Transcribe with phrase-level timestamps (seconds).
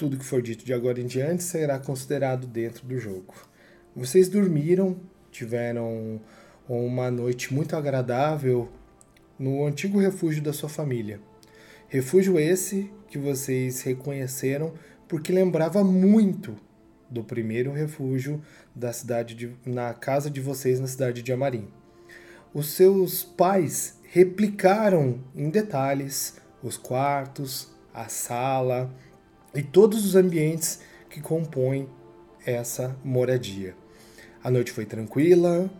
[0.00, 3.34] Tudo que for dito de agora em diante será considerado dentro do jogo.
[3.94, 4.96] Vocês dormiram,
[5.30, 6.18] tiveram
[6.66, 8.70] uma noite muito agradável
[9.38, 11.20] no antigo refúgio da sua família.
[11.86, 14.72] Refúgio esse que vocês reconheceram
[15.06, 16.56] porque lembrava muito
[17.10, 18.40] do primeiro refúgio
[18.74, 21.68] da cidade de, na casa de vocês na cidade de Amarim.
[22.54, 28.90] Os seus pais replicaram em detalhes os quartos, a sala
[29.54, 31.88] e todos os ambientes que compõem
[32.44, 33.74] essa moradia.
[34.42, 35.70] A noite foi tranquila,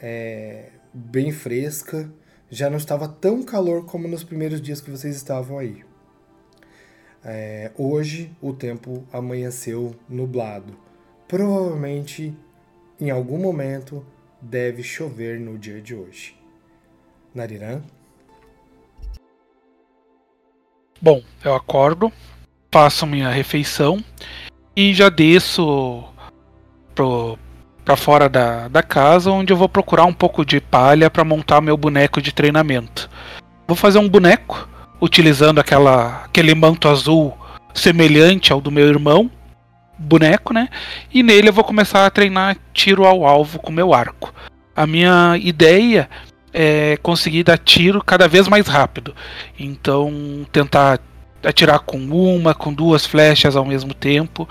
[0.00, 2.10] é, bem fresca,
[2.48, 5.84] já não estava tão calor como nos primeiros dias que vocês estavam aí.
[7.24, 10.78] É, hoje o tempo amanheceu nublado.
[11.26, 12.32] Provavelmente
[13.00, 14.06] em algum momento
[14.40, 16.36] deve chover no dia de hoje.
[17.34, 17.82] Narirã?
[21.02, 22.10] Bom, eu acordo,
[22.76, 24.04] faço minha refeição
[24.76, 26.04] e já desço
[26.94, 27.38] pro,
[27.82, 31.62] pra fora da, da casa, onde eu vou procurar um pouco de palha para montar
[31.62, 33.08] meu boneco de treinamento.
[33.66, 34.68] Vou fazer um boneco
[35.00, 37.34] utilizando aquela, aquele manto azul
[37.72, 39.30] semelhante ao do meu irmão,
[39.98, 40.68] boneco, né?
[41.10, 44.34] E nele eu vou começar a treinar tiro ao alvo com meu arco.
[44.76, 46.10] A minha ideia
[46.52, 49.16] é conseguir dar tiro cada vez mais rápido.
[49.58, 51.00] Então, tentar
[51.46, 54.48] atirar com uma, com duas flechas ao mesmo tempo.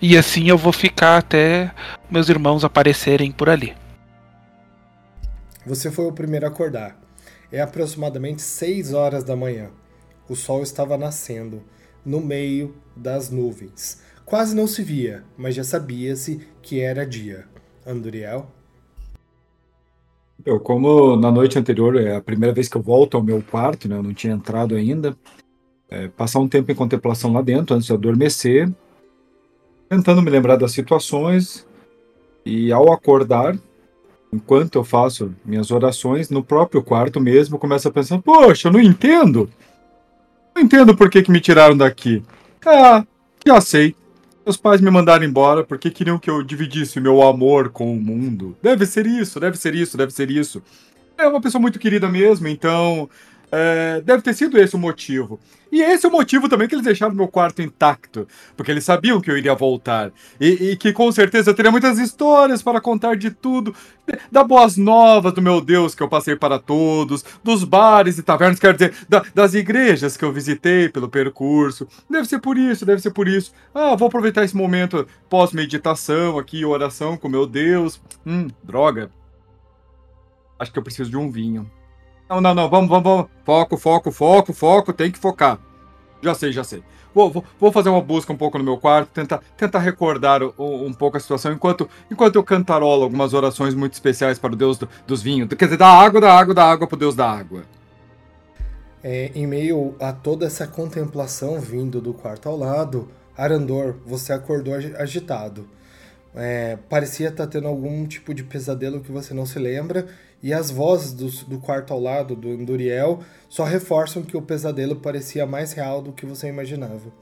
[0.00, 1.70] E assim eu vou ficar até
[2.10, 3.74] meus irmãos aparecerem por ali.
[5.66, 6.96] Você foi o primeiro a acordar.
[7.52, 9.70] É aproximadamente 6 horas da manhã.
[10.28, 11.62] O sol estava nascendo
[12.04, 14.02] no meio das nuvens.
[14.24, 17.46] Quase não se via, mas já sabia-se que era dia.
[17.86, 18.46] Anduriel?
[20.44, 23.88] Eu, como na noite anterior é a primeira vez que eu volto ao meu quarto,
[23.88, 25.16] né, eu não tinha entrado ainda,
[25.90, 28.70] é, passar um tempo em contemplação lá dentro antes de adormecer,
[29.88, 31.66] tentando me lembrar das situações
[32.44, 33.56] e ao acordar,
[34.32, 38.80] enquanto eu faço minhas orações no próprio quarto mesmo, começo a pensar: poxa, eu não
[38.80, 39.48] entendo.
[40.54, 42.22] Não entendo por que, que me tiraram daqui.
[42.66, 43.04] Ah,
[43.46, 43.94] já sei.
[44.44, 48.56] Meus pais me mandaram embora porque queriam que eu dividisse meu amor com o mundo.
[48.62, 50.62] Deve ser isso, deve ser isso, deve ser isso.
[51.18, 53.08] É uma pessoa muito querida mesmo, então
[53.50, 55.40] é, deve ter sido esse o motivo.
[55.70, 58.26] E esse é o motivo também que eles deixaram meu quarto intacto,
[58.56, 60.10] porque eles sabiam que eu iria voltar.
[60.40, 63.74] E, e, que com certeza teria muitas histórias para contar de tudo,
[64.32, 68.58] da boas novas do meu Deus que eu passei para todos, dos bares e tavernas,
[68.58, 71.86] quer dizer, da, das igrejas que eu visitei pelo percurso.
[72.08, 73.52] Deve ser por isso, deve ser por isso.
[73.74, 78.00] Ah, vou aproveitar esse momento pós-meditação aqui, oração com meu Deus.
[78.26, 79.10] Hum, droga.
[80.58, 81.70] Acho que eu preciso de um vinho.
[82.28, 83.26] Não, não, não, vamos, vamos, vamos.
[83.44, 85.58] Foco, foco, foco, foco, tem que focar.
[86.22, 86.82] Já sei, já sei.
[87.14, 90.86] Vou, vou, vou fazer uma busca um pouco no meu quarto, tentar, tentar recordar um,
[90.86, 94.76] um pouco a situação, enquanto, enquanto eu cantarolo algumas orações muito especiais para o Deus
[94.76, 95.48] do, dos vinhos.
[95.48, 97.62] Quer dizer, da água, da água, da água para o Deus da água.
[99.02, 104.74] É, em meio a toda essa contemplação vindo do quarto ao lado, Arandor, você acordou
[104.74, 105.66] agitado.
[106.34, 110.06] É, parecia estar tá tendo algum tipo de pesadelo que você não se lembra
[110.42, 114.96] e as vozes do, do quarto ao lado, do Enduriel, só reforçam que o pesadelo
[114.96, 117.12] parecia mais real do que você imaginava.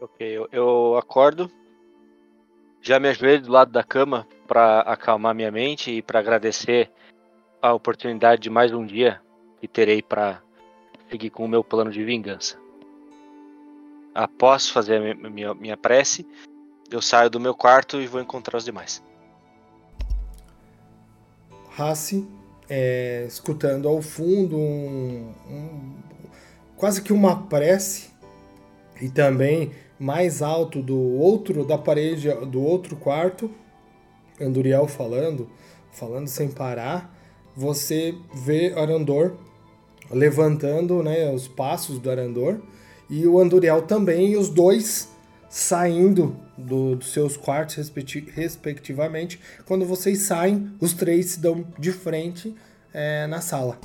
[0.00, 1.50] Ok, eu, eu acordo,
[2.82, 6.90] já me ajoelho do lado da cama para acalmar minha mente e para agradecer
[7.60, 9.20] a oportunidade de mais um dia
[9.60, 10.42] que terei para
[11.10, 12.58] seguir com o meu plano de vingança.
[14.14, 16.26] Após fazer minha, minha prece,
[16.90, 19.02] eu saio do meu quarto e vou encontrar os demais.
[21.78, 22.26] Hassi
[22.68, 25.94] é, escutando ao fundo um, um,
[26.76, 28.08] quase que uma prece
[29.00, 33.50] e também mais alto do outro da parede do outro quarto
[34.40, 35.48] Anduriel falando
[35.92, 37.14] falando sem parar
[37.56, 39.36] você vê Arandor
[40.10, 42.60] levantando né, os passos do Arandor
[43.08, 45.08] e o Anduriel também e os dois
[45.56, 47.90] saindo do, dos seus quartos
[48.34, 49.40] respectivamente.
[49.64, 52.54] Quando vocês saem, os três se dão de frente
[52.92, 53.78] é, na sala.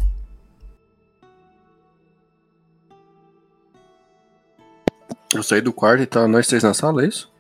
[5.34, 7.32] Eu saí do quarto e tá nós três na sala, é isso?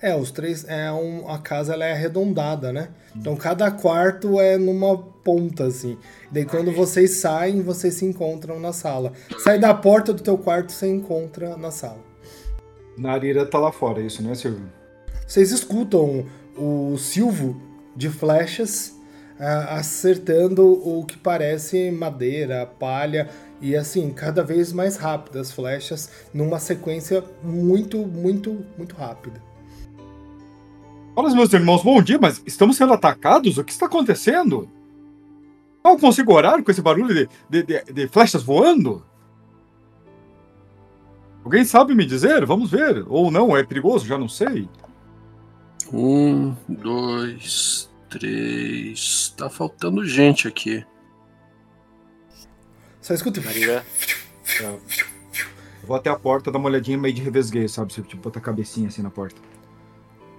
[0.00, 0.64] É, os três.
[0.66, 2.88] É um, a casa ela é arredondada, né?
[3.14, 5.98] Então cada quarto é numa ponta, assim.
[6.30, 9.12] Daí quando vocês saem, vocês se encontram na sala.
[9.44, 12.11] Sai da porta do teu quarto, você encontra na sala.
[12.96, 14.70] Narira tá lá fora, é isso, né, Silvio?
[15.26, 17.60] Vocês escutam o silvo
[17.96, 18.94] de flechas
[19.38, 23.28] ah, acertando o que parece madeira, palha
[23.60, 29.40] e assim, cada vez mais rápidas flechas numa sequência muito, muito, muito rápida.
[31.14, 33.58] Fala, meus irmãos, bom dia, mas estamos sendo atacados?
[33.58, 34.68] O que está acontecendo?
[35.84, 39.04] Não consigo orar com esse barulho de, de, de, de flechas voando?
[41.44, 42.44] Alguém sabe me dizer?
[42.46, 43.04] Vamos ver.
[43.08, 44.68] Ou não, é perigoso, já não sei.
[45.92, 49.34] Um, dois, três.
[49.36, 50.84] Tá faltando gente aqui.
[53.00, 53.40] Só escuta.
[53.40, 53.84] Maria.
[55.84, 57.92] Vou até a porta, dar uma olhadinha meio de revesgueio, sabe?
[57.92, 59.40] Se tipo, botar a cabecinha assim na porta.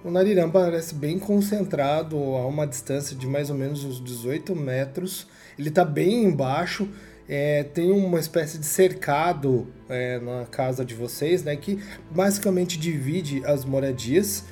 [0.02, 5.26] O Nariram parece bem concentrado a uma distância de mais ou menos uns 18 metros.
[5.58, 6.88] Ele tá bem embaixo.
[7.28, 11.56] É, tem uma espécie de cercado é, na casa de vocês, né?
[11.56, 11.78] Que
[12.10, 14.44] basicamente divide as moradias.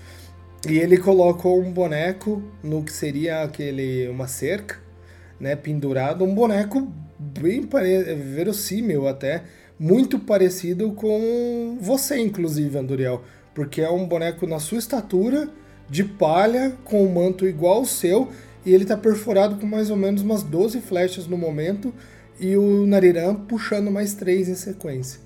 [0.68, 4.78] E ele colocou um boneco no que seria aquele uma cerca,
[5.38, 5.56] né?
[5.56, 7.68] Pendurado, um boneco bem
[8.34, 9.44] verossímil até,
[9.78, 13.22] muito parecido com você, inclusive, Anduriel
[13.54, 15.48] porque é um boneco na sua estatura,
[15.88, 18.28] de palha, com um manto igual ao seu,
[18.64, 21.92] e ele tá perfurado com mais ou menos umas 12 flechas no momento,
[22.38, 25.20] e o Nariran puxando mais três em sequência.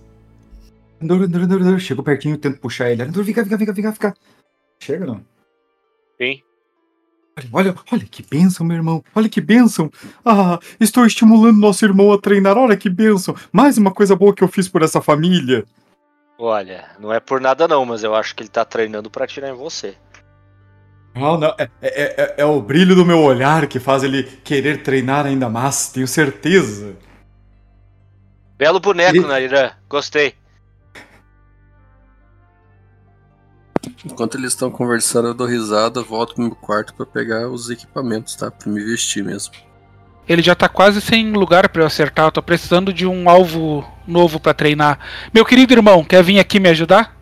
[1.01, 1.81] Andor, Andor, Andor, Andor.
[1.81, 3.03] Chego pertinho, tento puxar ele.
[3.03, 4.15] Andor, fica, fica, fica, fica, fica.
[4.81, 5.21] Chega, não?
[6.21, 6.41] Sim.
[7.39, 9.05] Olha, olha, olha que bênção, meu irmão.
[9.15, 9.91] Olha que bênção.
[10.25, 12.57] Ah, estou estimulando nosso irmão a treinar.
[12.57, 13.35] Olha que bênção.
[13.53, 15.65] Mais uma coisa boa que eu fiz por essa família.
[16.39, 19.51] Olha, não é por nada não, mas eu acho que ele tá treinando pra atirar
[19.51, 19.97] em você.
[21.17, 21.55] Não, não.
[21.59, 25.49] É, é, é, é o brilho do meu olhar que faz ele querer treinar ainda
[25.49, 26.95] mais, tenho certeza.
[28.59, 29.71] Belo boneco, Ele- Narirã.
[29.89, 30.35] Gostei.
[34.05, 38.35] Enquanto eles estão conversando, eu dou risada, volto pro meu quarto pra pegar os equipamentos,
[38.35, 38.51] tá?
[38.51, 39.55] Pra me vestir mesmo.
[40.29, 42.27] Ele já tá quase sem lugar pra eu acertar.
[42.27, 44.99] Eu tô precisando de um alvo novo pra treinar.
[45.33, 47.16] Meu querido irmão, quer vir aqui me ajudar?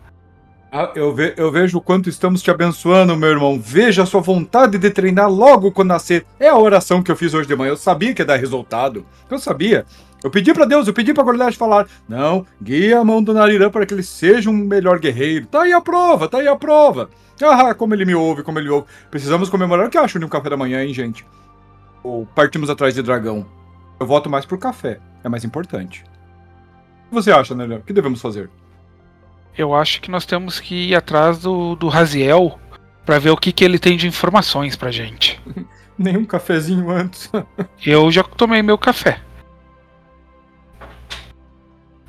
[0.77, 3.57] Ah, eu, ve- eu vejo o quanto estamos te abençoando, meu irmão.
[3.57, 6.25] Veja a sua vontade de treinar logo quando nascer.
[6.37, 7.69] É a oração que eu fiz hoje de manhã.
[7.71, 9.05] Eu sabia que ia dar resultado.
[9.31, 9.85] Eu sabia.
[10.21, 13.69] Eu pedi pra Deus, eu pedi pra Goliath falar: Não, guia a mão do Narirã
[13.69, 15.45] para que ele seja um melhor guerreiro.
[15.45, 17.09] Tá aí a prova, tá aí a prova.
[17.41, 18.87] Ah, como ele me ouve, como ele ouve.
[19.09, 21.25] Precisamos comemorar o que acham de um café da manhã, hein, gente?
[22.03, 23.45] Ou partimos atrás de dragão.
[23.97, 24.99] Eu voto mais pro café.
[25.23, 26.03] É mais importante.
[27.05, 27.77] O que você acha, Narirã?
[27.77, 28.49] O que devemos fazer?
[29.57, 32.59] Eu acho que nós temos que ir atrás do, do Raziel
[33.05, 35.39] pra ver o que, que ele tem de informações pra gente.
[35.97, 37.31] Nenhum cafezinho antes.
[37.85, 39.21] Eu já tomei meu café.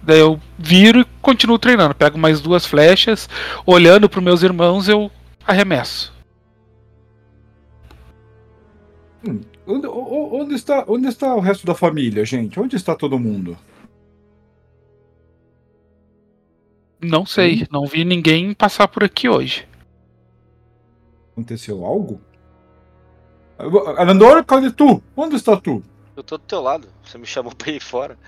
[0.02, 1.92] Daí eu viro e continuo treinando.
[1.92, 3.28] Pego mais duas flechas,
[3.64, 5.10] olhando pros meus irmãos, eu
[5.44, 6.14] arremesso.
[9.66, 12.58] Onde, o- onde está, onde está o resto da família, gente?
[12.60, 13.58] Onde está todo mundo?
[17.06, 19.66] Não sei, não vi ninguém passar por aqui hoje.
[21.32, 22.20] Aconteceu algo?
[23.96, 25.02] Arandor, cadê tu?
[25.16, 25.82] Onde está tu?
[26.16, 26.88] Eu tô do teu lado.
[27.04, 28.18] Você me chamou pra ir fora.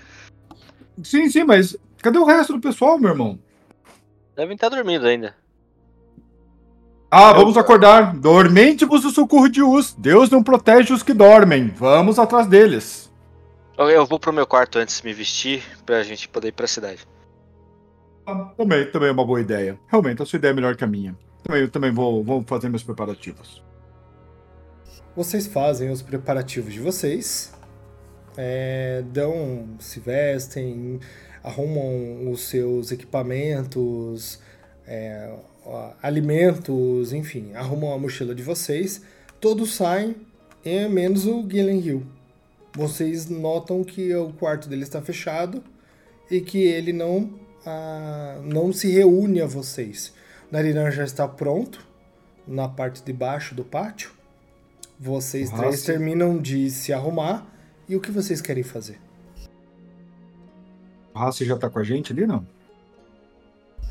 [1.03, 3.39] Sim, sim, mas cadê o resto do pessoal, meu irmão?
[4.35, 5.35] Devem estar dormindo ainda.
[7.11, 8.15] Ah, vamos acordar.
[8.15, 9.93] Dormente-vos o socorro de Us.
[9.97, 11.67] Deus não protege os que dormem.
[11.69, 13.11] Vamos atrás deles.
[13.77, 16.67] Eu- Eu vou pro meu quarto antes de me vestir pra gente poder ir pra
[16.67, 16.99] cidade.
[18.57, 19.79] Também, também é uma boa ideia.
[19.87, 21.15] Realmente, a sua ideia é melhor que a minha.
[21.43, 23.63] Também, eu também vou, vou fazer meus preparativos.
[25.15, 27.53] Vocês fazem os preparativos de vocês,
[28.37, 30.99] é, dão, se vestem,
[31.43, 34.39] arrumam os seus equipamentos,
[34.87, 35.33] é,
[36.01, 39.01] alimentos, enfim, arrumam a mochila de vocês.
[39.39, 40.15] Todos saem,
[40.89, 42.03] menos o Gillen Hill.
[42.73, 45.63] Vocês notam que o quarto dele está fechado
[46.29, 47.33] e que ele não,
[47.65, 50.13] ah, não se reúne a vocês.
[50.49, 51.85] O Nariran já está pronto
[52.47, 54.11] na parte de baixo do pátio.
[54.99, 55.63] Vocês Nossa.
[55.63, 57.45] três terminam de se arrumar.
[57.87, 58.99] E o que vocês querem fazer?
[61.13, 62.45] O Hassi já tá com a gente ali, não?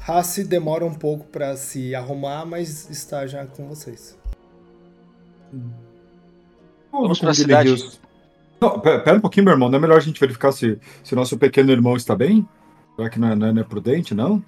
[0.06, 4.16] Hassi demora um pouco para se arrumar, mas está já com vocês.
[6.90, 7.98] Vamos com pra cidade.
[8.60, 9.68] Não, pera, pera um pouquinho, meu irmão.
[9.68, 12.46] Não é melhor a gente verificar se, se nosso pequeno irmão está bem?
[12.98, 14.42] Será que não é, não é- não é prudente, não?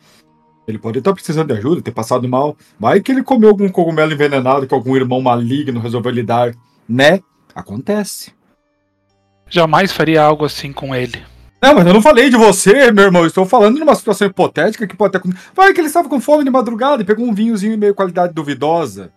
[0.67, 2.57] Ele pode estar precisando de ajuda, ter passado mal.
[2.81, 6.53] Vai que ele comeu algum cogumelo envenenado que algum irmão maligno resolveu lhe dar,
[6.89, 7.21] né?
[7.55, 8.33] Acontece.
[9.49, 11.23] Jamais faria algo assim com ele.
[11.63, 13.23] Não, mas eu não falei de você, meu irmão.
[13.23, 15.51] Eu estou falando numa situação hipotética que pode ter acontecido.
[15.55, 19.13] Vai que ele estava com fome de madrugada e pegou um vinhozinho meio qualidade duvidosa.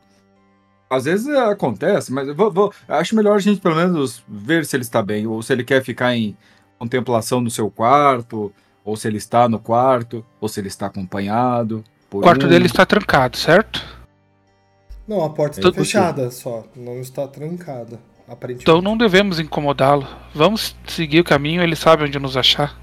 [0.89, 4.75] Às vezes é, acontece, mas vou, vou- acho melhor a gente pelo menos ver se
[4.75, 6.37] ele está bem, ou se ele quer ficar em
[6.77, 8.51] contemplação no seu quarto,
[8.83, 11.83] ou se ele está no quarto, ou se ele está acompanhado.
[12.11, 12.49] O quarto um.
[12.49, 13.83] dele está trancado, certo?
[15.07, 16.01] Não, a porta É está impossível.
[16.03, 18.63] fechada só, não está trancada, aparentemente.
[18.63, 20.07] Então não devemos incomodá-lo.
[20.33, 22.79] Vamos seguir o caminho, ele sabe onde nos achar.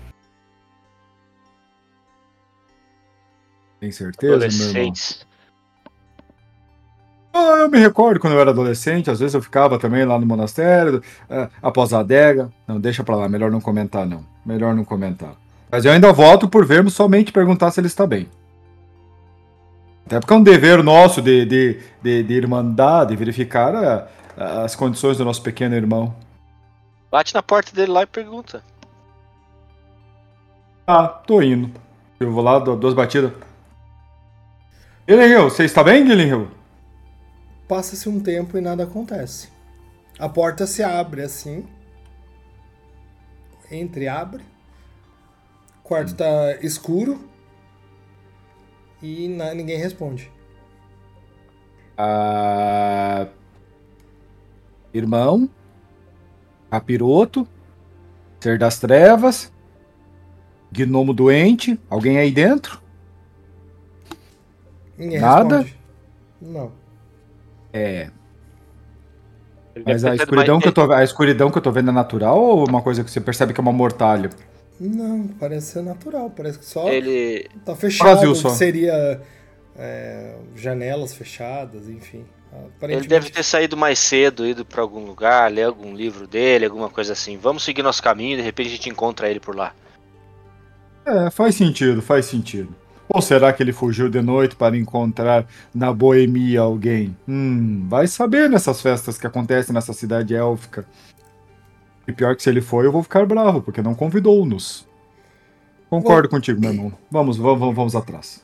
[3.80, 4.92] Tem certeza, meu irmão?
[7.32, 10.26] Ah, eu me recordo quando eu era adolescente, às vezes eu ficava também lá no
[10.26, 12.50] monastério, ah, após a adega.
[12.66, 14.24] Não, deixa pra lá, melhor não comentar, não.
[14.44, 15.34] Melhor não comentar.
[15.70, 18.28] Mas eu ainda voto por vermos somente perguntar se ele está bem.
[20.06, 23.74] Até porque é um dever nosso de, de, de, de irmandade, verificar
[24.36, 26.16] ah, as condições do nosso pequeno irmão.
[27.10, 28.62] Bate na porta dele lá e pergunta.
[30.86, 31.70] Ah, tô indo.
[32.18, 33.32] Eu vou lá, dou duas batidas.
[35.06, 36.48] Guilherme Hill, você está bem, Guilherme Hill?
[37.68, 39.48] Passa-se um tempo e nada acontece.
[40.18, 41.64] A porta se abre assim.
[43.70, 44.42] Entreabre.
[44.42, 44.49] O
[45.90, 47.18] quarto tá escuro.
[49.02, 50.30] E na- ninguém responde.
[51.98, 53.26] Ah,
[54.94, 55.50] irmão,
[56.70, 57.46] capiroto,
[58.38, 59.52] ser das trevas,
[60.70, 62.80] gnomo doente, alguém aí dentro?
[64.96, 65.58] Ninguém Nada?
[65.58, 65.80] responde.
[66.40, 66.72] Não.
[67.72, 68.10] É,
[69.84, 72.68] mas a escuridão, que eu tô, a escuridão que eu tô vendo é natural ou
[72.68, 74.30] uma coisa que você percebe que é uma mortalha?
[74.80, 76.30] Não, parece ser natural.
[76.30, 78.16] Parece que só Ele, tá fechado.
[78.16, 78.48] Vazio só.
[78.48, 79.20] Seria
[79.76, 82.24] é, janelas fechadas, enfim.
[82.50, 86.64] ele Aparentemente, deve ter saído mais cedo, ido pra algum lugar, ler algum livro dele,
[86.64, 87.36] alguma coisa assim.
[87.36, 89.74] Vamos seguir nosso caminho, de repente a gente encontra ele por lá.
[91.04, 92.74] É, faz sentido, faz sentido.
[93.12, 95.44] Ou será que ele fugiu de noite para encontrar
[95.74, 97.16] na boemia alguém?
[97.26, 100.86] Hum, vai saber nessas festas que acontecem nessa cidade élfica.
[102.10, 104.84] E pior que se ele foi, eu vou ficar bravo, porque não convidou-nos.
[105.88, 106.92] Concordo contigo, meu irmão.
[107.08, 108.42] Vamos, vamos, vamos atrás.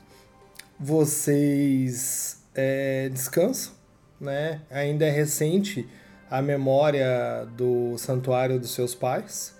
[0.78, 3.72] vocês é, descansam,
[4.20, 4.60] né?
[4.70, 5.88] Ainda é recente
[6.30, 9.52] a memória do santuário dos seus pais,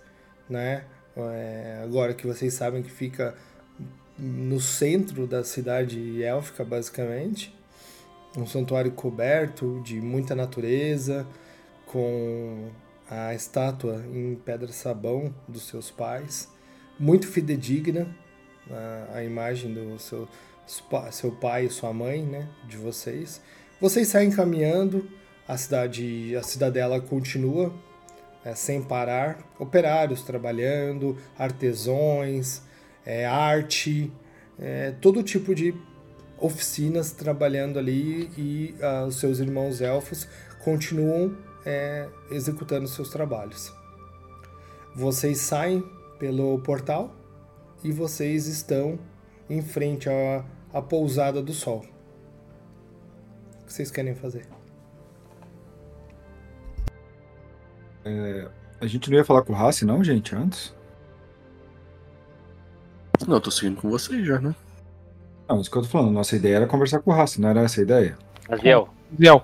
[0.49, 0.85] né?
[1.17, 3.35] É, agora que vocês sabem que fica
[4.17, 7.53] no centro da cidade élfica, basicamente.
[8.37, 11.27] Um santuário coberto de muita natureza,
[11.87, 12.69] com
[13.11, 16.49] a estátua em pedra-sabão dos seus pais,
[16.99, 18.07] muito fidedigna
[18.71, 20.29] a, a imagem do seu,
[21.11, 23.41] seu pai e sua mãe, né, de vocês.
[23.81, 25.09] Vocês saem caminhando,
[25.47, 27.73] a cidade, a cidadela continua
[28.45, 32.63] é, sem parar, operários trabalhando, artesões,
[33.05, 34.13] é, arte,
[34.59, 35.75] é, todo tipo de
[36.39, 40.29] oficinas trabalhando ali e ah, os seus irmãos elfos
[40.63, 41.37] continuam
[41.67, 43.75] é, executando seus trabalhos.
[44.95, 45.85] Vocês saem
[46.19, 47.13] pelo portal
[47.83, 48.99] e vocês estão
[49.51, 51.85] em frente à, à pousada do sol.
[53.63, 54.47] O que vocês querem fazer?
[58.81, 60.73] A gente não ia falar com o Rassi, não, gente, antes?
[63.27, 64.55] Não, eu tô seguindo com vocês já, né?
[65.49, 66.13] Não, isso que eu tô falando.
[66.13, 68.17] Nossa ideia era conversar com o Rassi, não era essa a ideia?
[68.49, 68.89] Raziel.
[69.19, 69.43] Ziel,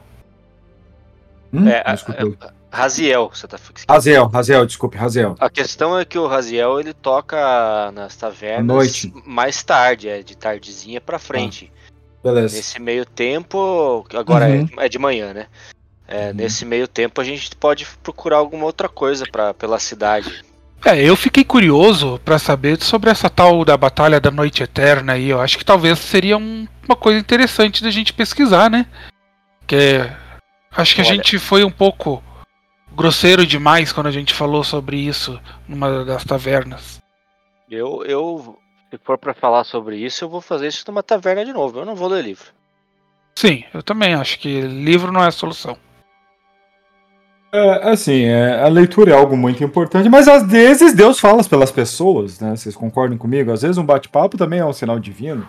[1.53, 1.69] Hum?
[1.69, 2.35] É, escutei.
[2.71, 5.37] Raziel, você tá Raziel, Raziel, desculpe, Raziel.
[5.39, 9.13] A questão é que o Raziel ele toca nas tavernas noite.
[9.27, 11.71] mais tarde, é de tardezinha pra frente.
[12.25, 12.57] Beleza.
[12.57, 14.67] Nesse meio tempo, agora Uhum.
[14.79, 15.47] é, é de manhã, né?
[16.09, 16.35] É, Uhum.
[16.35, 20.43] Nesse meio tempo a gente pode procurar alguma outra coisa pra, pela cidade.
[20.85, 25.29] É, eu fiquei curioso pra saber sobre essa tal da Batalha da Noite Eterna aí.
[25.29, 28.87] Eu acho que talvez seria um- uma coisa interessante da gente pesquisar, né?
[29.67, 30.09] Que
[30.77, 31.15] acho que a Olha.
[31.15, 32.23] gente foi um pouco
[32.95, 37.01] grosseiro demais quando a gente falou sobre isso numa das tavernas.
[37.71, 38.59] Eu, eu,
[38.91, 41.79] se for pra falar sobre isso, eu vou fazer isso numa taverna de novo.
[41.79, 42.47] Eu não vou ler livro.
[43.35, 45.77] Sim, eu também acho que livro não é a solução.
[47.55, 51.71] É, assim, é, a leitura é algo muito importante, mas às vezes Deus fala pelas
[51.71, 52.57] pessoas, né?
[52.57, 53.53] Vocês concordam comigo?
[53.53, 55.47] Às vezes um bate-papo também é um sinal divino.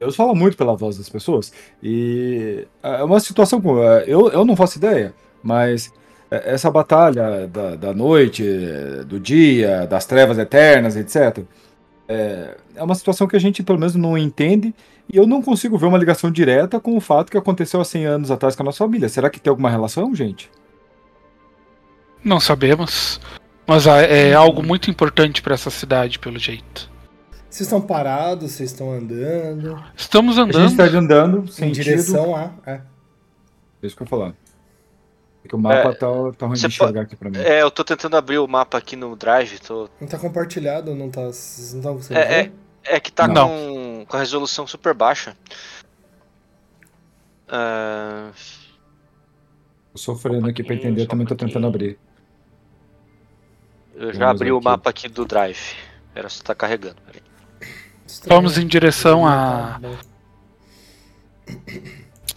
[0.00, 1.52] Deus fala muito pela voz das pessoas.
[1.82, 3.60] E é uma situação.
[3.84, 5.92] é, Eu, eu não faço ideia, mas
[6.30, 11.44] é, essa batalha da, da noite, é, do dia, das trevas eternas, etc.
[12.08, 14.74] É, é uma situação que a gente, pelo menos, não entende.
[15.12, 18.06] E eu não consigo ver uma ligação direta com o fato que aconteceu há 100
[18.06, 19.08] anos atrás com a nossa família.
[19.08, 20.50] Será que tem alguma relação, gente?
[22.24, 23.20] Não sabemos.
[23.66, 26.89] Mas ah, é algo muito importante pra essa cidade, pelo jeito.
[27.50, 30.70] Vocês estão parados, vocês estão andando Estamos A gente andando.
[30.70, 31.82] está andando em sentido.
[31.84, 32.52] direção a.
[32.64, 32.80] é.
[33.82, 34.34] É isso que eu ia falar.
[35.44, 37.38] É que o mapa É, tá, tá ruim de enxergar aqui pra mim.
[37.38, 39.58] É, eu tô tentando abrir o mapa aqui no Drive.
[39.60, 39.88] Tô...
[40.00, 41.22] Não tá compartilhado, não tá.
[41.22, 42.52] Vocês não estão conseguindo É, ver?
[42.84, 43.48] É que tá Não.
[43.48, 45.36] com, com a resolução super baixa.
[47.48, 48.30] Ah,
[49.92, 51.98] Tô sofrendo aqui pra entender, um também tô tentando abrir.
[53.94, 54.64] eu já Vamos abri o aqui.
[54.64, 55.74] mapa aqui do Drive.
[56.14, 56.96] Era só tá carregando.
[57.06, 57.22] peraí.
[58.12, 58.36] Estranho.
[58.40, 59.96] Vamos em direção Tá à bom.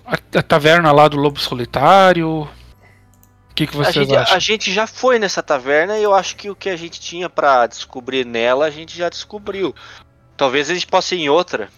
[0.05, 2.41] a, a taverna lá do Lobo Solitário.
[3.49, 4.35] O que, que A vocês gente, acham?
[4.35, 7.29] a gente já foi nessa taverna e eu acho que o que a gente tinha
[7.29, 9.75] pra descobrir nela, a gente já descobriu.
[10.35, 11.69] Talvez a gente possa ir em outra.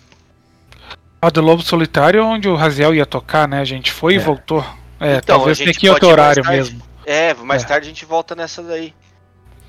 [1.22, 3.60] A do Lobo Solitário é onde o Raziel ia tocar, né?
[3.60, 4.20] A gente foi e É.
[4.20, 4.64] voltou.
[5.00, 6.58] É, Então, talvez a tenha gente que ir outro horário tarde.
[6.58, 6.82] mesmo.
[7.06, 7.66] É, mais É.
[7.68, 8.94] tarde a gente volta nessa daí.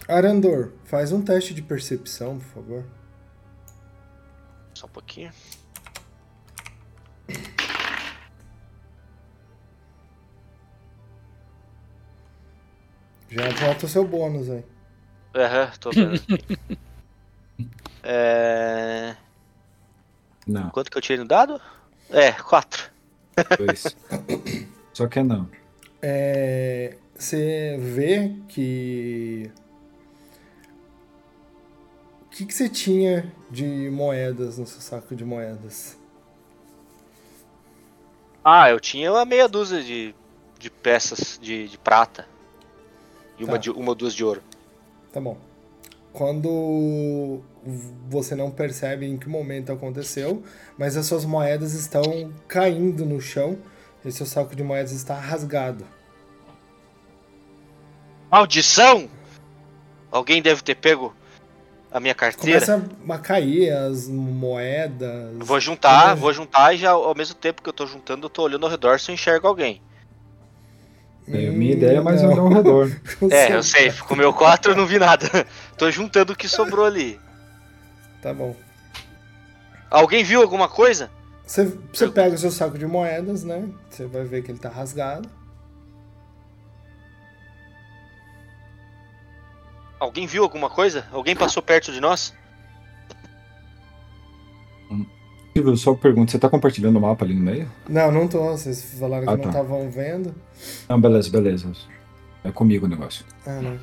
[0.09, 2.85] Arandor, faz um teste de percepção, por favor.
[4.77, 5.33] Só um pouquinho.
[13.31, 14.63] Já bota o seu bônus aí.
[15.35, 16.21] Aham, tô vendo.
[18.05, 19.17] é...
[20.47, 21.59] Não, Quanto que eu tirei no dado?
[22.11, 22.91] É, quatro.
[23.57, 23.97] dois.
[24.93, 25.49] Só que não.
[26.03, 29.51] É, você vê que.
[32.21, 35.97] O que, que você tinha de moedas no seu saco de moedas?
[38.45, 40.15] Ah, eu tinha uma meia dúzia de,
[40.59, 42.27] de peças de, de prata.
[43.39, 43.59] E uma, Tá.
[43.59, 44.43] de, uma ou duas de ouro.
[45.13, 45.37] Tá bom.
[46.13, 47.41] Quando
[48.09, 50.43] você não percebe em que momento aconteceu,
[50.79, 53.59] mas as suas moedas estão caindo no chão
[54.05, 55.85] e seu saco de moedas está rasgado.
[58.31, 59.09] Maldição!
[60.11, 61.15] Alguém deve ter pego
[61.97, 62.61] a minha carteira.
[62.61, 65.35] Começa a cair as moedas.
[65.39, 68.31] Vou juntar, Como- vou juntar e já ao mesmo tempo que eu tô juntando, eu
[68.31, 69.81] tô olhando ao redor se eu enxergo alguém.
[71.27, 72.91] É, minha ideia é mais olhar ao redor.
[73.33, 75.27] É, eu sei, com o meu 4 eu não vi nada.
[75.79, 77.19] tô juntando o que sobrou ali.
[78.21, 78.55] Tá bom.
[79.91, 81.11] Alguém viu alguma coisa?
[81.47, 83.67] Você, você pega o seu saco de moedas, né?
[83.89, 85.29] Você vai ver que ele tá rasgado.
[89.99, 91.07] Alguém viu alguma coisa?
[91.13, 92.35] Alguém passou perto de nós?
[95.55, 97.67] Silvio, só pergunta, você tá compartilhando o mapa ali no meio?
[97.89, 98.51] Não, não tô.
[98.53, 99.49] Vocês falaram que Ah, não tá.
[99.49, 100.35] estavam vendo.
[100.89, 101.73] Não, beleza, beleza.
[102.45, 103.25] É comigo o negócio.
[103.47, 103.79] Ah, não.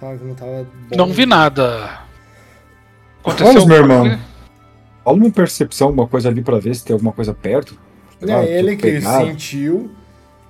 [0.00, 0.96] Falaram que não tava bom.
[0.96, 2.00] Não vi nada.
[3.20, 4.18] Aconteceu Vamos, meu alguma irmão.
[5.04, 7.78] Rola uma percepção, alguma coisa ali pra ver se tem alguma coisa perto.
[8.20, 9.20] Lá, É ele tipo, que pegar.
[9.20, 9.92] sentiu.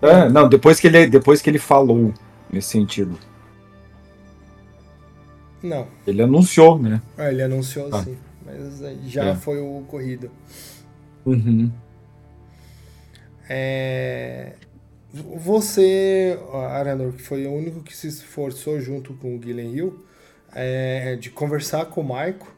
[0.01, 2.15] É, não, depois que, ele, depois que ele falou
[2.51, 3.19] nesse sentido.
[5.63, 5.87] Não.
[6.07, 7.01] Ele anunciou, né?
[7.17, 8.03] Ah, ele anunciou Ah.
[8.03, 8.17] sim.
[8.45, 9.35] Mas aí já É.
[9.37, 10.31] foi o ocorrido.
[11.25, 11.71] Uhum.
[13.49, 14.55] É...
[15.37, 16.39] Você,
[16.71, 20.05] Aranor, que foi o único que se esforçou junto com o Guilherme Hill,
[20.55, 22.51] é, de conversar com o Maico,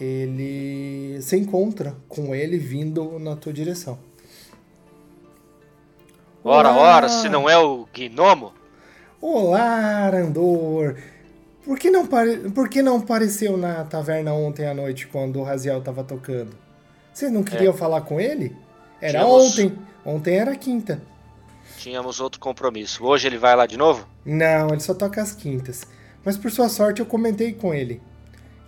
[0.00, 3.98] ele se encontra com ele vindo na tua direção.
[6.42, 6.96] Ora, Olá!
[6.96, 8.52] ora, se não é o gnomo?
[9.20, 10.96] Olá, Arandor!
[11.64, 12.50] Por que, não pare...
[12.50, 16.56] Por que não apareceu na taverna ontem à noite quando o Raziel tava tocando?
[17.12, 18.54] Vocês não queriam falar com ele?
[19.00, 19.78] Era Tínhamos- ontem.
[20.04, 21.00] Ontem era quinta.
[21.78, 23.04] Tínhamos outro compromisso.
[23.04, 24.06] Hoje ele vai lá de novo?
[24.24, 25.84] Não, ele só toca às quintas.
[26.24, 28.00] Mas por sua sorte eu comentei com ele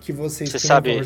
[0.00, 1.00] que vocês Você sabe-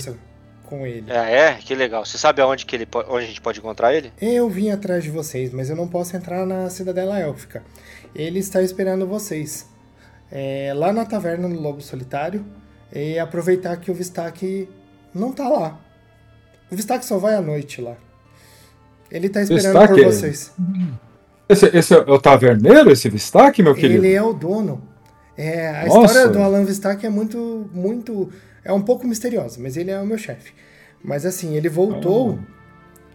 [0.64, 1.10] com ele.
[1.10, 1.54] É, é?
[1.54, 2.04] Que legal.
[2.06, 4.12] Você sabe aonde, que ele, onde a gente pode encontrar ele?
[4.20, 7.64] Eu vim atrás de vocês, mas eu não posso entrar na Cidadela Élfica.
[8.14, 9.66] Ele está esperando vocês.
[10.30, 12.44] É, lá na taverna do Lobo Solitário.
[12.92, 14.68] E aproveitar que o Vistac
[15.14, 15.80] não tá lá.
[16.70, 17.96] O Vistac só vai à noite lá.
[19.10, 20.52] Ele tá esperando Vistac por é- vocês.
[21.48, 24.04] Esse, esse é o taverneiro, esse Vistac, meu querido?
[24.04, 24.82] Ele é o dono.
[25.36, 26.06] É, a Nossa.
[26.06, 28.30] história do Alan Vistac é muito, muito.
[28.64, 30.52] É um pouco misteriosa, mas ele é o meu chefe.
[31.02, 32.38] Mas assim, ele voltou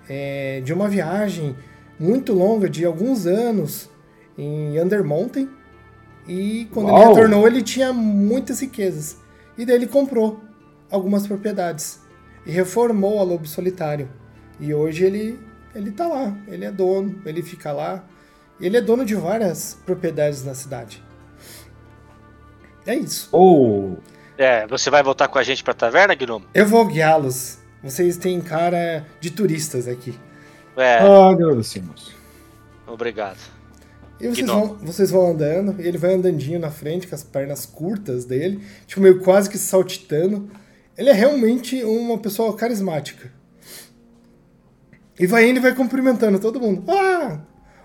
[0.09, 1.55] é, de uma viagem
[1.99, 3.89] muito longa, de alguns anos,
[4.37, 5.49] em Undermountain.
[6.27, 7.13] E quando ele Uau.
[7.13, 9.17] retornou, ele tinha muitas riquezas.
[9.57, 10.43] E daí ele comprou
[10.89, 11.99] algumas propriedades.
[12.45, 14.09] E reformou a Lobo Solitário.
[14.59, 15.39] E hoje ele,
[15.73, 16.35] ele tá lá.
[16.47, 18.03] Ele é dono, ele fica lá.
[18.59, 21.03] Ele é dono de várias propriedades na cidade.
[22.85, 23.29] É isso.
[23.31, 23.99] Ou.
[24.37, 26.45] É, você vai voltar com a gente pra taverna, gnomo?
[26.53, 27.57] Eu vou guiá-los.
[27.83, 30.17] Vocês têm cara de turistas aqui.
[30.75, 32.13] É, Ah, agradecemos.
[32.87, 33.37] obrigado.
[34.19, 37.65] E vocês vão, vocês vão andando, e ele vai andandinho na frente com as pernas
[37.65, 40.49] curtas dele, tipo meio quase que saltitando.
[40.97, 43.31] Ele é realmente uma pessoa carismática.
[45.19, 46.83] E vai indo e vai cumprimentando todo mundo.
[46.89, 47.41] Ah!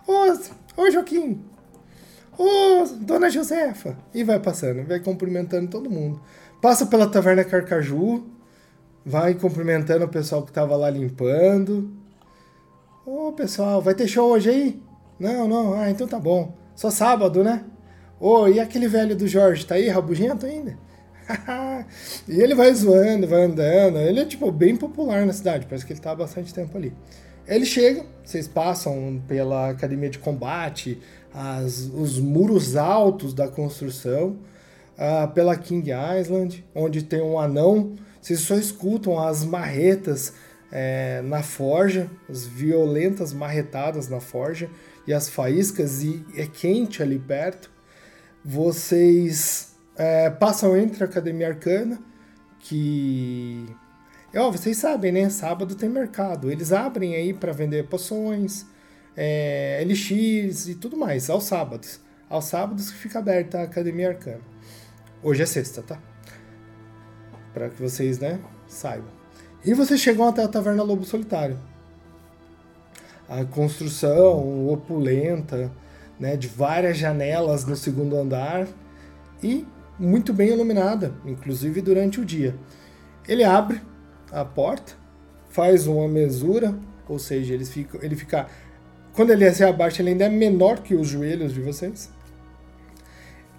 [0.06, 1.44] Ô, ô Joaquim!
[2.38, 3.96] Ô, dona Josefa!
[4.14, 6.20] E vai passando, vai cumprimentando todo mundo.
[6.62, 8.24] Passa pela taverna Carcaju,
[9.04, 11.90] vai cumprimentando o pessoal que tava lá limpando.
[13.04, 14.89] Ô, pessoal, vai ter show hoje aí?
[15.20, 16.54] Não, não, ah, então tá bom.
[16.74, 17.62] Só sábado, né?
[18.18, 20.78] Ô, e aquele velho do Jorge, tá aí, rabugento ainda?
[22.26, 23.98] e ele vai zoando, vai andando.
[23.98, 26.94] Ele é, tipo, bem popular na cidade, parece que ele tá há bastante tempo ali.
[27.46, 30.98] Ele chega, vocês passam pela academia de combate,
[31.34, 34.38] as, os muros altos da construção,
[34.96, 37.94] uh, pela King Island, onde tem um anão.
[38.22, 40.32] Vocês só escutam as marretas
[40.72, 44.70] é, na forja, as violentas marretadas na forja
[45.10, 47.68] e as faíscas, e é quente ali perto.
[48.44, 51.98] Vocês é, passam entre a Academia Arcana,
[52.60, 53.66] que
[54.36, 55.28] Ó, oh, vocês sabem, né?
[55.28, 56.48] Sábado tem mercado.
[56.48, 58.64] Eles abrem aí para vender poções,
[59.16, 62.00] é, LX e tudo mais, aos sábados.
[62.28, 64.42] Aos sábados que fica aberta a Academia Arcana.
[65.24, 66.00] Hoje é sexta, tá?
[67.52, 69.10] Para que vocês, né, saibam.
[69.64, 71.58] E vocês chegam até a Taverna Lobo Solitário.
[73.30, 75.70] A construção opulenta,
[76.18, 78.66] né, de várias janelas no segundo andar
[79.42, 79.64] e
[79.98, 82.56] muito bem iluminada, inclusive durante o dia.
[83.28, 83.80] Ele abre
[84.32, 84.94] a porta,
[85.48, 86.74] faz uma mesura,
[87.08, 88.48] ou seja, ele fica, ele fica
[89.12, 92.10] quando ele se abaixa, ele ainda é menor que os joelhos de vocês.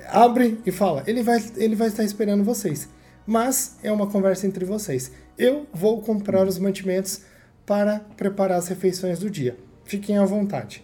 [0.07, 2.89] Abre e fala: ele vai, ele vai estar esperando vocês.
[3.25, 5.11] Mas é uma conversa entre vocês.
[5.37, 7.21] Eu vou comprar os mantimentos
[7.65, 9.55] para preparar as refeições do dia.
[9.85, 10.83] Fiquem à vontade.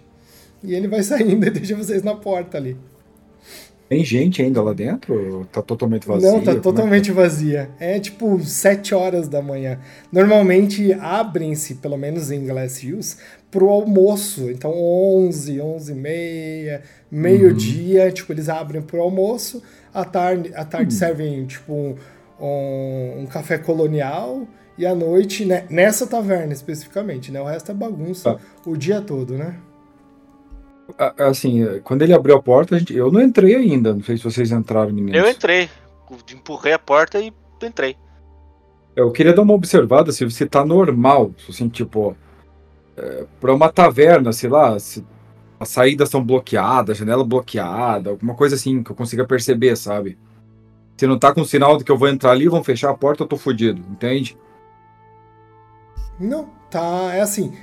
[0.64, 2.78] E ele vai saindo e deixa vocês na porta ali.
[3.90, 5.48] Tem gente ainda lá dentro?
[5.50, 6.30] Tá totalmente vazia?
[6.30, 7.14] Não, tá é totalmente é?
[7.14, 7.70] vazia.
[7.80, 9.80] É tipo 7 horas da manhã.
[10.12, 13.16] Normalmente abrem-se, pelo menos em Glass Hills,
[13.50, 14.52] pro almoço.
[14.52, 18.12] Então 11, 11 e meia, meio-dia, uhum.
[18.12, 19.64] tipo, eles abrem pro almoço.
[19.94, 21.00] À tarde, à tarde uhum.
[21.00, 21.96] servem, tipo, um,
[22.42, 24.46] um, um, café colonial.
[24.78, 27.42] E à noite, né, nessa taverna especificamente, né?
[27.42, 28.40] O resto é bagunça ah.
[28.66, 29.58] o dia todo, né?
[31.18, 33.94] assim, quando ele abriu a porta, gente, eu não entrei ainda.
[33.94, 35.20] Não sei se vocês entraram, meninos.
[35.20, 35.70] Eu entrei.
[36.34, 37.98] Empurrei a porta e entrei.
[38.96, 42.16] Eu queria dar uma observada se você tá normal, assim, tipo,
[42.96, 45.06] é, para uma taverna, sei lá, se
[45.60, 50.18] as saídas são bloqueadas, janela bloqueada, alguma coisa assim que eu consiga perceber, sabe?
[50.96, 53.24] Se não tá com sinal de que eu vou entrar ali, vão fechar a porta,
[53.24, 54.36] eu tô fudido, entende?
[56.20, 57.56] Não, tá, é assim,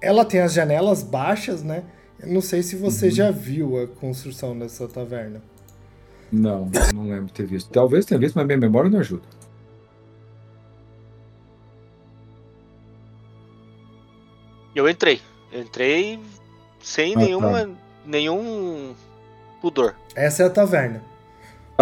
[0.00, 1.84] ela tem as janelas baixas, né?
[2.26, 3.12] não sei se você uhum.
[3.12, 5.42] já viu a construção dessa taverna.
[6.30, 7.70] Não, não lembro de ter visto.
[7.70, 9.26] Talvez tenha visto, mas minha memória não ajuda.
[14.74, 15.20] Eu entrei.
[15.52, 16.18] Eu entrei
[16.80, 17.70] sem ah, nenhuma, tá.
[18.06, 18.94] nenhum
[19.60, 19.94] pudor.
[20.14, 21.02] Essa é a taverna.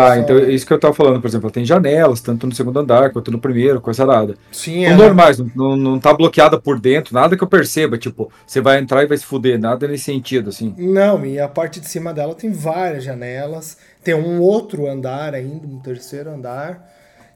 [0.01, 2.55] Ah, então é isso que eu tava falando, por exemplo, ela tem janelas, tanto no
[2.55, 4.35] segundo andar quanto no primeiro, coisa nada.
[4.51, 4.97] Sim, ela...
[4.97, 9.03] normais, não, não tá bloqueada por dentro, nada que eu perceba, tipo, você vai entrar
[9.03, 10.75] e vai se fuder, nada nesse sentido, assim.
[10.77, 15.67] Não, e a parte de cima dela tem várias janelas, tem um outro andar ainda,
[15.67, 16.89] um terceiro andar,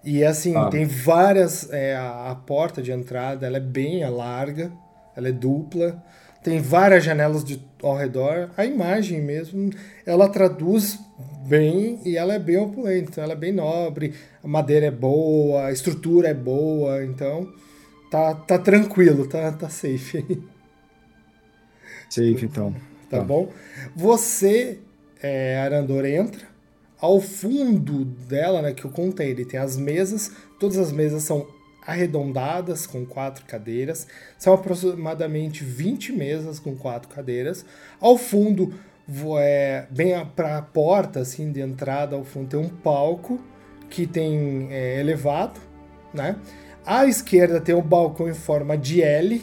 [0.03, 0.67] e assim, ah.
[0.67, 4.71] tem várias, é, a, a porta de entrada, ela é bem larga,
[5.17, 6.03] ela é dupla,
[6.43, 9.71] tem várias janelas de, ao redor, a imagem mesmo,
[10.07, 10.99] ela traduz
[11.47, 15.67] bem e ela é bem opulenta, então ela é bem nobre, a madeira é boa,
[15.67, 17.53] a estrutura é boa, então
[18.11, 20.25] tá, tá tranquilo, tá, tá safe
[22.09, 22.73] Safe, então.
[23.11, 23.25] Tá, tá.
[23.25, 23.51] bom?
[23.95, 24.79] Você,
[25.21, 26.47] é, Arandor, entra.
[27.01, 31.47] Ao fundo dela, né, que eu contei, ele tem as mesas, todas as mesas são
[31.87, 34.07] arredondadas com quatro cadeiras.
[34.39, 37.65] São aproximadamente 20 mesas com quatro cadeiras.
[38.01, 38.75] Ao fundo,
[39.39, 43.41] é, bem para a porta assim de entrada ao fundo tem um palco
[43.91, 45.61] que tem é, elevado,
[46.13, 46.37] né?
[46.87, 49.43] À esquerda tem um balcão em forma de L,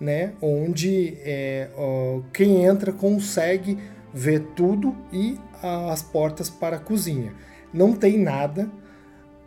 [0.00, 0.32] né?
[0.40, 3.78] Onde é, ó, quem entra consegue
[4.12, 7.32] ver tudo e as portas para a cozinha.
[7.72, 8.68] Não tem nada.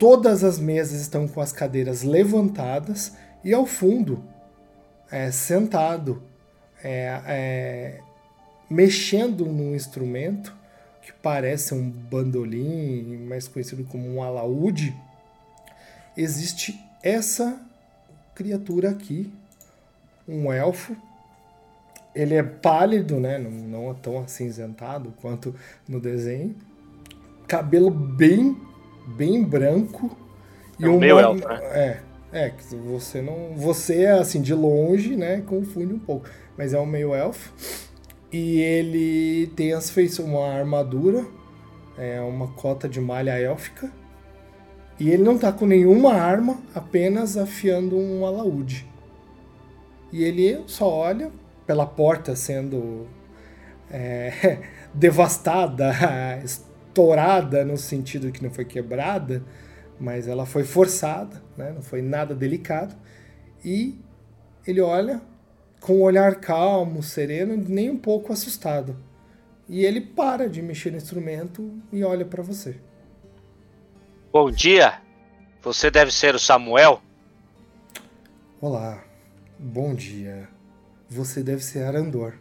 [0.03, 4.21] Todas as mesas estão com as cadeiras levantadas e ao fundo,
[5.09, 6.21] é, sentado,
[6.83, 7.99] é, é
[8.69, 10.53] mexendo num instrumento
[11.01, 14.93] que parece um bandolim, mais conhecido como um alaúde,
[16.17, 17.65] existe essa
[18.35, 19.31] criatura aqui,
[20.27, 20.97] um elfo.
[22.13, 23.37] Ele é pálido, né?
[23.37, 25.55] Não, não é tão acinzentado quanto
[25.87, 26.53] no desenho.
[27.47, 28.72] Cabelo bem,
[29.07, 30.15] bem branco.
[30.79, 31.55] É e um meio elfo, né?
[31.61, 31.99] É,
[32.31, 33.55] é, que você não.
[33.55, 36.27] Você, assim, de longe, né, confunde um pouco.
[36.57, 37.53] Mas é um meio elfo.
[38.31, 41.23] E ele tem as feições, uma armadura,
[41.97, 43.91] é uma cota de malha élfica.
[44.99, 48.87] E ele não tá com nenhuma arma, apenas afiando um alaúde.
[50.11, 51.31] E ele só olha
[51.65, 53.07] pela porta sendo
[53.91, 54.59] é,
[54.93, 55.91] devastada,
[56.93, 59.43] estourada no sentido que não foi quebrada,
[59.99, 61.71] mas ela foi forçada, né?
[61.71, 62.95] não foi nada delicado.
[63.65, 63.99] E
[64.65, 65.19] ele olha
[65.81, 68.95] com um olhar calmo, sereno, nem um pouco assustado.
[69.67, 72.79] E ele para de mexer no instrumento e olha para você.
[74.31, 75.01] Bom dia!
[75.63, 77.01] Você deve ser o Samuel?
[78.61, 79.03] Olá,
[79.57, 80.47] bom dia.
[81.09, 82.33] Você deve ser Arandor.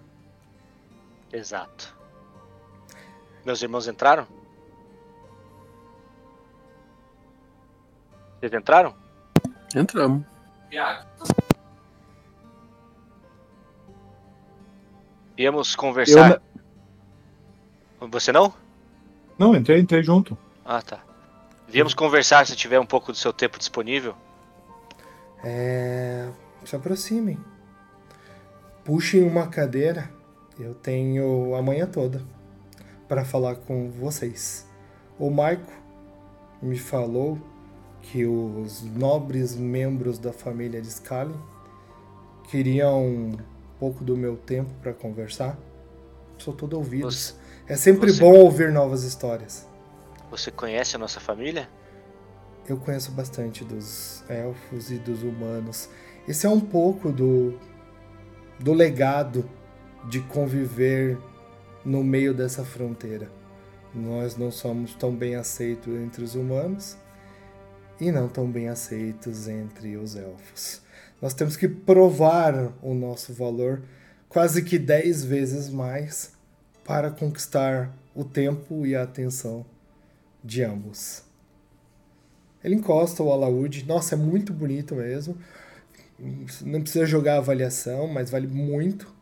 [1.33, 1.97] Exato.
[3.45, 4.41] Meus irmãos entraram?
[8.42, 8.92] Vocês entraram?
[9.72, 10.24] Entramos.
[15.37, 16.42] Viemos conversar.
[18.00, 18.52] Eu Você não?
[19.38, 20.37] Não, entrei, entrei junto.
[20.64, 21.05] Ah, tá.
[21.68, 24.12] Viemos conversar se tiver um pouco do seu tempo disponível.
[25.44, 26.28] É.
[26.64, 27.38] Se aproximem.
[28.85, 30.11] Puxem uma cadeira.
[30.59, 32.20] Eu tenho a manhã toda
[33.07, 34.68] para falar com vocês.
[35.16, 35.72] O Maico
[36.61, 37.52] me falou
[38.03, 41.35] que os nobres membros da família de Scully
[42.51, 43.37] queriam um
[43.79, 45.57] pouco do meu tempo para conversar.
[46.38, 47.35] Sou todo ouvidos.
[47.67, 49.67] Você- É sempre bom ouvir novas histórias.
[50.31, 51.69] Você conhece a nossa família?
[52.69, 55.88] Eu conheço bastante dos elfos e dos humanos.
[56.27, 57.59] Esse é um pouco do,
[58.59, 59.49] do legado
[60.09, 61.17] de conviver
[61.85, 63.31] no meio dessa fronteira.
[63.95, 66.97] Nós não somos tão bem aceitos entre os humanos
[68.03, 70.83] e não tão bem aceitos entre os elfos.
[71.21, 73.81] Nós temos que provar o nosso valor
[74.29, 76.33] quase que dez vezes mais
[76.85, 79.65] para conquistar o tempo e a atenção
[80.43, 81.23] de ambos.
[82.65, 83.85] Ele encosta o alaúde.
[83.87, 85.38] Nossa, é muito bonito mesmo.
[86.62, 89.15] Não precisa jogar avaliação, mas vale muito.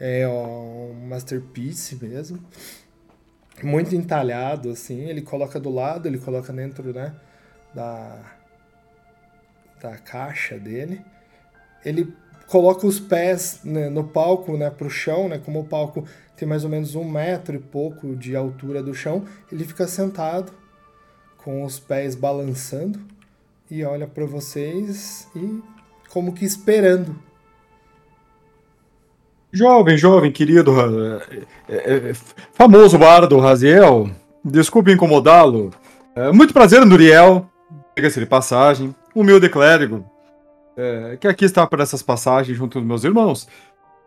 [0.00, 2.42] É um masterpiece mesmo.
[3.62, 5.02] Muito entalhado, assim.
[5.02, 7.14] Ele coloca do lado, ele coloca dentro, né?
[7.76, 8.16] Da,
[9.82, 11.02] da caixa dele.
[11.84, 12.10] Ele
[12.46, 14.70] coloca os pés né, no palco, né?
[14.70, 15.38] Pro chão, né?
[15.38, 16.04] Como o palco
[16.36, 20.52] tem mais ou menos um metro e pouco de altura do chão, ele fica sentado
[21.38, 22.98] com os pés balançando
[23.70, 25.62] e olha para vocês e
[26.10, 27.16] como que esperando.
[29.52, 32.14] Jovem, jovem, querido, eh, eh, eh,
[32.52, 34.10] famoso bardo Raziel,
[34.44, 35.70] desculpe incomodá-lo.
[36.14, 37.48] Eh, muito prazer, Nuriel,
[37.96, 40.04] diga-se de passagem, humilde clérigo,
[40.76, 43.48] eh, que aqui está por essas passagens junto dos meus irmãos.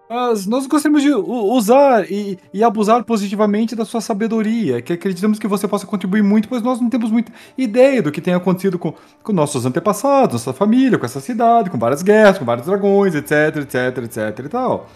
[0.08, 5.48] Mas nós gostaríamos de usar e, e abusar positivamente da sua sabedoria, que acreditamos que
[5.48, 8.94] você possa contribuir muito, pois nós não temos muita ideia do que tem acontecido com,
[9.24, 13.58] com nossos antepassados, nossa família, com essa cidade, com várias guerras, com vários dragões, etc,
[13.58, 14.88] etc, etc e tal.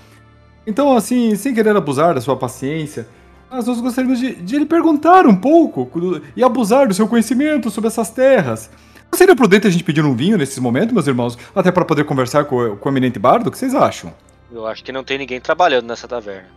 [0.65, 3.07] Então, assim, sem querer abusar da sua paciência,
[3.53, 7.87] nós gostaríamos de, de lhe perguntar um pouco do- e abusar do seu conhecimento sobre
[7.87, 8.69] essas terras.
[9.11, 12.03] Não seria prudente a gente pedir um vinho nesses momentos, meus irmãos, até para poder
[12.05, 13.47] conversar com, o- com o eminente bardo?
[13.47, 14.13] O que vocês acham?
[14.51, 16.49] Eu acho que não tem ninguém trabalhando nessa taverna.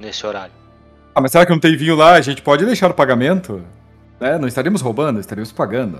[0.00, 0.52] Nesse horário.
[1.14, 2.14] Ah, mas será que não tem vinho lá?
[2.14, 3.62] A gente pode deixar o pagamento?
[4.18, 4.38] Né?
[4.38, 5.98] Não estaríamos roubando, estaríamos pagando.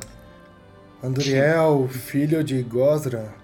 [1.02, 3.34] Anduriel, filho de Gosra,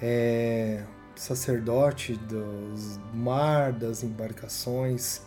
[0.00, 0.80] é
[1.14, 5.22] sacerdote dos mar, das embarcações,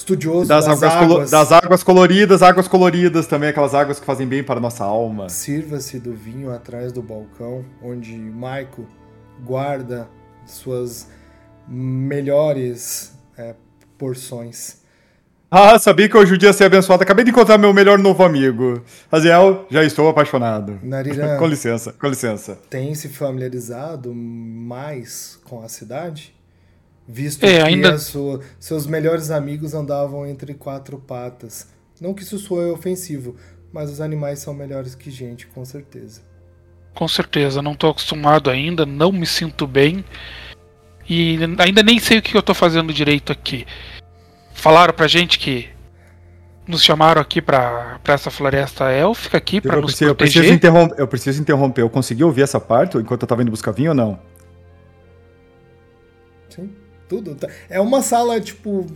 [0.00, 1.30] estudioso Das, das, águas, águas.
[1.30, 5.28] das águas coloridas, águas coloridas também, aquelas águas que fazem bem para a nossa alma.
[5.28, 8.86] Sirva-se do vinho atrás do balcão, onde Maico
[9.44, 10.08] guarda
[10.46, 11.08] suas
[11.68, 13.54] melhores é,
[13.96, 14.80] porções.
[15.50, 17.02] Ah, sabia que hoje o dia ia ser abençoado.
[17.02, 18.80] Acabei de encontrar meu melhor novo amigo.
[19.10, 20.78] Aziel, já estou apaixonado.
[20.82, 22.56] Nariran, com licença, com licença.
[22.70, 26.32] tem se familiarizado mais com a cidade?
[27.12, 31.66] Visto É, que ainda- sua- seus melhores amigos andavam entre quatro patas.
[32.00, 33.34] Não que isso soe ofensivo,
[33.72, 36.20] mas os animais são melhores que gente, com certeza.
[36.94, 40.04] Com certeza, não tô acostumado ainda, não me sinto bem.
[41.08, 43.66] E ainda nem sei o que eu tô fazendo direito aqui.
[44.54, 45.68] Falaram pra gente que
[46.66, 50.42] nos chamaram aqui pra, pra essa floresta élfica aqui pra Eu nos preciso, eu, proteger.
[50.42, 51.82] preciso interromper, eu preciso interromper.
[51.82, 54.18] Eu consegui ouvir essa parte enquanto eu tava indo buscar vinho ou não?
[57.10, 57.34] Tudo.
[57.34, 58.86] tá- É uma sala, tipo.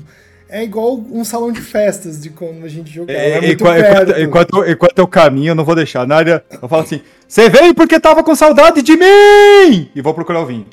[0.48, 3.18] É igual um salão de festas de quando a gente jogava.
[3.18, 4.10] É, É, muito enquanto, perto.
[4.20, 6.06] enquanto, enquanto, enquanto eu caminho, eu não vou deixar.
[6.06, 9.90] Na área, eu falo assim: Você veio porque tava com saudade de mim!
[9.94, 10.66] E vou procurar o vinho.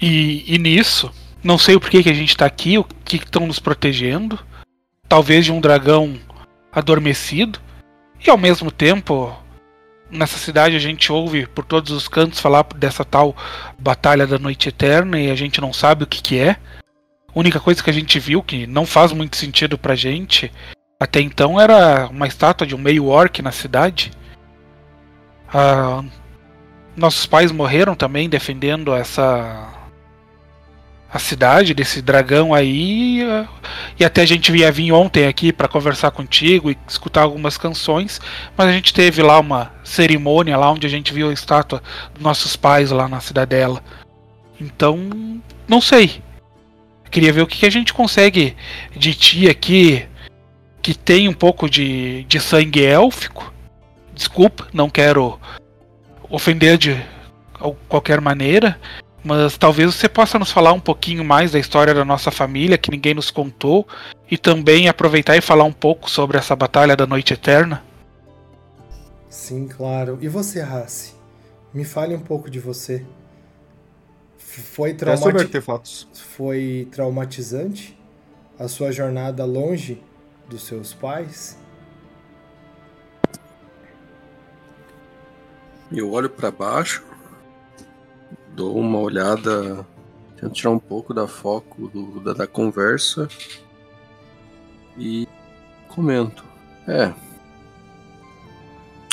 [0.00, 1.10] E, e nisso,
[1.42, 4.38] Não sei o porquê que a gente tá aqui, o que estão nos protegendo.
[5.08, 6.14] Talvez de um dragão
[6.72, 7.58] adormecido.
[8.24, 9.32] E ao mesmo tempo,
[10.10, 13.36] nessa cidade a gente ouve por todos os cantos falar dessa tal
[13.78, 16.56] Batalha da Noite Eterna e a gente não sabe o que, que é.
[17.28, 20.50] A única coisa que a gente viu que não faz muito sentido pra gente
[21.00, 24.10] até então era uma estátua de um meio orc na cidade.
[25.52, 26.02] Ah,
[26.96, 29.77] nossos pais morreram também defendendo essa
[31.10, 33.22] a cidade desse dragão aí
[33.98, 38.20] e até a gente via vir ontem aqui para conversar contigo e escutar algumas canções,
[38.56, 42.22] mas a gente teve lá uma cerimônia lá onde a gente viu a estátua dos
[42.22, 43.82] nossos pais lá na cidadela.
[44.60, 46.22] Então, não sei.
[47.10, 48.54] Queria ver o que a gente consegue
[48.94, 50.06] de ti aqui
[50.82, 53.52] que tem um pouco de, de sangue élfico.
[54.14, 55.40] Desculpa, não quero
[56.28, 57.02] ofender de
[57.88, 58.78] qualquer maneira,
[59.24, 62.90] mas talvez você possa nos falar um pouquinho mais da história da nossa família que
[62.90, 63.86] ninguém nos contou
[64.30, 67.84] e também aproveitar e falar um pouco sobre essa batalha da Noite Eterna.
[69.28, 70.18] Sim, claro.
[70.20, 71.14] E você, Rassi?
[71.72, 73.04] Me fale um pouco de você.
[74.38, 75.62] Foi, traumati...
[76.14, 77.98] Foi traumatizante
[78.58, 80.02] a sua jornada longe
[80.48, 81.58] dos seus pais?
[85.92, 87.07] Eu olho para baixo
[88.58, 89.86] dou uma olhada,
[90.34, 93.28] tento tirar um pouco da foco do, da, da conversa
[94.96, 95.28] e
[95.86, 96.44] comento.
[96.88, 97.14] É.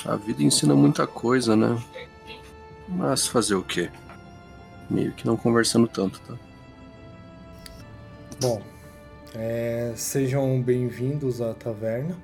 [0.03, 1.79] A vida ensina muita coisa, né?
[2.89, 3.91] Mas fazer o quê?
[4.89, 6.33] Meio que não conversando tanto, tá?
[8.41, 8.63] Bom,
[9.35, 12.17] é, sejam bem-vindos à taverna.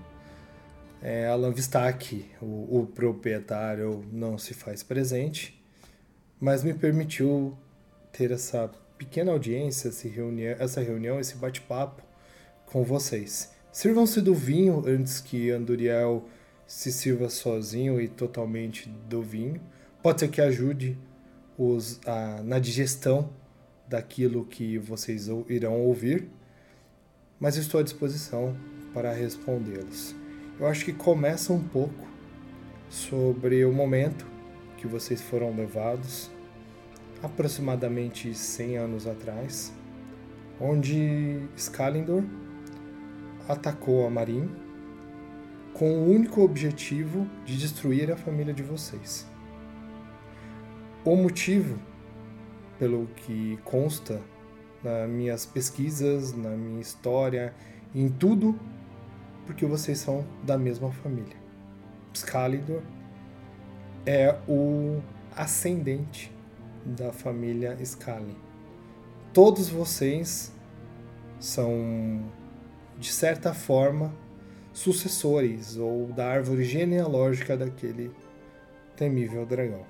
[1.03, 5.60] É, Alan Vistac, o, o proprietário, não se faz presente
[6.41, 7.55] mas me permitiu
[8.11, 9.89] ter essa pequena audiência,
[10.59, 12.01] essa reunião, esse bate-papo
[12.65, 13.51] com vocês.
[13.71, 16.27] Sirvam-se do vinho antes que Anduriel
[16.65, 19.61] se sirva sozinho e totalmente do vinho.
[20.01, 20.97] Pode ser que ajude
[21.55, 23.29] os, a, na digestão
[23.87, 26.27] daquilo que vocês irão ouvir,
[27.39, 28.57] mas estou à disposição
[28.93, 30.15] para respondê-los.
[30.59, 32.07] Eu acho que começa um pouco
[32.89, 34.25] sobre o momento
[34.77, 36.30] que vocês foram levados
[37.21, 39.73] aproximadamente 100 anos atrás,
[40.59, 42.23] onde Skalindor
[43.47, 44.49] atacou a Marin
[45.73, 49.27] com o único objetivo de destruir a família de vocês.
[51.03, 51.79] O motivo,
[52.77, 54.21] pelo que consta
[54.83, 57.53] nas minhas pesquisas, na minha história,
[57.93, 58.59] em tudo,
[59.45, 61.35] porque vocês são da mesma família.
[62.13, 62.81] Excalibur
[64.05, 65.01] é o
[65.35, 66.31] ascendente
[66.85, 68.35] da família Scully.
[69.33, 70.51] Todos vocês
[71.39, 72.23] são,
[72.97, 74.13] de certa forma,
[74.73, 78.11] sucessores ou da árvore genealógica daquele
[78.95, 79.85] temível dragão.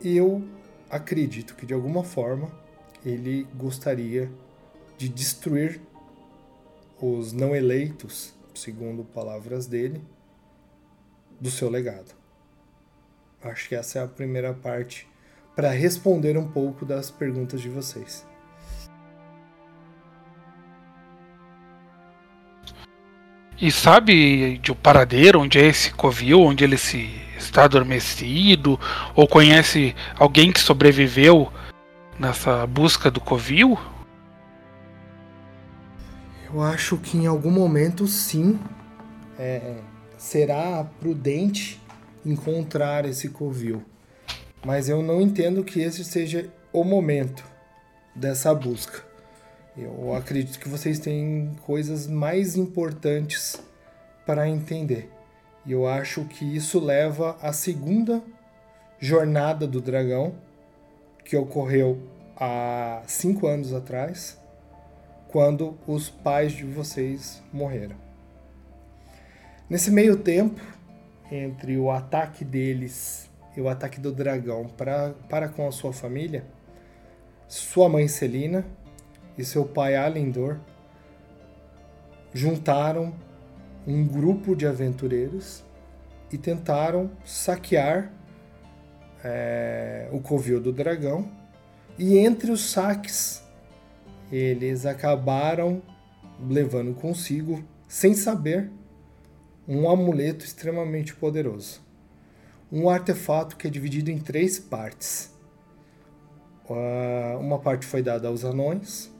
[0.00, 0.42] Eu
[0.88, 2.50] acredito que de alguma forma
[3.04, 4.30] ele gostaria
[4.96, 5.80] de destruir
[7.00, 10.02] os não eleitos, segundo palavras dele,
[11.40, 12.19] do seu legado.
[13.42, 15.08] Acho que essa é a primeira parte
[15.56, 18.26] para responder um pouco das perguntas de vocês.
[23.60, 28.80] E sabe de o um paradeiro, onde é esse covil, onde ele se está adormecido,
[29.14, 31.52] ou conhece alguém que sobreviveu
[32.18, 33.78] nessa busca do covil?
[36.52, 38.58] Eu acho que em algum momento sim.
[39.38, 39.78] É,
[40.20, 41.79] será prudente
[42.24, 43.82] encontrar esse covil.
[44.64, 47.44] Mas eu não entendo que esse seja o momento
[48.14, 49.02] dessa busca.
[49.76, 53.62] Eu acredito que vocês têm coisas mais importantes
[54.26, 55.10] para entender.
[55.64, 58.22] E eu acho que isso leva à segunda
[58.98, 60.34] jornada do dragão,
[61.24, 61.98] que ocorreu
[62.36, 64.38] há cinco anos atrás,
[65.28, 67.96] quando os pais de vocês morreram.
[69.68, 70.60] Nesse meio tempo,
[71.30, 76.44] entre o ataque deles e o ataque do dragão pra, para com a sua família,
[77.48, 78.64] sua mãe Celina
[79.36, 80.58] e seu pai Alendor
[82.32, 83.14] juntaram
[83.86, 85.64] um grupo de aventureiros
[86.32, 88.12] e tentaram saquear
[89.24, 91.30] é, o covil do dragão.
[91.98, 93.42] E entre os saques,
[94.30, 95.82] eles acabaram
[96.48, 98.70] levando consigo, sem saber,
[99.70, 101.80] um amuleto extremamente poderoso.
[102.70, 105.30] Um artefato que é dividido em três partes,
[106.70, 109.12] Uh, uma parte foi dada aos anões,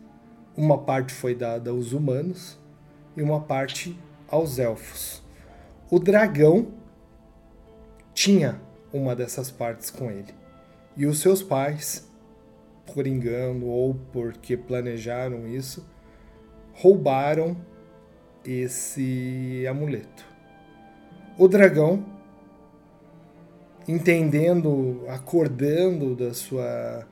[0.57, 2.57] uma parte foi dada aos humanos
[3.17, 3.99] e uma parte
[4.29, 5.21] aos elfos.
[5.91, 6.69] O dragão
[8.15, 8.61] tinha
[8.93, 10.33] uma dessas partes com ele.
[10.97, 12.09] E os seus pais,
[12.95, 15.85] por engano ou porque planejaram isso,
[16.73, 17.57] roubaram
[18.45, 20.25] esse amuleto.
[21.39, 22.05] O dragão,
[23.89, 27.07] entendendo, acordando da sua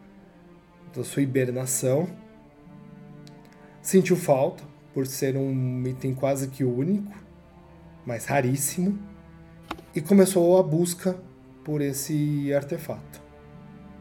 [0.94, 2.08] da sua hibernação,
[3.80, 7.12] sentiu falta por ser um item quase que único,
[8.04, 8.98] mas raríssimo,
[9.94, 11.16] e começou a busca
[11.64, 13.22] por esse artefato.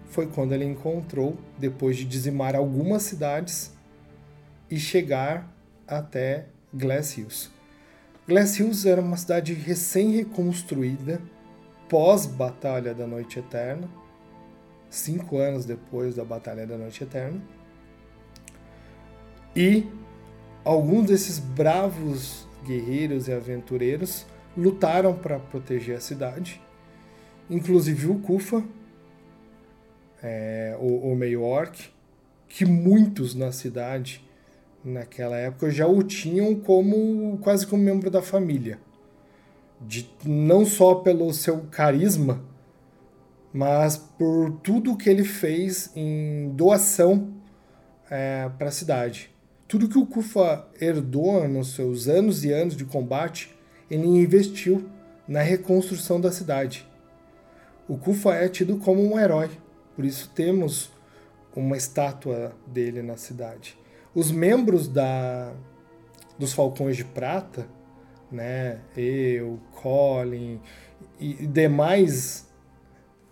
[0.05, 3.76] Foi quando ele encontrou, depois de dizimar algumas cidades
[4.70, 5.53] e chegar
[5.86, 7.57] até Glass Hills.
[8.28, 11.21] Glass Hills era uma cidade recém-reconstruída
[11.88, 13.89] pós-Batalha da Noite Eterna,
[14.89, 17.41] cinco anos depois da Batalha da Noite Eterna.
[19.55, 19.88] E
[20.63, 24.25] alguns desses bravos guerreiros e aventureiros
[24.55, 26.61] lutaram para proteger a cidade
[27.49, 28.63] inclusive o Kufa,
[30.21, 31.89] é, o, o meio orc,
[32.47, 34.23] que muitos na cidade
[34.88, 38.79] naquela época já o tinham como quase como membro da família.
[39.79, 42.43] De, não só pelo seu carisma,
[43.53, 47.33] mas por tudo que ele fez em doação
[48.09, 49.29] é, para a cidade.
[49.67, 53.53] Tudo que o Kufa herdou nos seus anos e anos de combate,
[53.91, 54.89] ele investiu
[55.27, 56.88] na reconstrução da cidade.
[57.88, 59.49] O Kufa é tido como um herói,
[59.95, 60.89] por isso temos
[61.55, 63.77] uma estátua dele na cidade.
[64.14, 65.53] Os membros da,
[66.38, 67.68] dos Falcões de Prata,
[68.32, 70.60] né, eu, Colin
[71.20, 72.47] e demais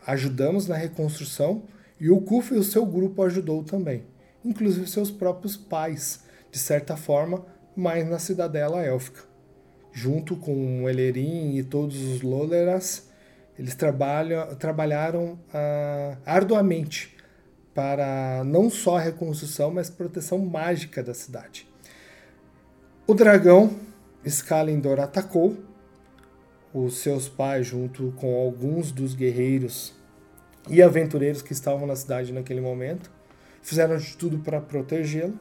[0.05, 1.63] ajudamos na reconstrução
[1.99, 4.03] e o Kufa e o seu grupo ajudou também,
[4.43, 7.45] inclusive seus próprios pais, de certa forma,
[7.75, 9.23] mais na cidadela élfica.
[9.91, 13.09] Junto com o Elerin e todos os Loleras,
[13.57, 17.14] eles trabalham, trabalharam ah, arduamente
[17.75, 21.67] para não só a reconstrução, mas proteção mágica da cidade.
[23.05, 23.75] O dragão
[24.23, 25.57] Skalindor atacou.
[26.73, 29.93] Os seus pais, junto com alguns dos guerreiros
[30.69, 33.11] e aventureiros que estavam na cidade naquele momento,
[33.61, 35.39] fizeram de tudo para protegê-lo,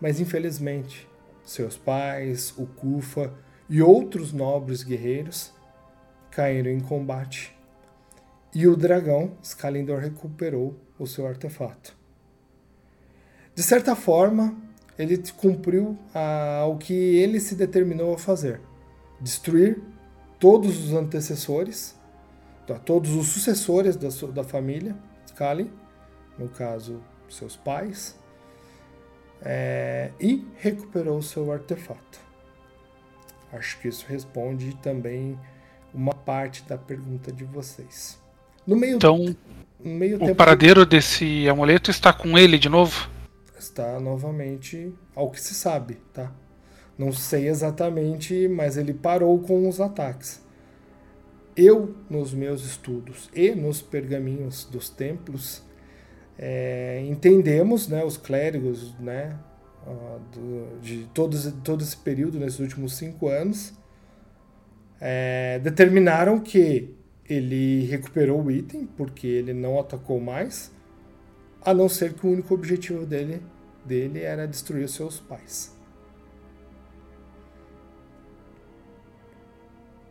[0.00, 1.08] mas infelizmente
[1.42, 3.32] seus pais, o Kufa
[3.68, 5.52] e outros nobres guerreiros
[6.30, 7.56] caíram em combate.
[8.54, 11.96] E o dragão, Skalindor, recuperou o seu artefato.
[13.54, 14.56] De certa forma,
[14.98, 18.60] ele cumpriu a, o que ele se determinou a fazer:
[19.20, 19.80] destruir
[20.38, 21.96] todos os antecessores,
[22.66, 24.96] tá, todos os sucessores da, da família
[25.26, 25.70] Skalin,
[26.38, 28.18] no caso, seus pais,
[29.42, 32.20] é, e recuperou o seu artefato.
[33.52, 35.38] Acho que isso responde também
[35.94, 38.20] uma parte da pergunta de vocês.
[38.66, 39.34] No meio, então,
[39.80, 43.08] meio o paradeiro desse amuleto está com ele de novo?
[43.58, 46.32] Está novamente, ao que se sabe, tá?
[46.96, 50.42] Não sei exatamente, mas ele parou com os ataques.
[51.56, 55.62] Eu, nos meus estudos e nos pergaminhos dos templos,
[56.38, 59.36] é, entendemos, né, os clérigos, né,
[60.82, 63.72] de todos, todo esse período, nesses últimos cinco anos,
[65.00, 66.94] é, determinaram que
[67.28, 70.72] ele recuperou o item, porque ele não atacou mais,
[71.60, 73.42] a não ser que o único objetivo dele,
[73.84, 75.76] dele era destruir os seus pais.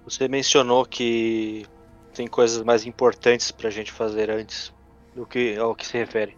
[0.03, 1.65] Você mencionou que
[2.13, 4.73] tem coisas mais importantes para a gente fazer antes
[5.13, 6.37] do que ao que se refere.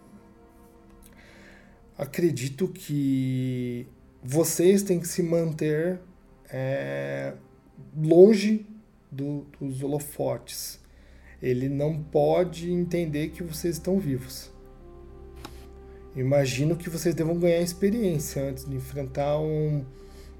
[1.96, 3.86] Acredito que
[4.22, 6.00] vocês têm que se manter
[6.48, 7.34] é,
[7.96, 8.66] longe
[9.10, 10.78] do, dos holofotes.
[11.42, 14.50] Ele não pode entender que vocês estão vivos.
[16.14, 19.84] Imagino que vocês devam ganhar experiência antes de enfrentar um,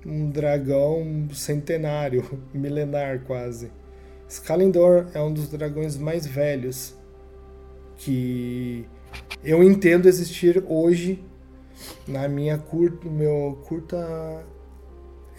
[0.04, 3.70] um dragão centenário, milenar quase.
[4.28, 6.94] Skalindor é um dos dragões mais velhos
[7.96, 8.86] que
[9.42, 11.24] eu entendo existir hoje
[12.06, 14.44] na minha curta, meu curta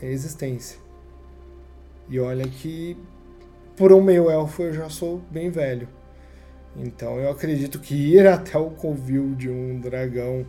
[0.02, 0.80] existência.
[2.10, 2.98] E olha que
[3.82, 5.90] por um meio elfo eu já sou bem velho.
[6.78, 10.46] Então eu acredito que ir até o covil de um dragão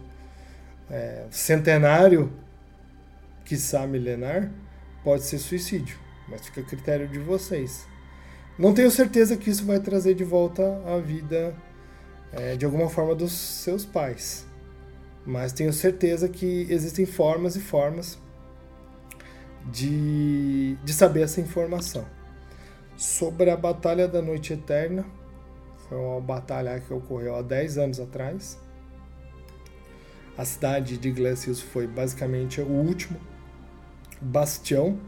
[0.90, 2.30] é, centenário,
[3.42, 4.52] quiçá milenar,
[5.02, 5.96] pode ser suicídio.
[6.28, 7.86] Mas fica a critério de vocês.
[8.58, 11.56] Não tenho certeza que isso vai trazer de volta a vida
[12.34, 14.46] é, de alguma forma dos seus pais.
[15.24, 18.18] Mas tenho certeza que existem formas e formas
[19.70, 22.04] de, de saber essa informação.
[22.96, 25.04] Sobre a Batalha da Noite Eterna,
[25.88, 28.58] foi uma batalha que ocorreu há 10 anos atrás.
[30.36, 33.20] A cidade de Glacius foi basicamente o último
[34.20, 34.98] bastião,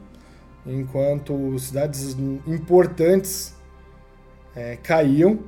[0.66, 2.16] enquanto cidades
[2.46, 3.54] importantes
[4.54, 5.44] é, caíam,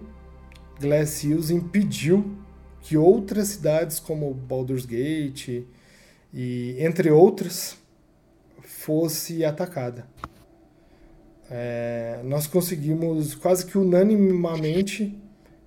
[0.80, 2.36] Glacius impediu
[2.80, 5.64] que outras cidades como Baldur's Gate
[6.32, 7.76] e entre outras
[8.62, 10.06] fosse atacada.
[11.50, 15.16] É, nós conseguimos quase que unanimamente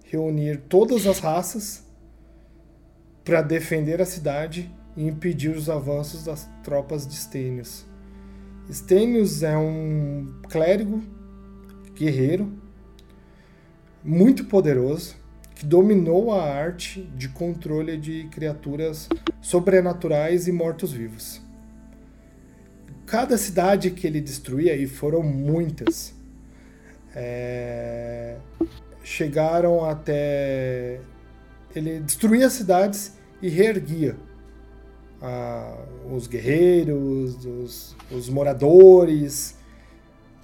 [0.04, 1.84] reunir todas as raças
[3.24, 7.86] para defender a cidade e impedir os avanços das tropas de Stênios.
[8.70, 11.02] Stênios é um clérigo
[11.96, 12.52] guerreiro
[14.04, 15.16] muito poderoso
[15.56, 19.10] que dominou a arte de controle de criaturas
[19.42, 21.42] sobrenaturais e mortos-vivos.
[23.10, 26.14] Cada cidade que ele destruía, e foram muitas,
[27.16, 28.38] é...
[29.04, 31.00] chegaram até.
[31.76, 34.16] Ele destruía cidades e reerguia
[35.22, 39.56] ah, os guerreiros, os, os moradores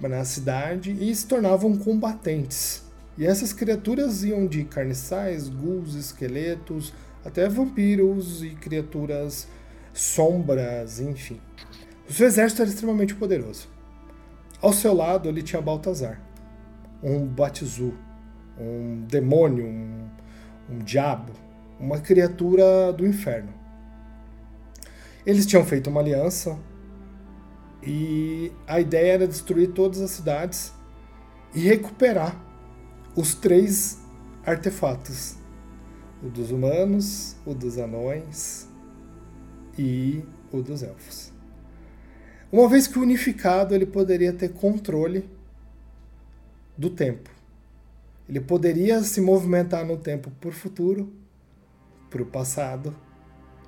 [0.00, 2.86] na cidade e se tornavam combatentes
[3.18, 6.92] e essas criaturas iam de carniçais, ghouls, esqueletos,
[7.24, 9.48] até vampiros e criaturas
[9.94, 11.40] sombras, enfim.
[12.08, 13.68] O seu exército era extremamente poderoso.
[14.62, 16.20] Ao seu lado ele tinha Baltazar,
[17.02, 17.94] um Batizu,
[18.58, 20.08] um demônio, um,
[20.70, 21.32] um diabo,
[21.80, 23.52] uma criatura do inferno.
[25.26, 26.56] Eles tinham feito uma aliança
[27.82, 30.72] e a ideia era destruir todas as cidades
[31.52, 32.40] e recuperar
[33.16, 33.98] os três
[34.44, 35.36] artefatos:
[36.22, 38.68] o dos humanos, o dos anões
[39.76, 41.35] e o dos elfos.
[42.50, 45.28] Uma vez que unificado, ele poderia ter controle
[46.76, 47.30] do tempo.
[48.28, 51.12] Ele poderia se movimentar no tempo por futuro,
[52.08, 52.96] para o passado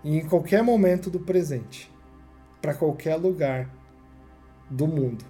[0.04, 1.90] e em qualquer momento do presente,
[2.62, 3.68] para qualquer lugar
[4.70, 5.24] do mundo.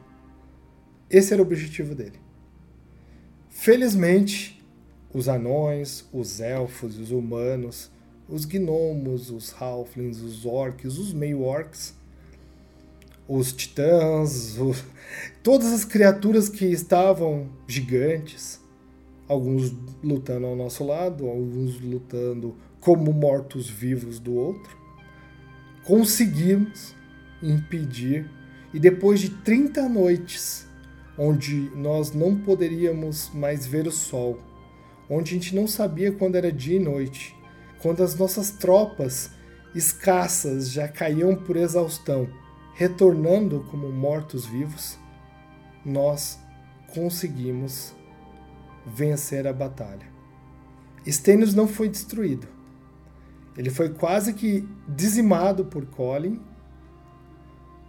[1.10, 2.20] Esse era o objetivo dele.
[3.48, 4.62] Felizmente,
[5.12, 7.90] os anões, os elfos, os humanos,
[8.28, 11.97] os gnomos, os halflings, os orcs, os meio-orcs,
[13.28, 14.82] os titãs, os...
[15.42, 18.58] todas as criaturas que estavam gigantes,
[19.28, 24.76] alguns lutando ao nosso lado, alguns lutando como mortos-vivos do outro,
[25.84, 26.94] conseguimos
[27.42, 28.30] impedir,
[28.72, 30.66] e depois de 30 noites
[31.16, 34.38] onde nós não poderíamos mais ver o sol,
[35.10, 37.34] onde a gente não sabia quando era dia e noite,
[37.80, 39.30] quando as nossas tropas
[39.74, 42.28] escassas já caíam por exaustão,
[42.78, 44.96] retornando como mortos-vivos,
[45.84, 46.38] nós
[46.94, 47.92] conseguimos
[48.86, 50.06] vencer a batalha.
[51.04, 52.46] Stennis não foi destruído.
[53.56, 56.40] Ele foi quase que dizimado por Colin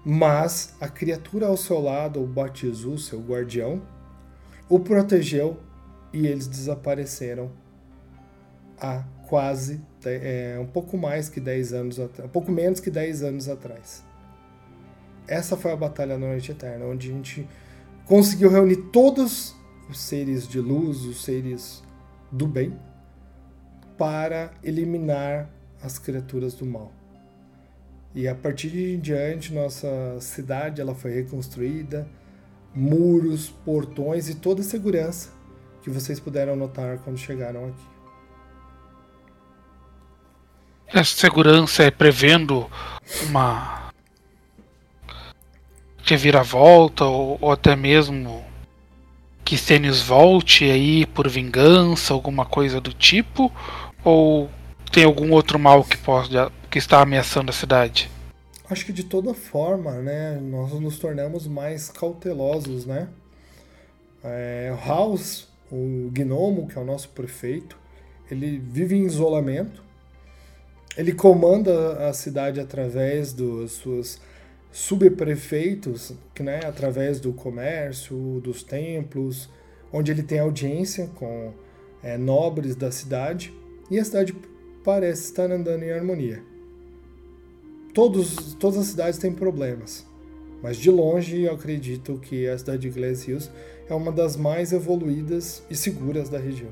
[0.03, 3.81] mas a criatura ao seu lado, o Batizu, seu guardião,
[4.67, 5.59] o protegeu
[6.11, 7.51] e eles desapareceram
[8.79, 13.47] há quase é, um pouco mais que 10 anos um pouco menos que 10 anos
[13.47, 14.09] atrás.
[15.30, 17.47] Essa foi a Batalha da Noite Eterna, onde a gente
[18.07, 19.55] conseguiu reunir todos
[19.88, 21.84] os seres de luz, os seres
[22.32, 22.75] do bem,
[23.95, 25.47] para eliminar
[25.84, 26.91] as criaturas do mal.
[28.15, 32.07] E a partir de diante, nossa cidade ela foi reconstruída,
[32.73, 35.30] muros, portões e toda a segurança
[35.84, 37.88] que vocês puderam notar quando chegaram aqui.
[40.88, 42.67] Essa segurança é prevendo
[43.27, 43.78] uma
[46.14, 48.43] reviravolta ou, ou até mesmo
[49.43, 53.51] que Stênios volte aí por vingança, alguma coisa do tipo?
[54.03, 54.49] Ou
[54.91, 56.36] tem algum outro mal que pode
[56.70, 58.10] que está ameaçando a cidade?
[58.70, 63.07] Acho que de toda forma, né, nós nos tornamos mais cautelosos, né?
[64.24, 67.76] É, House, o gnomo, que é o nosso prefeito,
[68.30, 69.84] ele vive em isolamento.
[70.95, 74.20] Ele comanda a cidade através dos seus
[74.72, 79.49] subprefeitos, né, através do comércio, dos templos,
[79.91, 81.53] onde ele tem audiência com
[82.03, 83.53] é, nobres da cidade.
[83.89, 84.36] E a cidade
[84.84, 86.49] parece estar andando em harmonia
[87.93, 90.07] todos, todas as cidades têm problemas,
[90.63, 93.51] mas de longe eu acredito que a cidade de Glass Hills
[93.89, 96.72] é uma das mais evoluídas e seguras da região.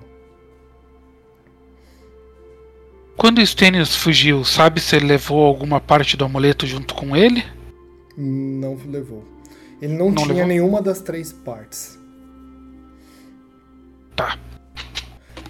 [3.18, 7.44] Quando o Stênios fugiu, sabe se ele levou alguma parte do amuleto junto com ele?
[8.18, 9.24] Não levou.
[9.82, 10.48] Ele não, Não tinha levou?
[10.48, 12.00] nenhuma das três partes.
[14.16, 14.38] Tá.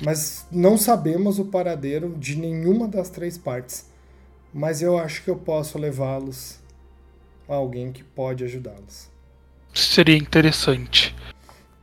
[0.03, 3.89] Mas não sabemos o paradeiro de nenhuma das três partes.
[4.53, 6.59] Mas eu acho que eu posso levá-los
[7.47, 9.09] a alguém que pode ajudá-los.
[9.73, 11.15] Seria interessante.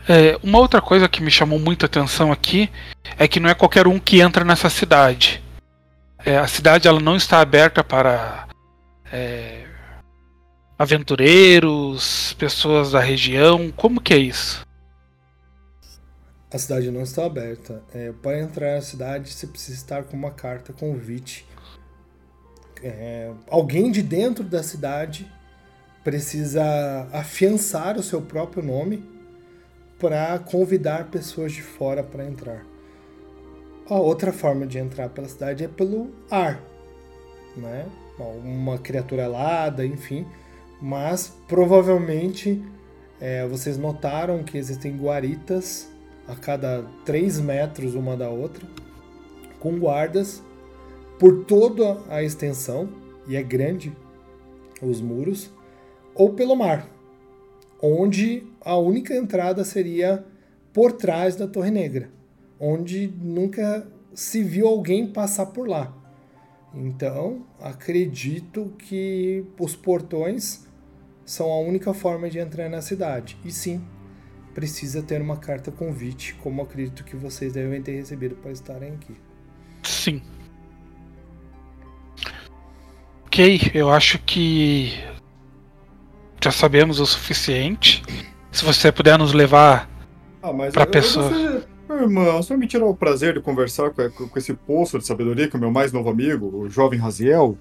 [0.07, 2.71] É, uma outra coisa que me chamou muita atenção aqui
[3.19, 5.43] é que não é qualquer um que entra nessa cidade.
[6.25, 8.47] É, a cidade ela não está aberta para
[9.11, 9.64] é,
[10.79, 13.71] aventureiros, pessoas da região.
[13.71, 14.67] Como que é isso?
[16.53, 17.83] A cidade não está aberta.
[17.93, 21.47] É, para entrar na cidade, você precisa estar com uma carta convite.
[22.83, 25.31] É, alguém de dentro da cidade
[26.05, 29.03] precisa afiançar o seu próprio nome
[29.99, 32.65] para convidar pessoas de fora para entrar.
[33.89, 36.61] A outra forma de entrar pela cidade é pelo ar,
[37.57, 37.87] né?
[38.19, 40.27] Uma criatura alada, enfim.
[40.87, 42.63] Mas provavelmente
[43.19, 45.91] é, vocês notaram que existem guaritas
[46.29, 48.67] a cada 3 metros uma da outra,
[49.59, 50.43] com guardas
[51.19, 52.91] por toda a extensão,
[53.27, 53.97] e é grande
[54.83, 55.51] os muros,
[56.15, 56.87] ou pelo mar,
[57.81, 60.23] onde a única entrada seria
[60.71, 62.11] por trás da Torre Negra,
[62.61, 65.97] onde nunca se viu alguém passar por lá.
[66.75, 70.67] Então, acredito que os portões
[71.25, 73.37] são a única forma de entrar na cidade.
[73.45, 73.83] E sim,
[74.55, 79.15] precisa ter uma carta convite, como acredito que vocês devem ter recebido para estarem aqui.
[79.83, 80.23] Sim.
[83.27, 84.93] Ok, eu acho que
[86.43, 88.03] já sabemos o suficiente.
[88.53, 89.91] Se você puder nos levar
[90.43, 91.31] Ah, mas Pra eu- eu pessoa.
[91.89, 95.07] Meu irmão, só me tirou o prazer de conversar com, com- com esse poço de
[95.07, 97.57] sabedoria que o meu mais novo amigo, o jovem Raziel.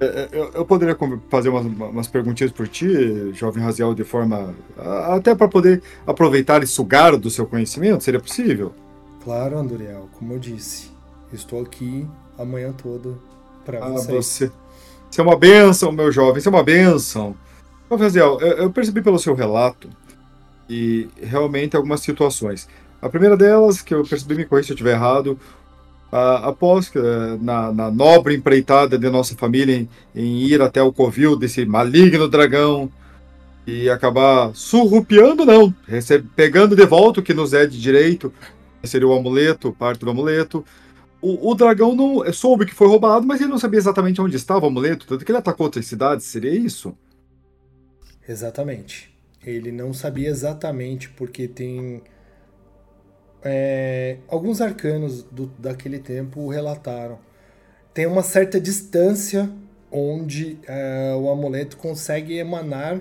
[0.00, 0.96] É, é, Eu, eu poderia
[1.28, 4.54] fazer umas, umas perguntinhas por ti, jovem Raziel, de forma.
[5.08, 8.02] até para poder aproveitar e sugar do seu conhecimento?
[8.02, 8.72] Seria possível?
[9.22, 10.90] Claro, Anduriel, como eu disse,
[11.32, 12.06] estou aqui
[12.38, 13.14] a manhã toda
[13.64, 14.26] para Ah, vocês.
[14.26, 14.50] você.
[15.10, 17.36] Você é uma benção, meu jovem, você é uma benção.
[17.90, 19.88] Jovem Raziel, eu, eu percebi pelo seu relato
[20.68, 22.68] e realmente algumas situações.
[23.02, 25.38] A primeira delas, que eu percebi, me corrija se eu estiver errado,
[26.12, 30.82] ah, após que, eh, na, na nobre empreitada de nossa família em, em ir até
[30.82, 32.90] o covil desse maligno dragão
[33.66, 38.32] e acabar surrupiando, não, recebe, pegando de volta o que nos é de direito,
[38.82, 40.64] seria o amuleto, parte do amuleto.
[41.22, 44.36] O, o dragão não eh, soube que foi roubado, mas ele não sabia exatamente onde
[44.36, 46.96] estava o amuleto, tanto que ele atacou outras cidades, seria isso?
[48.28, 49.10] Exatamente.
[49.44, 52.02] Ele não sabia exatamente porque tem
[53.44, 57.18] é, alguns arcanos do, daquele tempo relataram.
[57.94, 59.50] Tem uma certa distância
[59.90, 63.00] onde é, o amuleto consegue emanar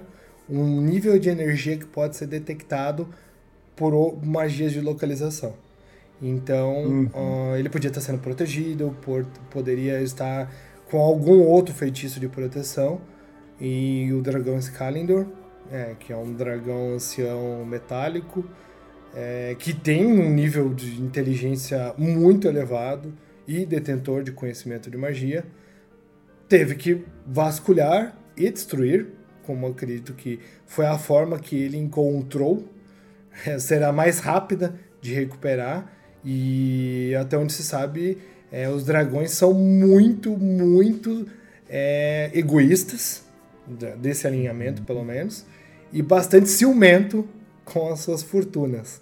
[0.49, 3.07] um nível de energia que pode ser detectado
[3.75, 5.53] por magias de localização.
[6.21, 7.09] Então, Uhum.
[7.13, 10.51] ah, ele podia estar sendo protegido, por, poderia estar
[10.89, 12.99] com algum outro feitiço de proteção.
[13.61, 15.27] E o dragão Skalindor,
[15.71, 18.43] é, que é um dragão ancião metálico,
[19.15, 23.13] é, que tem um nível de inteligência muito elevado
[23.47, 25.45] e detentor de conhecimento de magia,
[26.47, 29.07] teve que vasculhar e destruir,
[29.43, 32.67] como eu acredito que foi a forma que ele encontrou,
[33.45, 35.91] é, será mais rápida de recuperar
[36.23, 38.17] e até onde se sabe,
[38.51, 41.27] é, os dragões são muito, muito
[41.69, 43.23] é, egoístas
[43.97, 45.45] desse alinhamento, pelo menos,
[45.93, 47.27] e bastante ciumento
[47.71, 49.01] com as suas fortunas.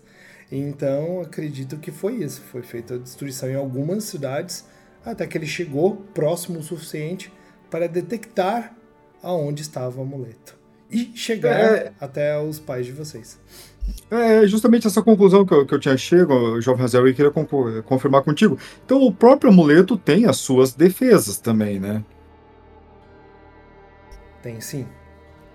[0.51, 2.41] Então, acredito que foi isso.
[2.41, 4.65] Foi feita a destruição em algumas cidades,
[5.05, 7.31] até que ele chegou próximo o suficiente
[7.69, 8.73] para detectar
[9.21, 10.55] aonde estava o amuleto.
[10.89, 11.91] E chegar É.
[11.99, 13.37] até os pais de vocês.
[14.11, 17.31] É justamente essa conclusão que eu, que eu tinha chego, jovem Raziel, e queria
[17.83, 18.57] confirmar contigo.
[18.85, 22.03] Então, o próprio amuleto tem as suas defesas também, né?
[24.41, 24.87] Tem sim.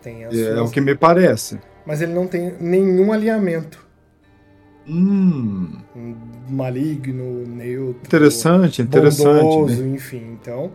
[0.02, 0.70] Tem as É, suas...
[0.70, 1.60] o que me parece.
[1.87, 3.85] Mas ele não tem nenhum alinhamento.
[4.87, 6.16] Hum, Um
[6.49, 8.03] Maligno, neutro.
[8.05, 9.43] interessante, interessante.
[9.43, 9.95] bondoso, né?
[9.95, 10.37] enfim.
[10.41, 10.72] Então,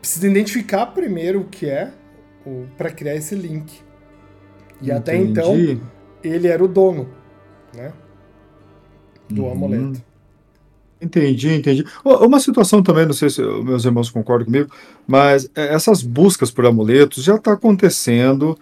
[0.00, 1.90] precisa identificar primeiro o que é
[2.76, 3.80] para criar esse link.
[4.80, 5.80] E até então, Entendi.
[6.22, 7.08] ele era o dono,
[7.74, 7.92] né?
[9.28, 9.52] Do Uhum.
[9.52, 10.02] amuleto.
[11.00, 11.84] Entendi, entendi.
[12.04, 14.70] Uma situação também, não sei se meus irmãos concordam comigo,
[15.06, 18.58] mas é, essas buscas por amuletos já está acontecendo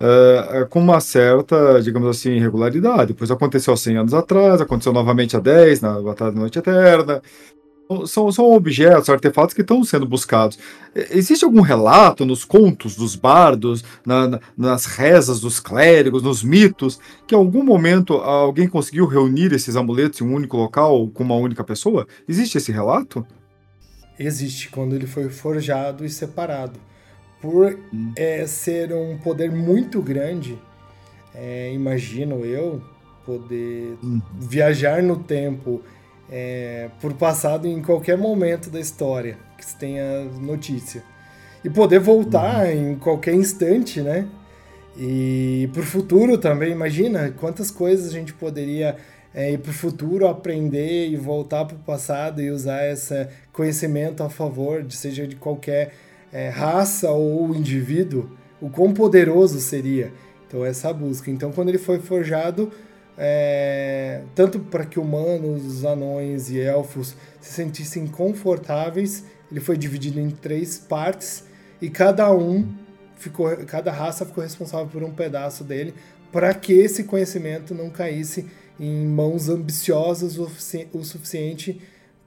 [0.00, 3.12] é, é, com uma certa, digamos assim, regularidade.
[3.12, 7.20] Pois aconteceu há 100 anos atrás, aconteceu novamente há 10, na Batalha da Noite Eterna.
[8.06, 10.58] são, são objetos, artefatos que estão sendo buscados.
[11.10, 16.98] Existe algum relato nos contos dos bardos, na, na, nas rezas dos clérigos, nos mitos,
[17.26, 21.36] que em algum momento alguém conseguiu reunir esses amuletos em um único local com uma
[21.36, 22.06] única pessoa?
[22.26, 23.26] Existe esse relato?
[24.18, 26.80] Existe, quando ele foi forjado e separado.
[27.40, 28.12] Por hum.
[28.16, 30.58] é, ser um poder muito grande,
[31.34, 32.82] é, imagino eu,
[33.24, 34.20] poder hum.
[34.38, 35.82] viajar no tempo
[36.30, 41.02] é, por passado em qualquer momento da história que se tenha notícia.
[41.62, 42.92] E poder voltar uhum.
[42.92, 44.26] em qualquer instante, né?
[44.96, 48.96] E pro futuro também, imagina quantas coisas a gente poderia
[49.34, 54.82] é, ir pro futuro aprender e voltar pro passado e usar esse conhecimento a favor,
[54.82, 55.92] de, seja de qualquer
[56.32, 60.12] é, raça ou indivíduo, o quão poderoso seria.
[60.46, 61.30] Então, essa busca.
[61.30, 62.70] Então, quando ele foi forjado,
[63.16, 70.30] é, tanto para que humanos, anões e elfos se sentissem confortáveis, ele foi dividido em
[70.30, 71.44] três partes
[71.80, 72.66] e cada um
[73.16, 75.94] ficou, cada raça ficou responsável por um pedaço dele
[76.32, 78.46] para que esse conhecimento não caísse
[78.78, 81.80] em mãos ambiciosas o, sufici o suficiente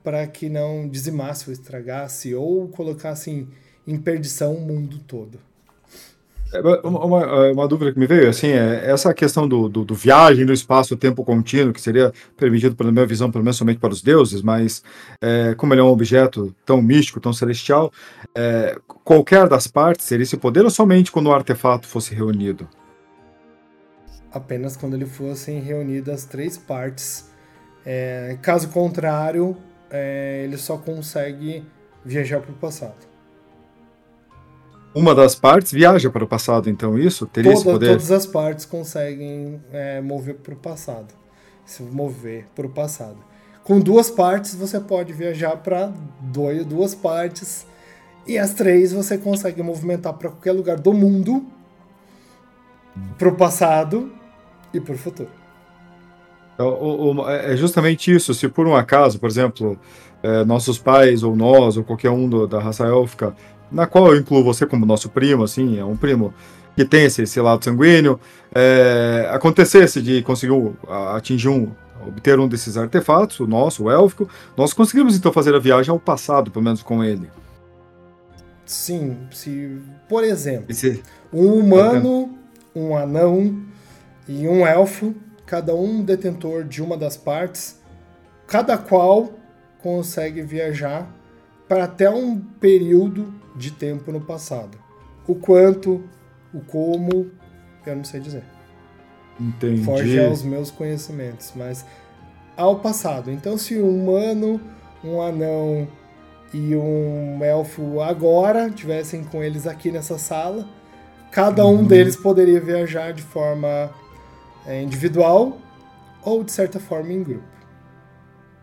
[0.04, 3.48] para que não dizimasse ou estragasse ou colocasse em,
[3.88, 5.40] em perdição o mundo todo.
[6.54, 9.96] É, uma, é, uma, dúvida que me veio, assim, é essa questão do, do, do
[9.96, 14.04] viagem no espaço-tempo contínuo, que seria permitido, pela minha visão, pelo menos somente para os
[14.04, 14.84] deuses, mas
[15.20, 17.92] é, como ele é um objeto tão místico, tão celestial,
[18.36, 22.70] é, qualquer das partes seria esse poder ou somente quando o artefato fosse reunido?
[24.32, 27.32] Apenas quando ele fossem reunidas as três partes.
[27.84, 29.58] É, caso contrário,
[29.90, 31.64] é, ele só consegue
[32.06, 33.13] viajar para o passado
[34.96, 37.88] uma das partes viaja para o passado, então isso teria Toda, esse poder?
[37.90, 41.14] Todas as partes conseguem é, mover para o passado,
[41.66, 43.18] se mover para o passado.
[43.64, 45.92] Com duas partes você pode viajar para
[46.68, 47.66] duas partes
[48.28, 51.46] e as três você consegue movimentar para qualquer lugar do mundo,
[53.18, 54.12] para o passado
[54.74, 55.30] e para o futuro.
[56.54, 58.34] Então, é justamente isso.
[58.34, 59.78] Se por um acaso, por exemplo,
[60.22, 63.36] é, nossos pais ou nós ou qualquer um da raça élfica
[63.74, 66.34] na qual eu incluo você como nosso primo, assim, é um primo
[66.76, 68.20] que tem esse, esse lado sanguíneo,
[68.54, 70.54] é, acontecesse de conseguir
[71.16, 71.72] atingir um,
[72.08, 76.00] obter um desses artefatos, o nosso, o élfico, nós conseguimos então fazer a viagem ao
[76.00, 77.30] passado, pelo menos com ele.
[78.66, 81.04] Sim, se, por exemplo, Esse...
[81.32, 82.38] um humano,
[82.76, 83.62] um anão
[84.28, 85.14] e um elfo,
[85.46, 87.80] cada um detentor de uma das partes,
[88.48, 89.34] cada qual
[89.80, 91.08] consegue viajar
[91.68, 94.78] para até um período de tempo no passado.
[95.28, 96.04] O quanto,
[96.54, 97.32] o como,
[97.86, 98.44] eu não sei dizer.
[99.40, 99.84] Entendi.
[99.84, 101.86] Foge aos meus conhecimentos, mas
[102.56, 103.32] ao passado.
[103.32, 104.62] Então, se um humano,
[105.04, 105.88] um anão
[106.54, 110.68] e um elfo agora tivessem com eles aqui nessa sala,
[111.32, 111.86] cada um uhum.
[111.86, 113.90] deles poderia viajar de forma
[114.68, 115.58] é, individual
[116.24, 117.44] ou de certa forma em grupo.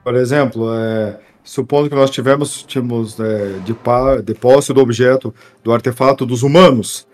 [0.05, 5.35] Por exemplo, é, supondo que nós tivemos, tínhamos é, de, par, de posse do objeto,
[5.63, 7.07] do artefato dos humanos,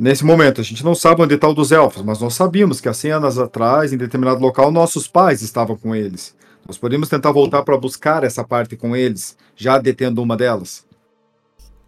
[0.00, 2.88] nesse momento, a gente não sabe onde está o dos elfos, mas nós sabíamos que
[2.88, 6.34] há 100 anos atrás, em determinado local, nossos pais estavam com eles.
[6.66, 10.86] Nós podemos tentar voltar para buscar essa parte com eles, já detendo uma delas?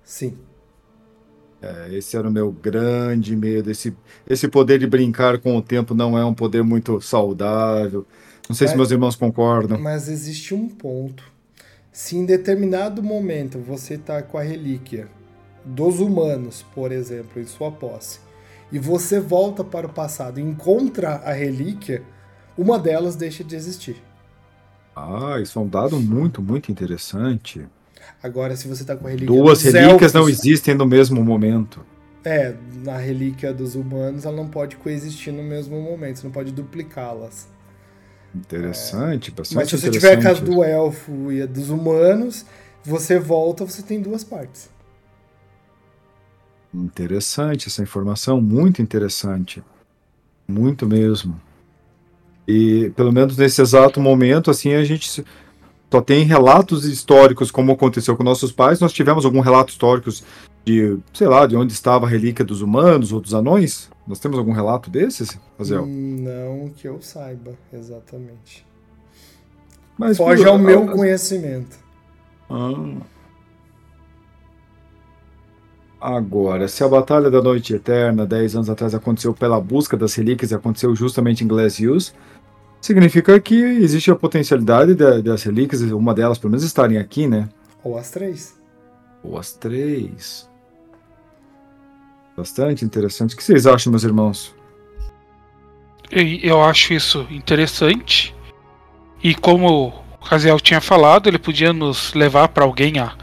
[0.04, 0.36] Sim.
[1.60, 3.70] É, esse era o meu grande medo.
[3.70, 3.96] Esse,
[4.28, 8.04] esse poder de brincar com o tempo não é um poder muito saudável.
[8.48, 9.78] Não sei mas, se meus irmãos concordam.
[9.78, 11.31] Mas existe um ponto
[11.92, 15.08] se em determinado momento você está com a relíquia
[15.62, 18.18] dos humanos, por exemplo, em sua posse,
[18.72, 22.02] e você volta para o passado e encontra a relíquia,
[22.56, 24.02] uma delas deixa de existir.
[24.96, 27.66] Ah, isso é um dado muito, muito interessante.
[28.22, 31.84] Agora, se você está com a relíquia Duas relíquias elfos, não existem no mesmo momento.
[32.24, 36.52] É, na relíquia dos humanos, ela não pode coexistir no mesmo momento, você não pode
[36.52, 37.48] duplicá-las.
[38.34, 39.34] Interessante, é.
[39.34, 42.46] bastante Mas se você tiver a casa do elfo e a dos humanos,
[42.84, 44.70] você volta, você tem duas partes.
[46.74, 49.62] Interessante essa informação, muito interessante.
[50.48, 51.40] Muito mesmo.
[52.48, 55.24] E pelo menos nesse exato momento, assim, a gente
[55.90, 58.80] só tem relatos históricos como aconteceu com nossos pais.
[58.80, 60.24] Nós tivemos algum relato históricos
[60.64, 63.90] de, sei lá, de onde estava a relíquia dos humanos ou dos anões?
[64.06, 65.86] Nós temos algum relato desses, Razel?
[65.86, 68.66] Não que eu saiba, exatamente.
[69.96, 71.76] Mas, Foge ao meu conhecimento.
[72.50, 72.96] Ah.
[76.00, 80.50] Agora, se a Batalha da Noite Eterna, 10 anos atrás, aconteceu pela busca das relíquias
[80.50, 82.12] e aconteceu justamente em Glacius,
[82.82, 87.48] Significa que existe a potencialidade das relíquias, uma delas pelo menos estarem aqui, né?
[87.84, 88.60] Ou as três.
[89.22, 90.50] Ou as três.
[92.36, 93.34] Bastante interessante.
[93.34, 94.54] O que vocês acham, meus irmãos?
[96.10, 98.34] Eu acho isso interessante.
[99.22, 103.14] E como o Raziel tinha falado, ele podia nos levar para alguém a,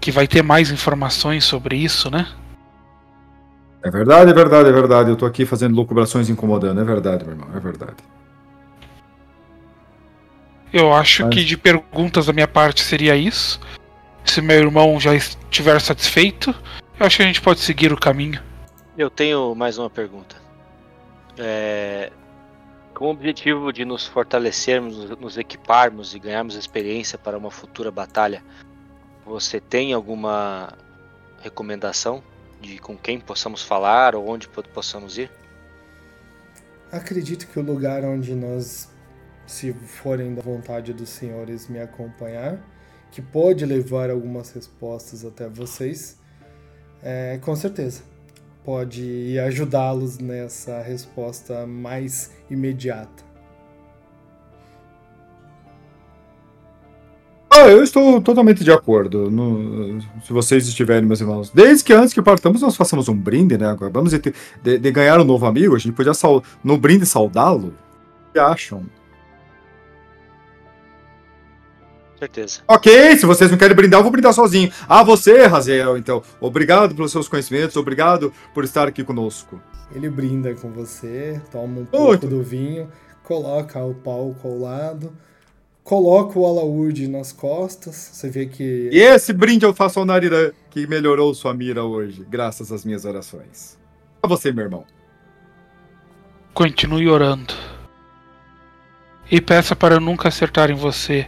[0.00, 2.28] que vai ter mais informações sobre isso, né?
[3.82, 5.10] É verdade, é verdade, é verdade.
[5.10, 6.80] Eu tô aqui fazendo locubrações incomodando.
[6.80, 7.96] É verdade, meu irmão, é verdade.
[10.72, 11.34] Eu acho Mas...
[11.34, 13.60] que de perguntas da minha parte seria isso.
[14.24, 16.54] Se meu irmão já estiver satisfeito,
[16.98, 18.42] eu acho que a gente pode seguir o caminho.
[18.96, 20.36] Eu tenho mais uma pergunta.
[21.36, 22.12] É,
[22.94, 28.42] com o objetivo de nos fortalecermos, nos equiparmos e ganharmos experiência para uma futura batalha,
[29.26, 30.72] você tem alguma
[31.42, 32.22] recomendação
[32.60, 35.30] de com quem possamos falar ou onde possamos ir?
[36.92, 38.88] Acredito que o lugar onde nós,
[39.46, 42.58] se forem da vontade dos senhores me acompanhar,
[43.10, 46.18] que pode levar algumas respostas até vocês,
[47.04, 48.14] é, com certeza
[48.64, 53.22] pode ajudá-los nessa resposta mais imediata.
[57.50, 59.30] Ah, eu estou totalmente de acordo.
[59.30, 61.50] No, se vocês estiverem, meus irmãos.
[61.50, 63.76] Desde que antes que partamos, nós façamos um brinde, né?
[63.92, 66.12] Vamos de, de, de ganhar um novo amigo, a gente podia
[66.64, 67.68] no brinde saudá-lo.
[67.68, 68.84] O que acham?
[72.18, 72.60] Certeza.
[72.66, 74.70] Ok, se vocês não querem brindar, eu vou brindar sozinho.
[74.88, 76.22] Ah, você, Raziel, então.
[76.40, 79.60] Obrigado pelos seus conhecimentos, obrigado por estar aqui conosco.
[79.94, 82.88] Ele brinda com você, toma um pouco do vinho,
[83.22, 85.12] coloca o palco ao lado,
[85.82, 87.94] coloca o alaúde nas costas.
[88.12, 88.88] Você vê que.
[88.92, 93.04] E esse brinde eu faço ao Narirã, que melhorou sua mira hoje, graças às minhas
[93.04, 93.78] orações.
[94.22, 94.84] A você, meu irmão.
[96.54, 97.52] Continue orando.
[99.30, 101.26] E peça para nunca acertar em você.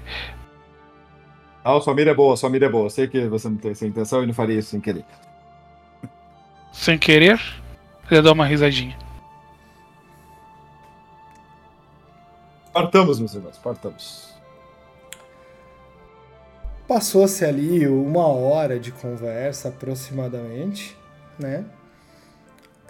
[1.69, 2.89] Ah, sua mira é boa, sua mira é boa.
[2.89, 5.05] Sei que você não tem essa intenção e não faria isso sem querer.
[6.73, 7.41] Sem querer?
[8.09, 8.97] Ele dá uma risadinha.
[12.73, 14.33] Partamos, meus irmãos, partamos.
[16.87, 20.97] Passou-se ali uma hora de conversa aproximadamente,
[21.37, 21.65] né?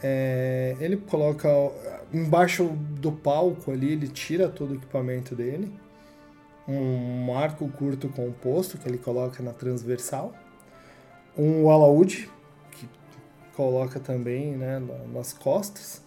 [0.03, 1.49] É, ele coloca
[2.13, 2.65] embaixo
[3.01, 5.73] do palco ali, ele tira todo o equipamento dele
[6.69, 10.35] um arco curto composto que ele coloca na transversal,
[11.37, 12.29] um alaúde
[12.73, 12.89] que
[13.55, 16.03] coloca também né, nas costas.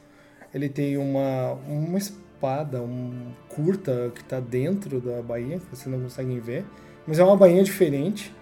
[0.53, 6.01] Ele tem uma, uma espada um, curta que está dentro da bainha, que vocês não
[6.01, 6.65] conseguem ver,
[7.05, 8.35] mas é uma bainha diferente,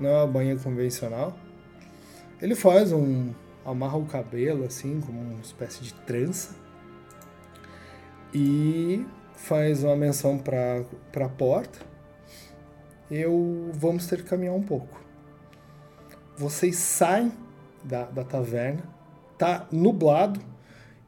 [0.00, 1.36] não é uma bainha convencional.
[2.40, 3.32] Ele faz um.
[3.64, 6.54] amarra o cabelo assim, como uma espécie de trança.
[8.32, 10.84] E faz uma menção para
[11.24, 11.78] a porta.
[13.10, 15.00] Eu vamos ter que caminhar um pouco.
[16.36, 17.32] Vocês saem
[17.84, 18.82] da, da taverna,
[19.38, 20.40] tá nublado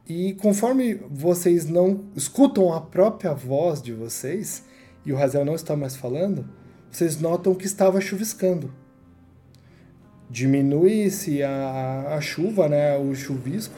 [0.07, 4.63] e conforme vocês não escutam a própria voz de vocês
[5.05, 6.47] e o Razel não está mais falando,
[6.89, 8.73] vocês notam que estava chuviscando.
[10.29, 13.75] Diminui-se a, a chuva, né, o chuvisco,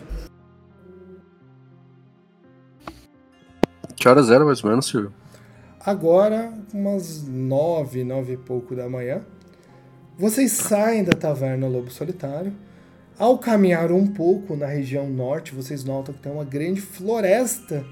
[4.00, 5.12] Que horas era mais ou menos, Silvio?
[5.86, 9.22] Agora, umas nove, nove e pouco da manhã.
[10.18, 12.54] Vocês saem da taverna Lobo Solitário.
[13.18, 17.86] Ao caminhar um pouco na região norte, vocês notam que tem uma grande floresta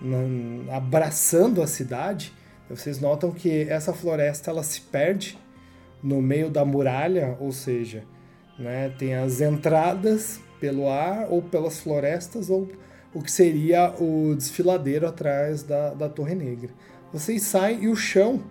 [0.00, 2.32] na, abraçando a cidade.
[2.70, 5.36] Vocês notam que essa floresta ela se perde
[6.00, 8.04] no meio da muralha, ou seja,
[8.56, 12.68] né, tem as entradas pelo ar ou pelas florestas ou
[13.14, 16.70] o que seria o desfiladeiro atrás da, da Torre Negra.
[17.12, 18.42] Vocês saem e o chão,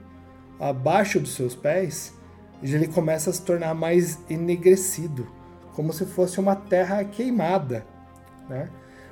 [0.60, 2.14] abaixo dos seus pés,
[2.62, 5.28] ele começa a se tornar mais enegrecido,
[5.74, 7.86] como se fosse uma terra queimada.
[8.48, 8.70] Né?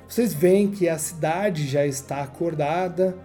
[0.08, 3.18] Vocês veem que a cidade já está acordada,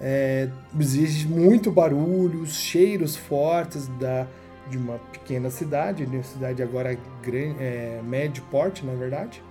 [0.00, 4.26] é, existe muito barulho, cheiros fortes da,
[4.68, 9.42] de uma pequena cidade, uma cidade agora grande, é, médio porte, na verdade.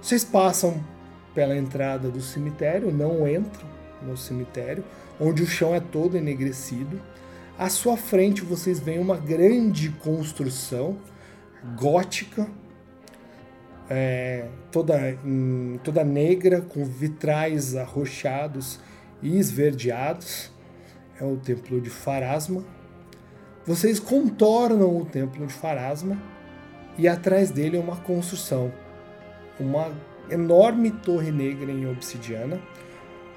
[0.00, 0.82] Vocês passam
[1.36, 3.68] pela entrada do cemitério, não entram
[4.00, 4.82] no cemitério,
[5.20, 6.98] onde o chão é todo enegrecido.
[7.58, 10.96] À sua frente vocês veem uma grande construção
[11.78, 12.48] gótica,
[13.88, 14.98] é, toda,
[15.84, 18.80] toda negra, com vitrais arroxados
[19.22, 20.50] e esverdeados.
[21.20, 22.64] É o templo de Farasma.
[23.66, 26.16] Vocês contornam o templo de Farasma
[26.96, 28.72] e atrás dele é uma construção,
[29.60, 29.92] uma
[30.30, 32.60] enorme torre negra em obsidiana,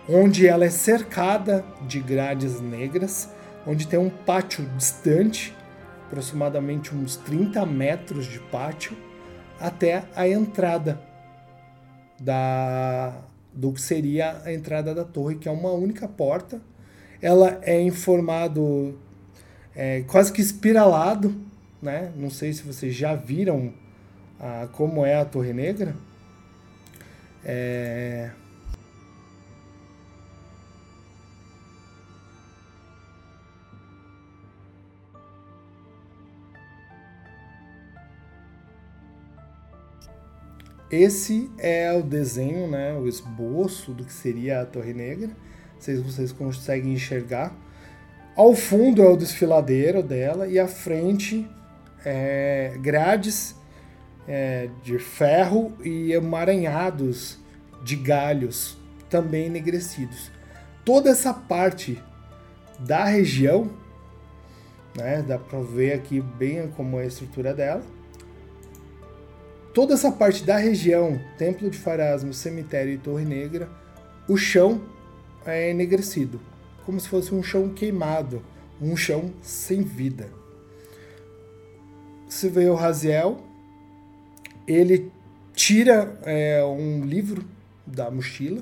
[0.07, 3.29] onde ela é cercada de grades negras,
[3.65, 5.55] onde tem um pátio distante,
[6.07, 8.97] aproximadamente uns 30 metros de pátio,
[9.59, 10.99] até a entrada
[12.19, 13.13] da
[13.53, 16.61] do que seria a entrada da torre, que é uma única porta.
[17.21, 18.97] Ela é em formado
[19.75, 21.35] é, quase que espiralado,
[21.81, 22.11] né?
[22.15, 23.73] Não sei se vocês já viram
[24.39, 25.95] ah, como é a Torre Negra.
[27.43, 28.31] É...
[40.91, 45.27] Esse é o desenho, né, o esboço do que seria a Torre Negra.
[45.27, 47.55] Não sei se vocês conseguem enxergar.
[48.35, 51.47] Ao fundo é o desfiladeiro dela e à frente
[52.03, 53.55] é grades
[54.29, 57.37] é, de ferro e emaranhados
[57.83, 58.77] de galhos
[59.09, 60.31] também enegrecidos.
[60.85, 62.01] Toda essa parte
[62.79, 63.69] da região,
[64.95, 67.83] né, dá para ver aqui bem como é a estrutura dela
[69.73, 73.69] toda essa parte da região, Templo de Farasmo, Cemitério e Torre Negra,
[74.27, 74.81] o chão
[75.45, 76.39] é enegrecido,
[76.85, 78.41] como se fosse um chão queimado,
[78.81, 80.29] um chão sem vida.
[82.27, 83.41] Você vê o Raziel,
[84.71, 85.11] ele
[85.53, 87.43] tira é, um livro
[87.85, 88.61] da mochila,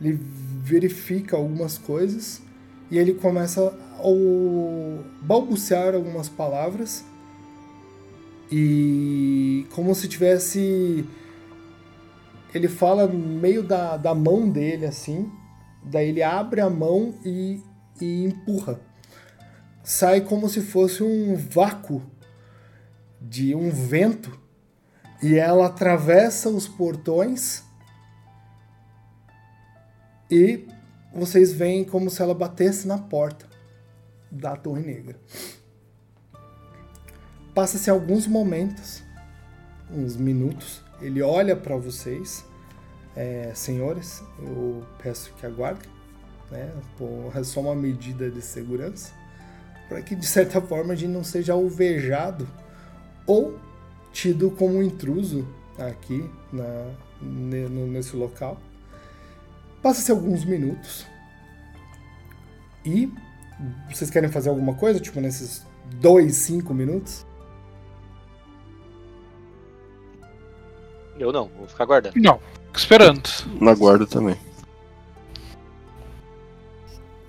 [0.00, 0.18] ele
[0.62, 2.42] verifica algumas coisas
[2.90, 7.04] e ele começa a balbuciar algumas palavras
[8.50, 11.04] e como se tivesse.
[12.54, 15.30] Ele fala no meio da, da mão dele assim.
[15.82, 17.60] Daí ele abre a mão e,
[18.00, 18.80] e empurra.
[19.82, 22.02] Sai como se fosse um vácuo
[23.20, 24.38] de um vento.
[25.24, 27.64] E ela atravessa os portões.
[30.30, 30.68] E
[31.14, 33.46] vocês veem como se ela batesse na porta
[34.30, 35.18] da Torre Negra.
[37.54, 39.02] Passa-se alguns momentos,
[39.90, 42.44] uns minutos, ele olha para vocês,
[43.16, 45.88] é, senhores, eu peço que aguardem,
[46.50, 46.70] né?
[47.34, 49.14] é só uma medida de segurança,
[49.88, 52.46] para que de certa forma a gente não seja alvejado
[53.26, 53.58] ou
[54.14, 55.46] tido como intruso
[55.76, 56.86] aqui na,
[57.20, 58.56] nesse local.
[59.82, 61.04] Passa-se alguns minutos
[62.86, 63.12] e
[63.90, 65.66] vocês querem fazer alguma coisa, tipo nesses
[66.00, 67.26] dois, cinco minutos?
[71.18, 72.14] Eu não, vou ficar guardando.
[72.16, 72.40] Não,
[72.74, 73.28] esperando.
[73.60, 74.36] Na guarda também.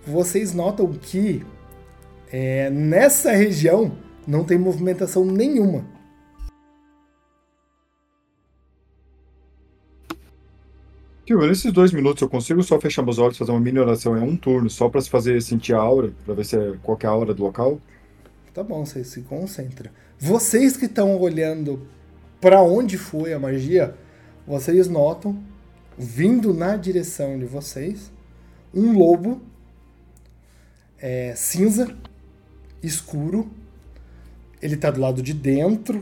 [0.05, 1.43] Vocês notam que
[2.31, 5.94] é, nessa região não tem movimentação nenhuma.
[11.25, 14.21] Tio, nesses dois minutos eu consigo só fechar meus olhos, fazer uma mini oração, é
[14.21, 17.33] um turno, só pra se fazer sentir a aura, pra ver se é qualquer aura
[17.33, 17.81] do local?
[18.53, 19.91] Tá bom, você se concentra.
[20.19, 21.87] Vocês que estão olhando
[22.39, 23.95] para onde foi a magia,
[24.45, 25.41] vocês notam,
[25.97, 28.11] vindo na direção de vocês,
[28.71, 29.41] um lobo
[30.99, 31.91] é, cinza,
[32.83, 33.49] escuro.
[34.61, 36.01] Ele está do lado de dentro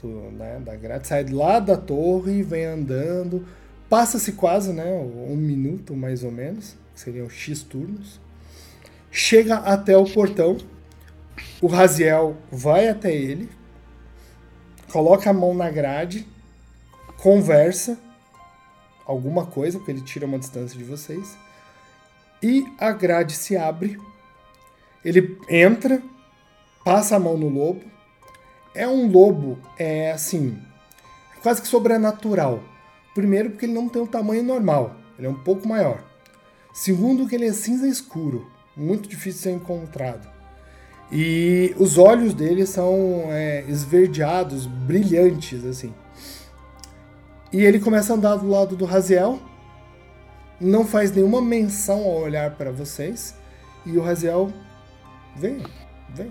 [0.00, 3.44] do, né, da grade, sai lá da torre, vem andando.
[3.90, 8.20] Passa-se quase né, um minuto mais ou menos, seriam X turnos.
[9.10, 10.56] Chega até o portão.
[11.60, 13.50] O Raziel vai até ele,
[14.92, 16.24] coloca a mão na grade,
[17.18, 17.98] conversa
[19.04, 21.36] alguma coisa, porque ele tira uma distância de vocês,
[22.40, 23.98] e a grade se abre,
[25.04, 26.00] ele entra,
[26.84, 27.82] passa a mão no lobo.
[28.72, 30.62] É um lobo, é assim,
[31.42, 32.62] quase que sobrenatural.
[33.14, 36.02] Primeiro, porque ele não tem o tamanho normal, ele é um pouco maior.
[36.72, 40.28] Segundo, que ele é cinza escuro, muito difícil de ser encontrado.
[41.12, 45.92] E os olhos dele são é, esverdeados, brilhantes, assim.
[47.52, 49.40] E ele começa a andar do lado do Raziel,
[50.60, 53.34] não faz nenhuma menção ao olhar para vocês,
[53.84, 54.52] e o Raziel
[55.36, 55.60] vem,
[56.10, 56.30] vem,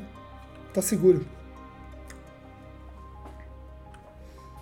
[0.74, 1.26] tá seguro.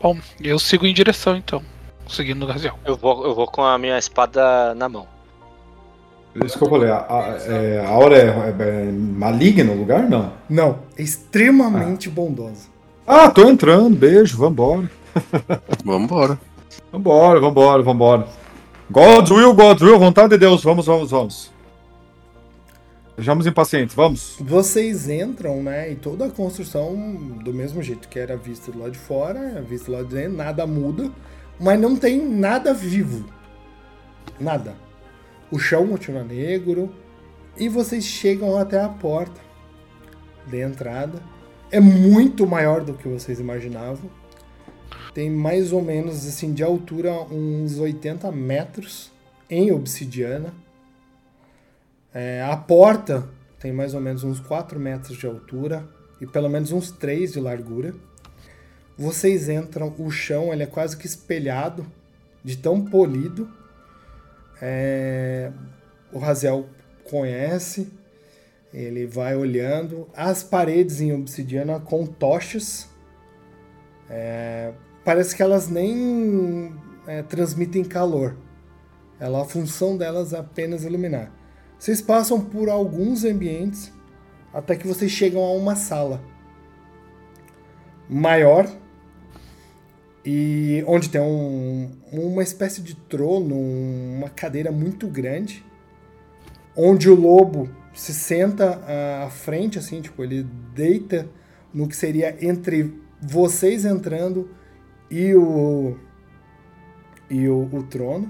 [0.01, 1.63] Bom, eu sigo em direção então,
[2.09, 2.75] seguindo o Raziel.
[2.85, 5.07] Eu vou, eu vou com a minha espada na mão.
[6.45, 10.07] Isso que eu falei, a, a, é, a aura é, é, é maligna no lugar?
[10.07, 10.33] Não.
[10.49, 12.11] Não, é extremamente ah.
[12.11, 12.67] bondosa.
[13.07, 14.89] Ah, tô entrando, beijo, vambora.
[15.83, 16.39] vambora.
[16.91, 18.27] Vambora, vambora, vambora.
[18.89, 21.51] God's will, God's will, vontade de Deus, vamos, vamos, vamos.
[23.17, 24.37] Sejamos impacientes, vamos.
[24.39, 25.91] Vocês entram, né?
[25.91, 26.95] E toda a construção,
[27.43, 30.37] do mesmo jeito que era vista do lado de fora, vista do lado de dentro,
[30.37, 31.11] nada muda,
[31.59, 33.25] mas não tem nada vivo.
[34.39, 34.75] Nada
[35.49, 36.93] O chão continua negro
[37.57, 39.41] e vocês chegam até a porta
[40.45, 41.21] de entrada.
[41.71, 44.09] É muito maior do que vocês imaginavam.
[45.13, 49.11] Tem mais ou menos assim de altura uns 80 metros
[49.49, 50.53] em obsidiana.
[52.13, 53.27] É, a porta
[53.59, 55.87] tem mais ou menos uns 4 metros de altura
[56.21, 57.95] e pelo menos uns 3 de largura.
[58.97, 61.85] Vocês entram, o chão ele é quase que espelhado,
[62.43, 63.47] de tão polido.
[64.59, 65.51] É,
[66.11, 66.67] o Razel
[67.03, 67.91] conhece,
[68.73, 70.07] ele vai olhando.
[70.15, 72.89] As paredes em obsidiana com tochas.
[74.09, 74.73] É,
[75.05, 76.73] parece que elas nem
[77.05, 78.35] é, transmitem calor.
[79.19, 81.31] Ela, a função delas é apenas iluminar.
[81.77, 83.91] Vocês passam por alguns ambientes
[84.51, 86.19] até que vocês chegam a uma sala
[88.09, 88.67] maior
[90.29, 95.65] e onde tem um, uma espécie de trono, uma cadeira muito grande,
[96.75, 98.81] onde o lobo se senta
[99.23, 101.29] à frente, assim, tipo, ele deita
[101.73, 104.51] no que seria entre vocês entrando
[105.09, 105.95] e o
[107.29, 108.29] e o, o trono.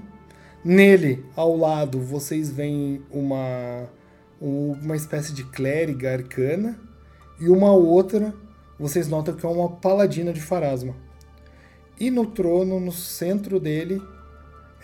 [0.64, 3.88] Nele, ao lado, vocês veem uma
[4.40, 6.78] uma espécie de clériga arcana
[7.40, 8.32] e uma outra,
[8.78, 11.07] vocês notam que é uma paladina de Farasma.
[12.00, 14.00] E no trono, no centro dele,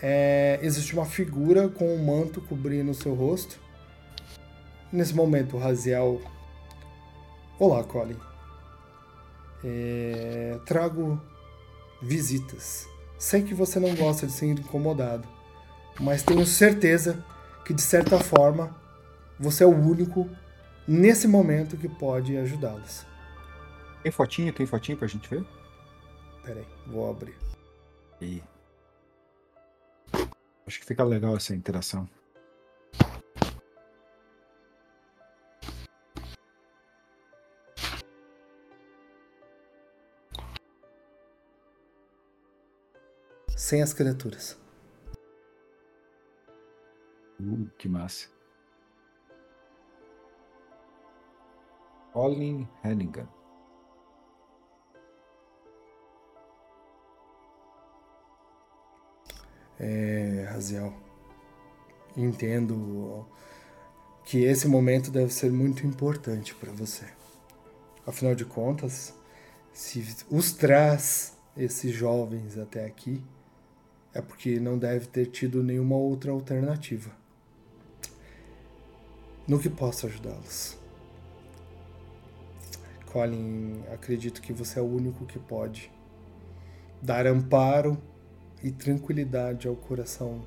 [0.03, 3.57] é, existe uma figura com um manto cobrindo o seu rosto.
[4.93, 6.21] Nesse momento, o Raziel.
[7.59, 8.17] Olá, Colin.
[9.63, 11.21] É, trago
[12.03, 12.87] visitas.
[13.17, 15.27] Sei que você não gosta de ser incomodado,
[16.01, 17.25] mas tenho certeza
[17.65, 18.77] que, de certa forma,
[19.39, 20.29] você é o único
[20.87, 23.07] nesse momento que pode ajudá-los.
[24.03, 24.53] Tem fotinho?
[24.53, 25.45] Tem fotinho pra gente ver?
[26.45, 27.35] Pera aí, vou abrir.
[28.21, 28.43] E...
[30.67, 32.07] Acho que fica legal essa interação.
[43.57, 44.61] Sem as criaturas.
[47.41, 48.29] Uh, que massa.
[52.13, 53.29] Colin Hennigan.
[59.79, 60.93] É, Raziel,
[62.17, 63.27] entendo
[64.25, 67.07] que esse momento deve ser muito importante para você.
[68.07, 69.15] Afinal de contas,
[69.73, 73.23] se os traz esses jovens até aqui,
[74.13, 77.11] é porque não deve ter tido nenhuma outra alternativa.
[79.47, 80.79] No que posso ajudá-los?
[83.13, 85.91] Colin, acredito que você é o único que pode
[87.03, 88.01] dar amparo
[88.65, 90.41] e tranquilidade ao coração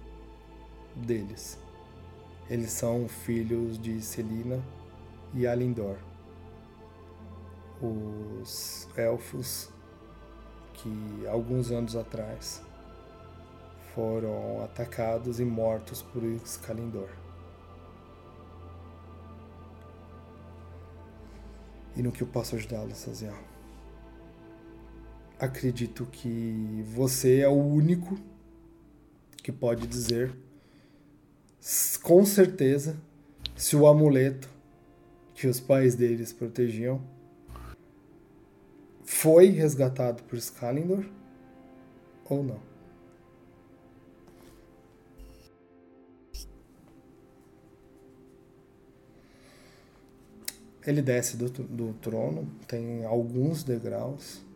[0.96, 1.60] deles.
[2.50, 4.60] Eles são filhos de Celina
[5.36, 5.98] e Alindor,
[7.80, 9.70] os elfos
[10.74, 12.64] que alguns anos atrás
[13.94, 17.10] foram atacados e mortos por Excalibur.
[21.96, 23.57] E no que eu posso ajudá-lo, Saziel?
[25.40, 28.18] Acredito que você é o único
[29.44, 30.36] que pode dizer
[32.02, 32.98] com certeza
[33.56, 34.50] se o amuleto
[35.34, 37.02] que os pais deles protegiam
[39.04, 41.06] foi resgatado por Skalindor
[42.30, 42.60] ou não.
[50.86, 54.47] Ele desce do, do trono, tem alguns degraus.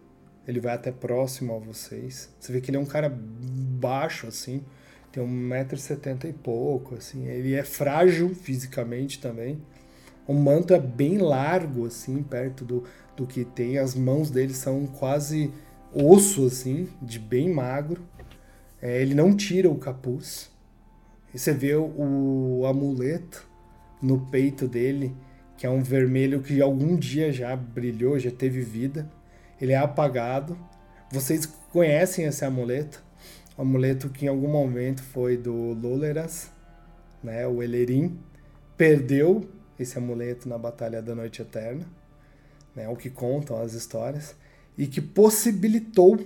[0.48, 2.30] Ele vai até próximo a vocês.
[2.40, 4.64] Você vê que ele é um cara baixo, assim.
[5.12, 7.28] Tem 1,70m e pouco, assim.
[7.28, 9.62] Ele é frágil fisicamente também.
[10.28, 12.84] O manto é bem largo, assim, perto do,
[13.16, 13.78] do que tem.
[13.78, 15.52] As mãos dele são quase
[15.94, 18.02] osso, assim, de bem magro.
[18.82, 20.50] É, ele não tira o capuz.
[21.34, 23.48] E você vê o, o amuleto
[24.02, 25.16] no peito dele
[25.62, 29.08] que é um vermelho que algum dia já brilhou, já teve vida.
[29.62, 30.58] Ele é apagado.
[31.12, 33.04] Vocês conhecem esse amuleto?
[33.58, 36.50] O amuleto que em algum momento foi do Loleras,
[37.24, 38.18] né, o Elerim,
[38.76, 39.48] perdeu
[39.78, 41.86] esse amuleto na Batalha da Noite Eterna,
[42.76, 44.36] né, o que contam as histórias,
[44.78, 46.20] e que possibilitou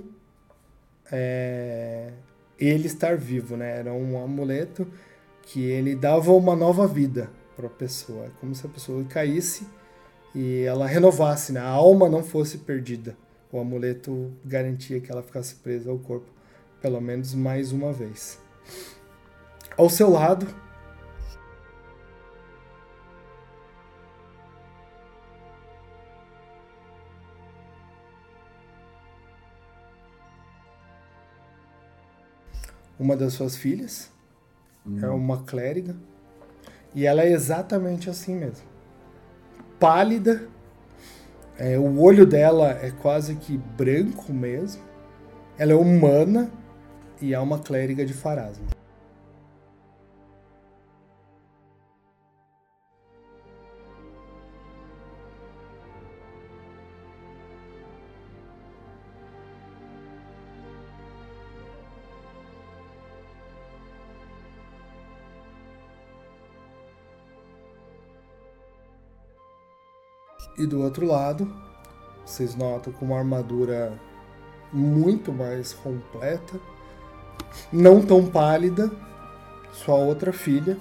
[1.11, 2.11] é,
[2.59, 3.57] ele estar vivo.
[3.57, 3.79] Né?
[3.79, 4.87] Era um amuleto
[5.43, 8.25] que ele dava uma nova vida para a pessoa.
[8.25, 9.67] É como se a pessoa caísse
[10.33, 11.59] e ela renovasse, né?
[11.59, 13.17] a alma não fosse perdida
[13.57, 16.35] o amuleto garantia que ela ficasse presa ao corpo
[16.81, 18.39] pelo menos mais uma vez.
[19.77, 20.45] Ao seu lado,
[32.99, 34.11] uma das suas filhas,
[34.85, 35.03] hum.
[35.03, 35.95] é uma clériga,
[36.93, 38.65] e ela é exatamente assim mesmo.
[39.79, 40.47] Pálida,
[41.57, 44.81] é, o olho dela é quase que branco mesmo.
[45.57, 46.51] Ela é humana
[47.21, 48.65] e é uma clériga de Farasma.
[70.57, 71.51] E do outro lado,
[72.25, 73.93] vocês notam com uma armadura
[74.71, 76.59] muito mais completa,
[77.71, 78.89] não tão pálida,
[79.71, 80.77] sua outra filha,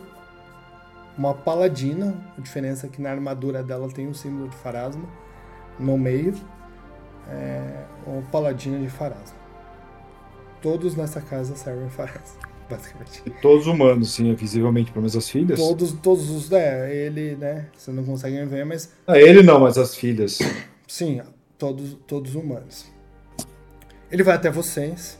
[1.18, 2.14] uma paladina.
[2.38, 5.08] A diferença é que na armadura dela tem um símbolo de Farasma
[5.78, 6.34] no meio,
[7.28, 9.38] é o paladino de Farasma.
[10.62, 12.40] Todos nessa casa servem Farasma,
[12.70, 13.22] basicamente.
[13.26, 15.58] E todos humanos, sim, é visivelmente, pelo menos as filhas.
[15.58, 16.50] Todos, todos os.
[16.52, 17.66] É, ele, né?
[17.76, 20.38] Você não consegue ver, mas Ah, ele não, mas as filhas.
[20.86, 21.20] Sim,
[21.58, 22.86] todos, todos humanos.
[24.10, 25.18] Ele vai até vocês.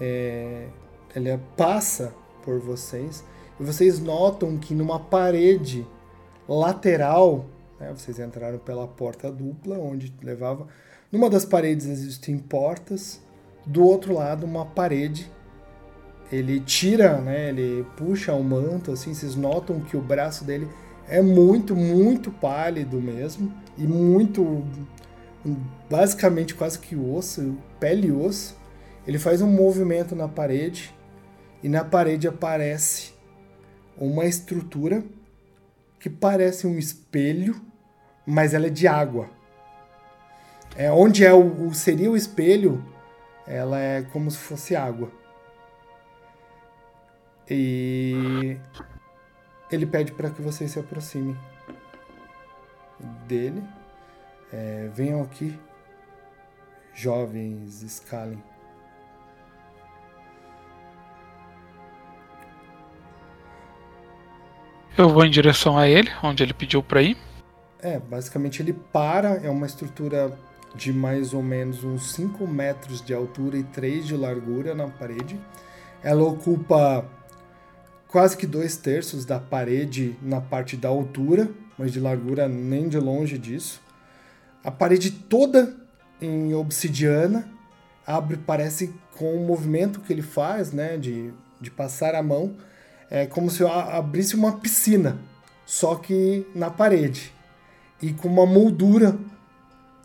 [0.00, 0.66] É,
[1.14, 3.24] ele passa por vocês.
[3.58, 5.86] E vocês notam que numa parede
[6.48, 7.44] lateral,
[7.78, 10.66] né, vocês entraram pela porta dupla, onde levava.
[11.12, 13.20] Numa das paredes existem portas.
[13.66, 15.30] Do outro lado, uma parede.
[16.30, 20.68] Ele tira, né, ele puxa o manto, assim, vocês notam que o braço dele
[21.08, 23.52] é muito, muito pálido mesmo.
[23.76, 24.64] E muito.
[25.90, 28.56] Basicamente quase que osso, pele e osso.
[29.06, 30.94] Ele faz um movimento na parede.
[31.62, 33.12] E na parede aparece
[33.98, 35.02] uma estrutura
[35.98, 37.60] que parece um espelho,
[38.24, 39.28] mas ela é de água.
[40.76, 42.82] É onde é o, seria o espelho,
[43.46, 45.10] ela é como se fosse água.
[47.50, 48.56] E
[49.70, 51.36] ele pede para que vocês se aproximem
[53.26, 53.62] dele.
[54.52, 55.58] É, venham aqui,
[56.94, 58.42] jovens Skalin.
[64.96, 67.16] Eu vou em direção a ele, onde ele pediu pra ir.
[67.80, 70.38] É, basicamente ele para, é uma estrutura
[70.74, 75.40] de mais ou menos uns 5 metros de altura e 3 de largura na parede.
[76.02, 77.04] Ela ocupa
[78.10, 82.98] quase que dois terços da parede na parte da altura, mas de largura nem de
[82.98, 83.80] longe disso.
[84.64, 85.76] A parede toda
[86.20, 87.48] em obsidiana,
[88.04, 92.56] abre, parece com o movimento que ele faz, né, de, de passar a mão,
[93.08, 95.18] é como se abrisse uma piscina,
[95.64, 97.32] só que na parede
[98.02, 99.16] e com uma moldura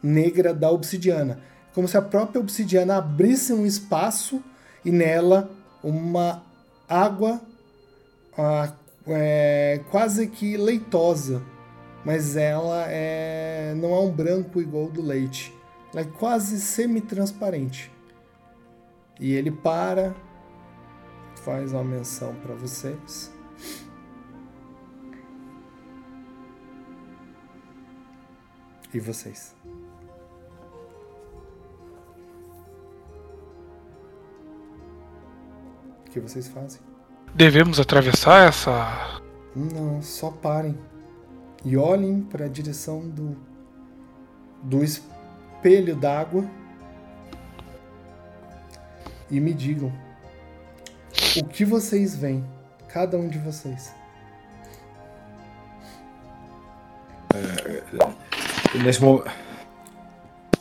[0.01, 1.39] negra da obsidiana.
[1.73, 4.43] Como se a própria obsidiana abrisse um espaço
[4.83, 5.49] e nela
[5.83, 6.43] uma
[6.87, 7.41] água
[8.37, 8.73] ah,
[9.07, 11.41] é, quase que leitosa,
[12.03, 15.55] mas ela é, não é um branco igual do leite.
[15.93, 17.91] Ela é quase semi-transparente.
[19.19, 20.13] E ele para,
[21.43, 23.31] faz uma menção para vocês.
[28.93, 29.55] E vocês?
[36.05, 36.94] O que vocês fazem?
[37.35, 39.21] Devemos atravessar essa.
[39.53, 40.77] Não, só parem.
[41.65, 43.35] E olhem para a direção do
[44.63, 46.43] do espelho d'água
[49.29, 49.91] e me digam
[51.37, 52.43] o que vocês veem,
[52.87, 53.93] cada um de vocês.
[58.81, 59.29] Nesse momento.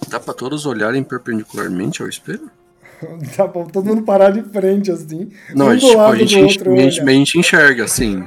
[0.08, 2.50] Dá pra todos olharem perpendicularmente ao espelho?
[3.36, 5.30] Tá bom, todo mundo parar de frente assim.
[5.54, 8.24] Não, um a do gente, tipo, a gente, outro, a gente, a gente enxerga, assim.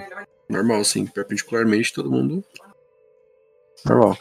[0.50, 2.44] Normal, assim, perpendicularmente todo mundo.
[3.86, 4.18] Normal.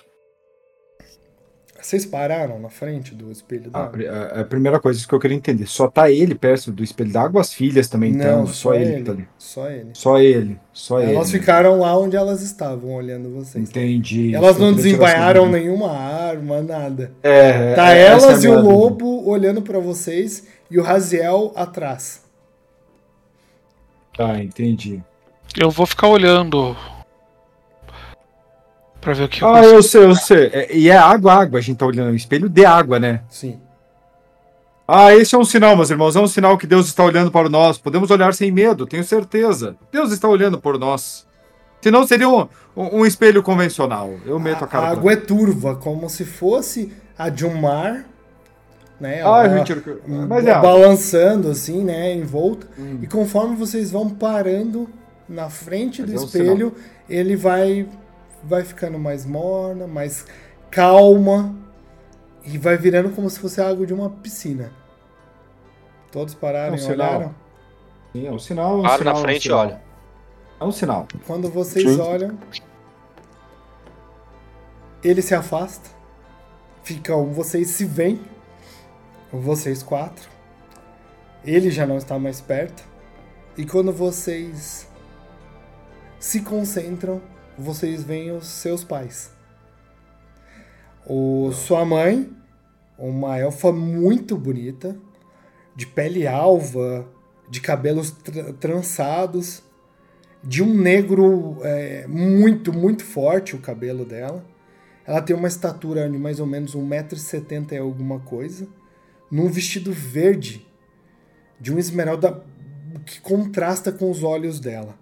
[1.80, 3.90] Vocês pararam na frente do espelho A, d'água?
[3.92, 5.66] pri- a- a primeira coisa isso que eu queria entender.
[5.68, 8.38] Só tá ele perto do espelho d'água, as filhas também estão.
[8.38, 9.28] Não, Só ele que tá ali.
[9.38, 9.90] Só ele.
[9.92, 10.58] Só ele.
[10.72, 11.14] Só ele.
[11.14, 13.68] Elas ficaram lá onde elas estavam, olhando vocês.
[13.68, 14.34] Entendi.
[14.34, 17.12] Elas Só não desembainharam nenhuma arma, nada.
[17.22, 21.52] É, Tá é, elas é e a o lobo olhando pra vocês e o Raziel
[21.56, 22.22] atrás.
[24.16, 25.02] Tá, entendi.
[25.58, 26.76] Eu vou ficar olhando.
[29.00, 29.74] Pra ver o que eu Ah, consigo.
[29.74, 30.46] eu sei, eu sei.
[30.52, 31.58] É- e é água, água.
[31.58, 33.22] A gente tá olhando o espelho de água, né?
[33.28, 33.60] Sim.
[34.88, 36.16] Ah, esse é um sinal, meus irmãos.
[36.16, 37.76] É um sinal que Deus está olhando para nós.
[37.78, 39.76] Podemos olhar sem medo, tenho certeza.
[39.92, 41.26] Deus está olhando por nós.
[41.80, 44.12] Senão seria um, um- um espelho convencional.
[44.24, 44.82] Eu meto a A cara.
[44.86, 48.06] pra- água é turva, como se fosse a de um mar
[49.00, 49.16] né?
[49.22, 50.00] Ah, Ela- retiro.
[50.28, 50.58] Mas é.
[50.60, 52.66] balançando assim, né, em volta.
[52.78, 52.98] Hum.
[53.02, 54.88] E conforme vocês vão parando
[55.28, 56.74] na frente do Mas é um espelho,
[57.08, 57.88] ele vai
[58.44, 60.24] vai ficando mais morna, mais
[60.70, 61.52] calma
[62.44, 64.70] e vai virando como se fosse água de uma piscina.
[66.12, 67.08] Todos pararam É um e sinal.
[67.08, 67.34] olharam.
[68.12, 68.72] Sim, é um sinal.
[68.72, 69.58] É um Paro sinal, na é um frente e sinal.
[69.60, 69.76] olho.
[70.60, 71.08] É um sinal.
[71.26, 72.00] Quando vocês Sim.
[72.00, 72.38] olham,
[75.02, 75.90] ele se afasta.
[76.82, 78.20] Ficam, vocês se veem,
[79.32, 80.28] vocês quatro.
[81.44, 82.84] Ele já não está mais perto.
[83.56, 84.88] E quando vocês
[86.18, 87.22] se concentram,
[87.56, 89.30] vocês veem os seus pais.
[91.06, 92.30] O, sua mãe,
[92.98, 94.96] uma elfa muito bonita,
[95.74, 97.06] de pele alva,
[97.48, 99.62] de cabelos tra- trançados,
[100.42, 104.44] de um negro é, muito, muito forte o cabelo dela.
[105.06, 108.66] Ela tem uma estatura de mais ou menos 1,70m e alguma coisa,
[109.30, 110.66] num vestido verde,
[111.60, 112.44] de um esmeralda
[113.04, 114.94] que contrasta com os olhos dela.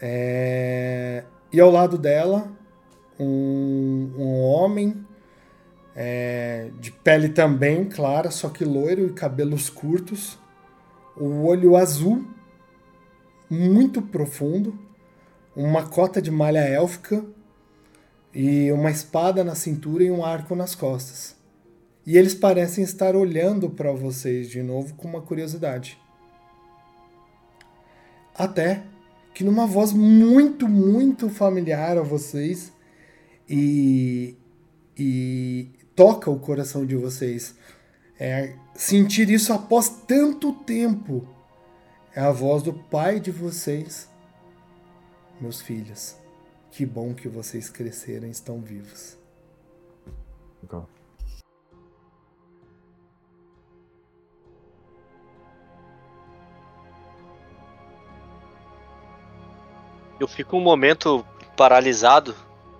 [0.00, 2.50] É, E ao lado dela,
[3.18, 5.06] um, um homem
[5.94, 10.38] é, de pele também clara, só que loiro e cabelos curtos,
[11.16, 12.26] o olho azul,
[13.48, 14.76] muito profundo,
[15.54, 17.24] uma cota de malha élfica
[18.34, 21.33] e uma espada na cintura e um arco nas costas.
[22.06, 25.98] E eles parecem estar olhando para vocês de novo com uma curiosidade.
[28.34, 28.82] Até
[29.32, 32.72] que numa voz muito, muito familiar a vocês
[33.48, 34.36] e,
[34.96, 37.54] e toca o coração de vocês.
[38.18, 41.26] É, sentir isso após tanto tempo
[42.14, 44.08] é a voz do pai de vocês,
[45.40, 46.16] meus filhos.
[46.70, 49.16] Que bom que vocês cresceram e estão vivos.
[50.62, 50.88] Legal.
[60.20, 61.24] Eu fico um momento
[61.56, 62.34] paralisado,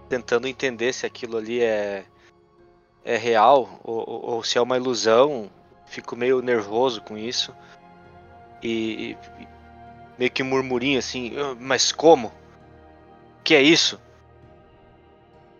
[0.09, 2.05] tentando entender se aquilo ali é,
[3.05, 5.51] é real ou, ou- ou se é uma ilusão.
[5.86, 7.55] Fico meio nervoso com isso.
[8.62, 9.47] E, e
[10.19, 12.32] meio que murmurinho assim, "Ah, mas como?
[13.43, 14.01] Que é isso?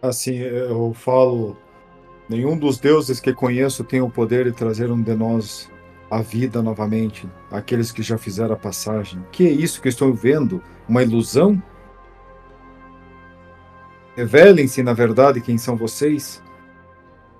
[0.01, 1.57] Assim, eu falo.
[2.29, 5.71] Nenhum dos deuses que conheço tem o poder de trazer um de nós
[6.11, 7.29] à vida novamente.
[7.51, 9.25] Aqueles que já fizeram a passagem.
[9.33, 10.63] Que é isso que estou vendo?
[10.89, 11.63] Uma ilusão?
[14.17, 16.43] Revelem-se, na verdade, quem são vocês.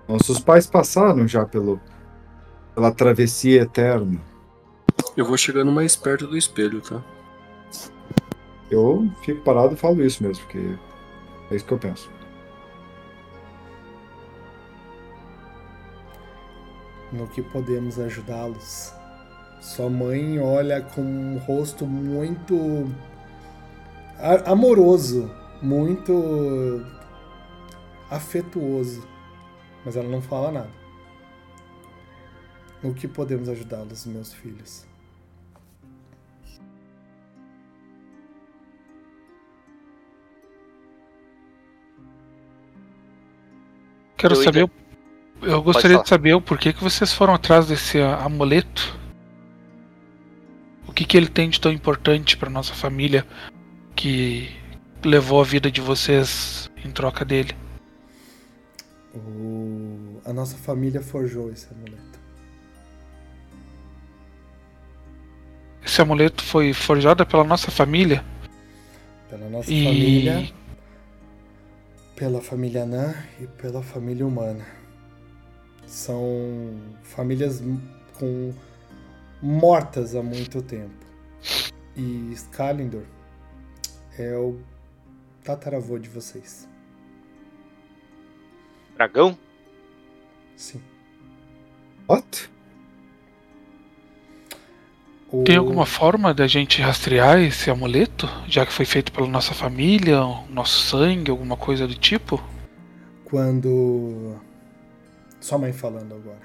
[0.09, 1.81] Nossos pais passaram já pelo,
[2.75, 4.21] pela travessia eterna.
[5.17, 7.03] Eu vou chegando mais perto do espelho, tá?
[8.71, 10.77] Eu fico parado e falo isso mesmo, porque
[11.51, 12.11] é isso que eu penso.
[17.15, 18.93] No que podemos ajudá-los.
[19.61, 22.91] Sua mãe olha com um rosto muito
[24.45, 25.31] amoroso,
[25.63, 26.85] muito
[28.11, 29.07] afetuoso,
[29.85, 30.71] mas ela não fala nada.
[32.83, 34.85] No que podemos ajudá-los, meus filhos?
[44.17, 44.84] Quero saber.
[45.47, 48.99] Eu gostaria de saber o porquê que vocês foram atrás desse amuleto.
[50.87, 53.27] O que, que ele tem de tão importante para nossa família
[53.97, 54.49] que
[55.05, 57.55] levou a vida de vocês em troca dele?
[59.15, 62.19] O- A nossa família forjou esse amuleto.
[65.85, 68.25] Esse amuleto foi forjado pela nossa família
[69.29, 70.53] Pela nossa e família,
[72.17, 74.65] pela família anã e pela família humana.
[75.87, 77.63] São famílias
[78.19, 78.53] com
[79.43, 81.05] mortas há muito tempo.
[81.97, 83.05] E Skalindor
[84.19, 84.59] é o
[85.45, 86.69] tataravô de vocês.
[88.97, 89.37] Dragão?
[90.57, 90.81] Sim.
[92.09, 92.51] What?
[95.31, 99.53] O- tem alguma forma da gente rastrear esse amuleto, já que foi feito pela nossa
[99.53, 102.43] família, nosso sangue, alguma coisa do tipo?
[103.25, 104.37] Quando.
[105.45, 106.41] Sua mãe falando agora.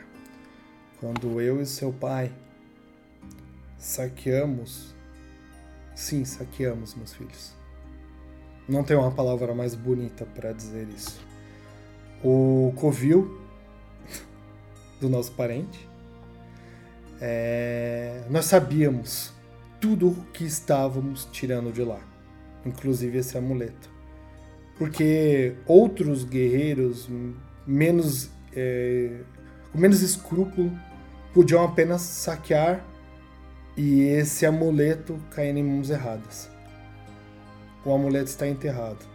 [0.99, 2.33] Quando eu e seu pai
[3.77, 4.93] saqueamos.
[5.95, 7.55] Sim, saqueamos, meus filhos.
[8.67, 11.17] Não tem uma palavra mais bonita para dizer isso.
[12.21, 13.39] O covil
[14.99, 15.87] do nosso parente.
[17.21, 19.31] é, Nós sabíamos
[19.79, 22.01] tudo o que estávamos tirando de lá,
[22.65, 23.89] inclusive esse amuleto
[24.77, 27.09] porque outros guerreiros
[27.67, 29.21] menos é,
[29.71, 30.71] com menos escrúpulo,
[31.33, 32.83] podiam apenas saquear
[33.77, 36.49] e esse amuleto cair em mãos erradas.
[37.85, 39.05] O amuleto está enterrado.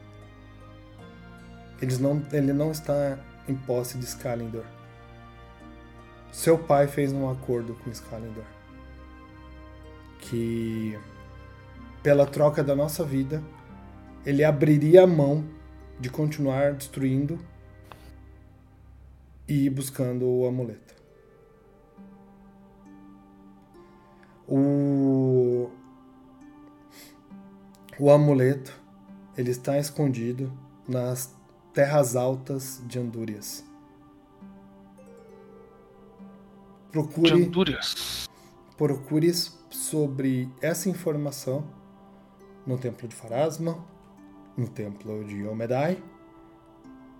[1.82, 4.65] Eles não, ele não está em posse de Skalindor.
[6.32, 8.44] Seu pai fez um acordo com Skalindor
[10.24, 10.98] que
[12.02, 13.43] pela troca da nossa vida
[14.24, 15.44] ele abriria a mão
[16.01, 17.39] de continuar destruindo
[19.47, 20.95] e buscando o amuleto.
[24.47, 25.71] O,
[27.99, 28.79] o amuleto
[29.37, 30.53] ele está escondido
[30.87, 31.35] nas
[31.73, 33.65] terras altas de Andúrias.
[36.93, 38.29] Procure, De Andúrias.
[38.77, 39.33] procure
[39.71, 41.65] sobre essa informação
[42.65, 43.85] no Templo de Farasma,
[44.57, 46.01] no Templo de Omedai.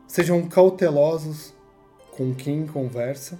[0.07, 1.53] Sejam cautelosos
[2.17, 3.39] com quem conversa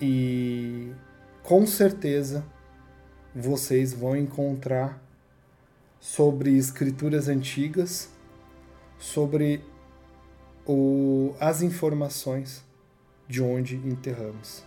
[0.00, 0.92] e
[1.42, 2.44] com certeza
[3.34, 5.02] vocês vão encontrar
[5.98, 8.10] sobre escrituras antigas,
[8.98, 9.64] sobre
[10.66, 12.62] o, as informações
[13.26, 14.62] de onde enterramos.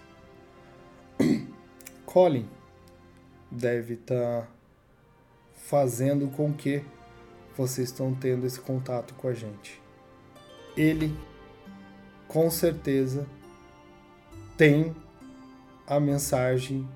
[2.06, 2.50] Colin
[3.52, 4.50] deve estar
[5.54, 6.84] fazendo com que
[7.56, 9.82] vocês estão tendo esse contato com a gente.
[10.76, 11.16] Ele,
[12.28, 13.26] com certeza,
[14.58, 14.96] tem
[15.88, 16.88] a mensagem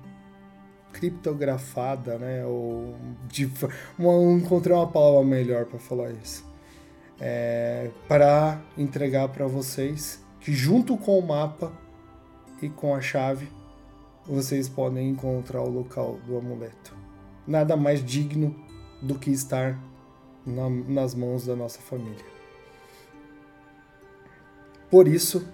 [0.92, 2.44] criptografada, né?
[2.44, 2.94] Ou
[3.26, 3.50] de,
[3.98, 6.44] uma, encontrei uma palavra melhor para falar isso.
[7.20, 11.72] É, para entregar para vocês que junto com o mapa
[12.60, 13.48] e com a chave
[14.26, 16.94] vocês podem encontrar o local do amuleto.
[17.46, 18.54] Nada mais digno
[19.00, 19.78] do que estar
[20.44, 22.24] na, nas mãos da nossa família.
[24.92, 25.48] Por isso,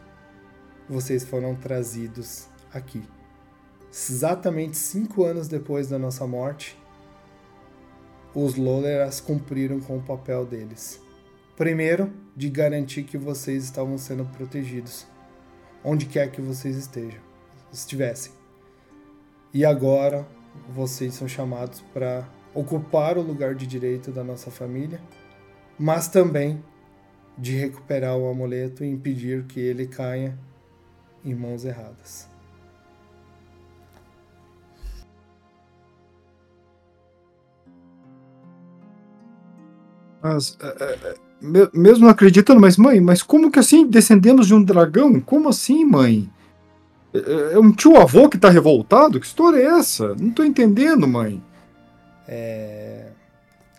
[0.88, 3.04] vocês foram trazidos aqui.
[3.88, 6.76] Exatamente cinco anos depois da nossa morte,
[8.34, 11.00] os Loleras cumpriram com o papel deles.
[11.56, 15.06] Primeiro, de garantir que vocês estavam sendo protegidos,
[15.84, 17.20] onde quer que vocês estejam,
[17.72, 18.32] estivessem.
[19.54, 20.26] E agora,
[20.68, 25.00] vocês são chamados para ocupar o lugar de direito da nossa família,
[25.78, 26.60] mas também
[27.38, 30.36] de recuperar o amuleto e impedir que ele caia
[31.24, 32.28] em mãos erradas.
[40.22, 44.54] Mas, é, é, me- mesmo não acreditando, mas mãe, mas como que assim descendemos de
[44.54, 45.20] um dragão?
[45.20, 46.28] Como assim, mãe?
[47.14, 49.20] É, é um tio avô que tá revoltado?
[49.20, 50.14] Que história é essa?
[50.16, 51.42] Não tô entendendo, mãe.
[52.26, 53.08] É,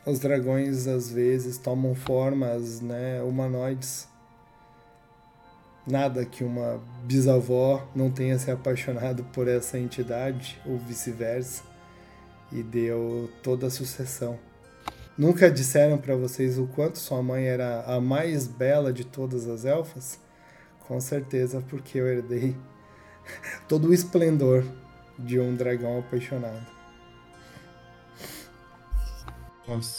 [0.10, 4.08] Os dragões às vezes tomam formas né, humanoides.
[5.86, 11.62] Nada que uma bisavó não tenha se apaixonado por essa entidade, ou vice-versa,
[12.52, 14.40] e deu toda a sucessão.
[15.16, 19.64] Nunca disseram para vocês o quanto sua mãe era a mais bela de todas as
[19.64, 20.20] elfas?
[20.88, 22.56] Com certeza, porque eu herdei
[23.70, 24.66] todo o esplendor
[25.20, 26.79] de um dragão apaixonado.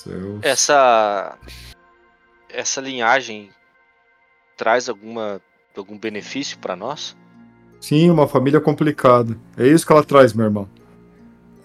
[0.07, 0.39] Eu...
[0.43, 1.39] Essa
[2.49, 3.51] essa linhagem
[4.57, 5.41] traz alguma
[5.77, 7.17] algum benefício pra nós?
[7.81, 9.39] Sim, uma família complicada.
[9.57, 10.69] É isso que ela traz, meu irmão.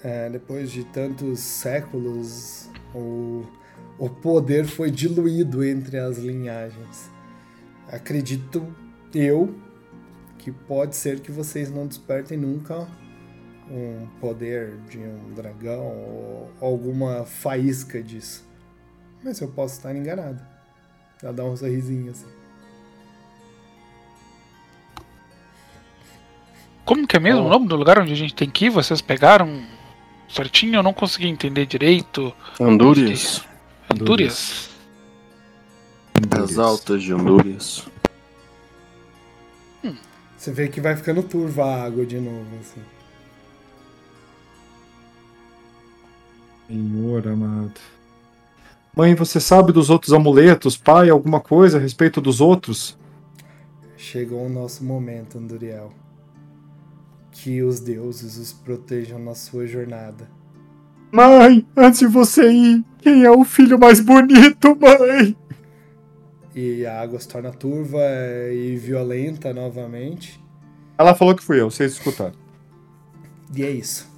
[0.03, 3.43] É, depois de tantos séculos, o,
[3.97, 7.11] o poder foi diluído entre as linhagens.
[7.87, 8.65] Acredito
[9.13, 9.55] eu
[10.37, 12.87] que pode ser que vocês não despertem nunca
[13.69, 18.45] um poder de um dragão ou alguma faísca disso.
[19.23, 20.41] Mas eu posso estar enganado.
[21.21, 22.27] Ela dá um sorrisinho assim.
[26.85, 28.69] Como que é mesmo o nome do lugar onde a gente tem que ir?
[28.69, 29.65] Vocês pegaram
[30.29, 30.75] certinho?
[30.75, 32.31] Eu não consegui entender direito.
[32.61, 33.43] Andúrias.
[33.91, 34.69] Andúrias?
[36.31, 37.87] As altas de Andúrias.
[40.37, 42.81] Você vê que vai ficando turva a água de novo, assim.
[46.67, 47.79] Senhor amado.
[48.95, 50.77] Mãe, você sabe dos outros amuletos?
[50.77, 52.97] Pai, alguma coisa a respeito dos outros?
[53.97, 55.91] Chegou o nosso momento, Anduriel.
[57.31, 60.29] Que os deuses os protejam na sua jornada.
[61.11, 65.35] Mãe, antes de você ir, quem é o filho mais bonito, mãe?
[66.55, 67.99] E a água se torna turva
[68.53, 70.41] e violenta novamente.
[70.97, 72.33] Ela falou que fui eu, vocês escutaram.
[73.53, 74.14] E é isso.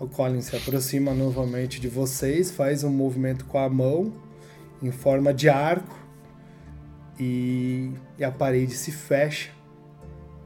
[0.00, 4.10] O Colin se aproxima novamente de vocês, faz um movimento com a mão
[4.82, 5.94] em forma de arco
[7.18, 9.50] e, e a parede se fecha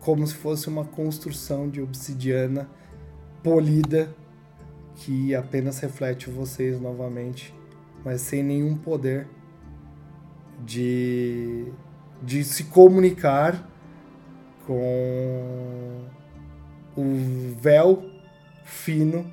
[0.00, 2.68] como se fosse uma construção de obsidiana
[3.44, 4.12] polida
[4.96, 7.54] que apenas reflete vocês novamente,
[8.04, 9.28] mas sem nenhum poder
[10.64, 11.72] de,
[12.20, 13.70] de se comunicar
[14.66, 16.08] com
[16.96, 18.02] o véu
[18.64, 19.32] fino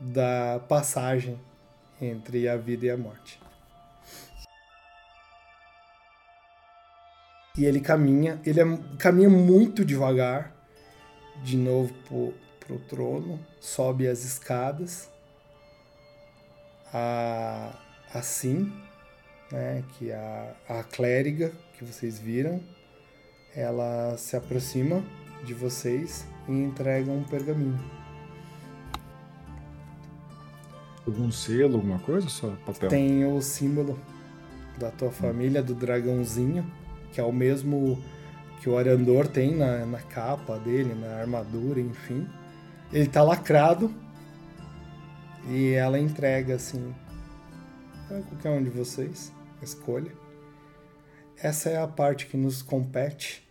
[0.00, 1.38] da passagem
[2.00, 3.40] entre a vida e a morte.
[7.56, 8.64] E ele caminha, ele é,
[8.98, 10.54] caminha muito devagar,
[11.42, 15.10] de novo pro, pro trono, sobe as escadas,
[16.94, 17.76] a,
[18.14, 18.72] assim,
[19.50, 22.62] né, que a, a clériga que vocês viram,
[23.56, 25.04] ela se aproxima
[25.44, 27.97] de vocês e entrega um pergaminho.
[31.08, 32.28] Algum selo, alguma coisa?
[32.28, 32.90] Só papel?
[32.90, 33.98] Tem o símbolo
[34.78, 36.70] da tua família, do dragãozinho,
[37.12, 37.98] que é o mesmo
[38.60, 42.28] que o Arandor tem na, na capa dele, na armadura, enfim.
[42.92, 43.90] Ele tá lacrado
[45.48, 46.94] e ela entrega assim
[48.06, 49.32] para qualquer um de vocês,
[49.62, 50.12] escolha.
[51.40, 53.46] Essa é a parte que nos compete,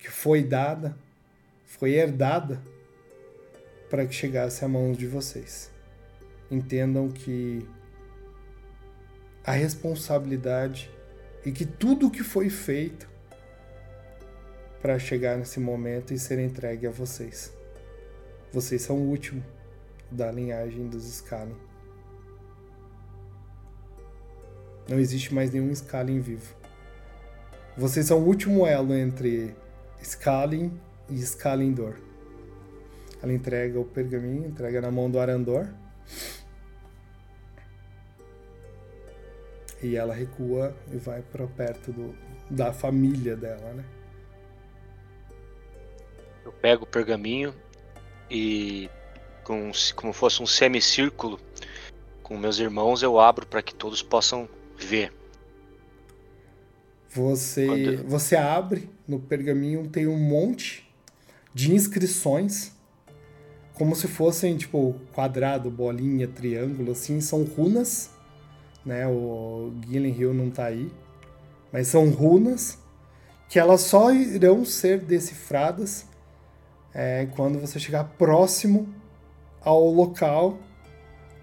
[0.00, 0.96] que foi dada,
[1.64, 2.60] foi herdada
[3.88, 5.71] para que chegasse à mão de vocês.
[6.52, 7.66] Entendam que
[9.42, 10.90] a responsabilidade
[11.46, 13.10] e que tudo o que foi feito
[14.82, 17.52] para chegar nesse momento e ser entregue a vocês.
[18.52, 19.42] Vocês são o último
[20.10, 21.56] da linhagem dos Skalin.
[24.86, 26.54] Não existe mais nenhum Skalin vivo.
[27.76, 29.56] Vocês são o último elo entre
[30.02, 31.94] Skalin e Skalindor.
[33.22, 35.68] Ela entrega o pergaminho, entrega na mão do Arandor.
[39.82, 42.14] E ela recua e vai para perto do,
[42.48, 43.84] da família dela, né?
[46.44, 47.54] Eu pego o pergaminho
[48.30, 48.88] e
[49.44, 51.40] com, como fosse um semicírculo
[52.22, 55.12] com meus irmãos eu abro para que todos possam ver.
[57.10, 58.08] Você, Quando...
[58.08, 60.88] você abre no pergaminho tem um monte
[61.52, 62.72] de inscrições
[63.74, 68.10] como se fossem tipo quadrado, bolinha, triângulo, assim, são runas,
[68.84, 69.06] né?
[69.06, 70.90] O Gillen Hill não tá aí,
[71.72, 72.78] mas são runas
[73.48, 76.06] que elas só irão ser decifradas
[76.94, 78.88] é, quando você chegar próximo
[79.60, 80.58] ao local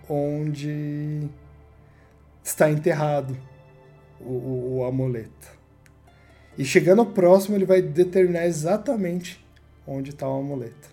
[0.09, 1.29] onde
[2.43, 3.37] está enterrado
[4.19, 5.59] o, o, o amuleto.
[6.57, 9.45] E chegando próximo, ele vai determinar exatamente
[9.87, 10.89] onde está o amuleto.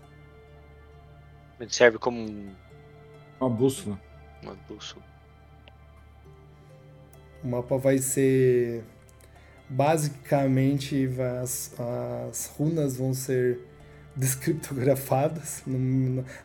[1.59, 2.55] Ele serve como um...
[3.41, 4.01] uma bússola.
[4.43, 5.03] Uma bússola.
[7.47, 8.83] O mapa vai ser
[9.69, 11.09] basicamente
[11.41, 11.73] as,
[12.29, 13.61] as runas vão ser
[14.17, 15.63] descriptografadas,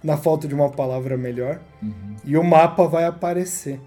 [0.03, 2.17] na falta de uma palavra melhor, uhum.
[2.23, 3.79] e o mapa vai aparecer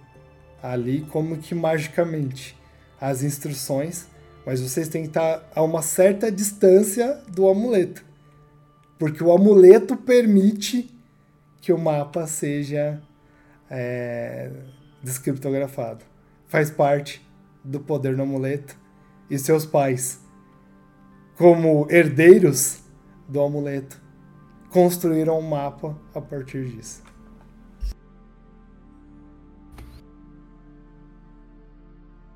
[0.60, 2.58] ali como que magicamente
[3.00, 4.08] as instruções,
[4.44, 8.04] mas vocês têm que estar a uma certa distância do amuleto,
[8.98, 10.92] porque o amuleto permite
[11.60, 13.00] que o mapa seja
[13.70, 14.50] é,
[15.00, 16.13] descriptografado.
[16.54, 17.20] Faz parte
[17.64, 18.76] do poder do amuleto
[19.28, 20.24] e seus pais,
[21.36, 22.80] como herdeiros
[23.28, 24.00] do amuleto
[24.68, 27.02] construíram um mapa a partir disso.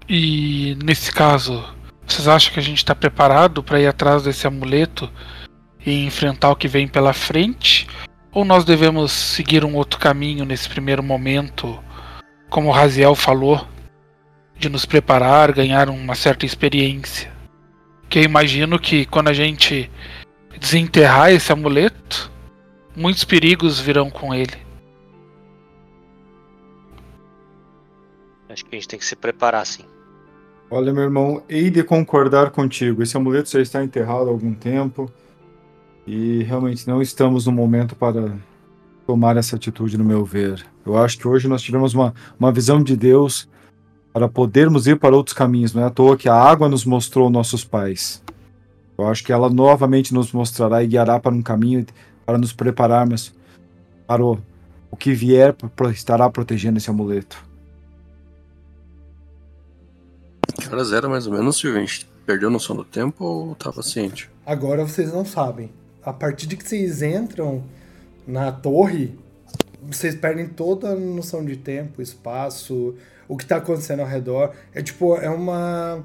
[0.08, 1.64] E nesse caso,
[2.04, 5.08] vocês acham que a gente está preparado para ir atrás desse amuleto
[5.86, 7.86] e enfrentar o que vem pela frente?
[8.32, 11.78] Ou nós devemos seguir um outro caminho nesse primeiro momento,
[12.50, 13.64] como o Raziel falou,
[14.58, 17.32] de nos preparar, ganhar uma certa experiência?
[18.08, 19.90] Que eu imagino que quando a gente
[20.58, 22.30] desenterrar esse amuleto,
[22.96, 24.56] muitos perigos virão com ele.
[28.48, 29.84] Acho que a gente tem que se preparar sim.
[30.70, 33.02] Olha, meu irmão, hei de concordar contigo.
[33.02, 35.10] Esse amuleto já está enterrado há algum tempo
[36.06, 38.36] e realmente não estamos no momento para
[39.06, 40.66] tomar essa atitude, no meu ver.
[40.84, 43.48] Eu acho que hoje nós tivemos uma, uma visão de Deus
[44.12, 45.74] para podermos ir para outros caminhos.
[45.74, 48.22] Não é à toa que a água nos mostrou nossos pais.
[48.96, 51.86] Eu acho que ela novamente nos mostrará e guiará para um caminho
[52.26, 53.32] para nos prepararmos
[54.06, 54.38] para o,
[54.90, 55.54] o que vier,
[55.92, 57.46] estará protegendo esse amuleto.
[60.60, 61.78] Que horas era mais ou menos, Silvio?
[61.78, 64.28] A gente perdeu noção do tempo ou estava ciente?
[64.44, 65.70] Agora vocês não sabem.
[66.02, 67.62] A partir de que vocês entram
[68.26, 69.16] na torre,
[69.82, 72.94] vocês perdem toda a noção de tempo, espaço,
[73.28, 74.52] o que está acontecendo ao redor.
[74.74, 76.02] É tipo, é uma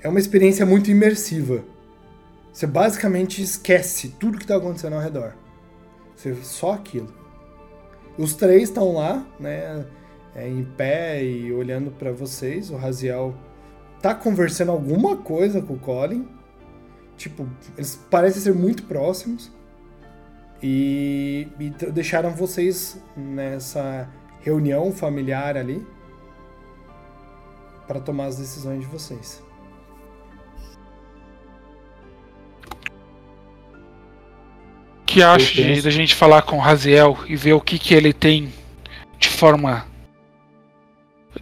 [0.00, 1.64] é uma experiência muito imersiva.
[2.52, 5.34] Você basicamente esquece tudo que está acontecendo ao redor.
[6.14, 7.14] Você, só aquilo.
[8.16, 9.86] Os três estão lá, né,
[10.34, 12.70] é, em pé e olhando para vocês.
[12.70, 13.34] O Raziel
[14.02, 16.28] tá conversando alguma coisa com o Colin.
[17.16, 19.52] Tipo, eles parecem ser muito próximos.
[20.60, 24.08] E, e deixaram vocês nessa
[24.40, 25.86] reunião familiar ali
[27.88, 29.42] para tomar as decisões de vocês.
[35.08, 38.12] que acha de, da gente falar com o Raziel e ver o que, que ele
[38.12, 38.52] tem
[39.18, 39.86] de forma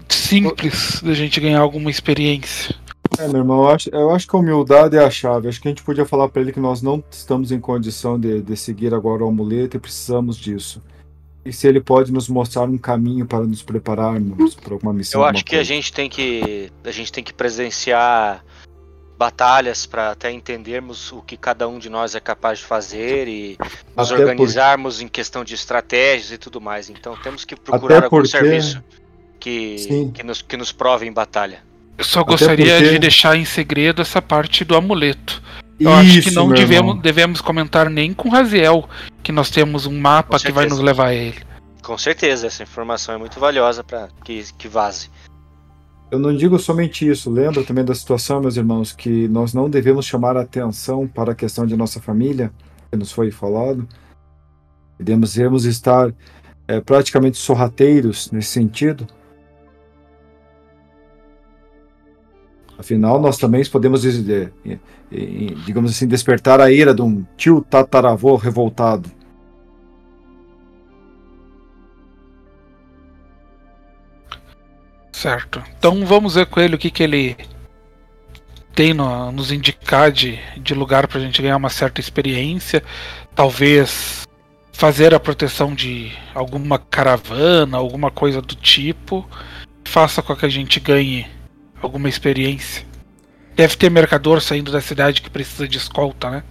[0.09, 2.77] simples da gente ganhar alguma experiência?
[3.19, 5.49] É, meu irmão, eu acho, eu acho que a humildade é a chave.
[5.49, 8.41] Acho que a gente podia falar para ele que nós não estamos em condição de,
[8.41, 10.81] de seguir agora o amuleto e precisamos disso.
[11.47, 15.21] E se ele pode nos mostrar um caminho para nos prepararmos para alguma missão.
[15.21, 15.61] Eu acho que coisa.
[15.61, 18.45] a gente tem que a gente tem que presenciar
[19.17, 23.57] batalhas para até entendermos o que cada um de nós é capaz de fazer e
[23.97, 25.05] nos até organizarmos por...
[25.05, 26.91] em questão de estratégias e tudo mais.
[26.91, 28.83] Então temos que procurar algum serviço
[29.39, 31.63] que, que, nos, que nos prove em batalha.
[31.97, 32.91] Eu só gostaria porque...
[32.91, 35.41] de deixar em segredo essa parte do amuleto.
[35.79, 38.89] Eu Isso, acho que não devemos, devemos comentar nem com Raziel
[39.23, 41.37] que nós temos um mapa que vai nos levar a ele.
[41.83, 45.11] Com certeza, essa informação é muito valiosa para que, que vaze.
[46.11, 50.07] Eu não digo somente isso, lembra também da situação, meus irmãos, que nós não devemos
[50.07, 52.53] chamar a atenção para a questão de nossa família,
[52.91, 53.87] que nos foi falado.
[54.99, 56.15] Devemos estar
[56.69, 59.07] é, praticamente sorrateiros nesse sentido.
[62.79, 64.03] Afinal, nós também podemos,
[65.65, 69.11] digamos assim, despertar a ira de um tio tataravô revoltado.
[75.11, 75.63] Certo.
[75.79, 77.37] Então vamos ver com ele o que, que ele
[78.75, 82.83] tem no, nos indicar de, de lugar para a gente ganhar uma certa experiência.
[83.35, 84.29] Talvez
[84.73, 89.27] fazer a proteção de alguma caravana, alguma coisa do tipo.
[89.83, 91.27] Faça com que a gente ganhe
[91.81, 92.85] alguma experiência.
[93.55, 96.45] Deve ter mercador saindo da cidade que precisa de escolta, né?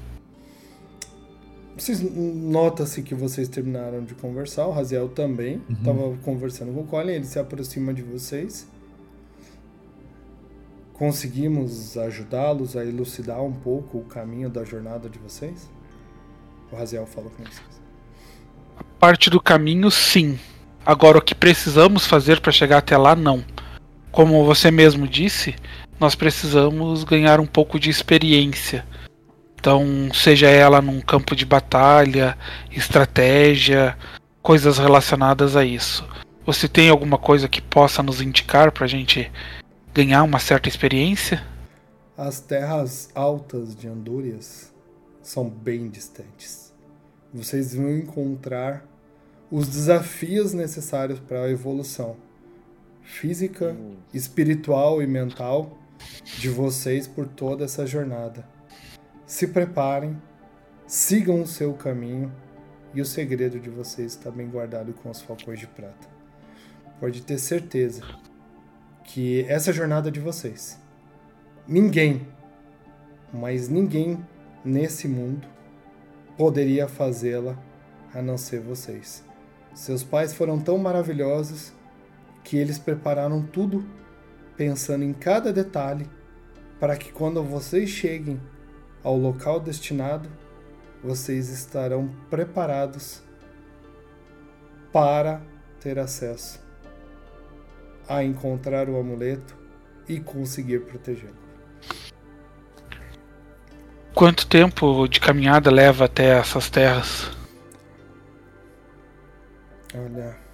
[1.77, 6.17] Vocês nota-se que vocês terminaram de conversar, o Raziel também estava uhum.
[6.17, 8.65] conversando com o Colin, ele se aproxima de vocês.
[10.93, 15.69] Conseguimos ajudá-los a elucidar um pouco o caminho da jornada de vocês?
[16.71, 17.81] O Raziel falou com vocês.
[18.77, 20.39] A parte do caminho, sim.
[20.85, 23.43] Agora, o que precisamos fazer para chegar até lá, não.
[24.15, 25.53] Como você mesmo disse,
[25.99, 28.83] nós precisamos ganhar um pouco de experiência
[29.65, 32.37] então, seja ela num campo de batalha,
[32.69, 33.97] estratégia,
[34.39, 36.07] coisas relacionadas a isso.
[36.45, 39.31] Você tem alguma coisa que possa nos indicar para a gente
[39.91, 41.43] ganhar uma certa experiência?
[42.15, 44.71] As terras altas de Andúrias
[45.19, 46.71] são bem distantes.
[47.33, 48.85] Vocês vão encontrar
[49.49, 52.17] os desafios necessários para a evolução
[53.05, 53.77] física,
[54.13, 55.77] espiritual e mental
[56.39, 58.45] de vocês por toda essa jornada
[59.25, 60.21] se preparem,
[60.85, 62.31] sigam o seu caminho
[62.93, 66.07] e o segredo de vocês está bem guardado com os falcões de prata.
[66.99, 68.03] Pode ter certeza
[69.03, 70.79] que essa jornada de vocês.
[71.67, 72.27] Ninguém,
[73.33, 74.23] mas ninguém
[74.63, 75.47] nesse mundo
[76.37, 77.57] poderia fazê-la
[78.13, 79.23] a não ser vocês.
[79.73, 81.73] Seus pais foram tão maravilhosos
[82.45, 83.83] que eles prepararam tudo
[84.55, 86.07] pensando em cada detalhe
[86.79, 88.39] para que quando vocês cheguem
[89.03, 90.29] ao local destinado,
[91.03, 93.21] vocês estarão preparados
[94.93, 95.41] para
[95.81, 96.63] ter acesso
[98.07, 99.57] a encontrar o amuleto
[100.07, 101.35] e conseguir protegê-lo.
[104.13, 107.29] Quanto tempo de caminhada leva até essas terras?
[109.93, 110.44] Olha,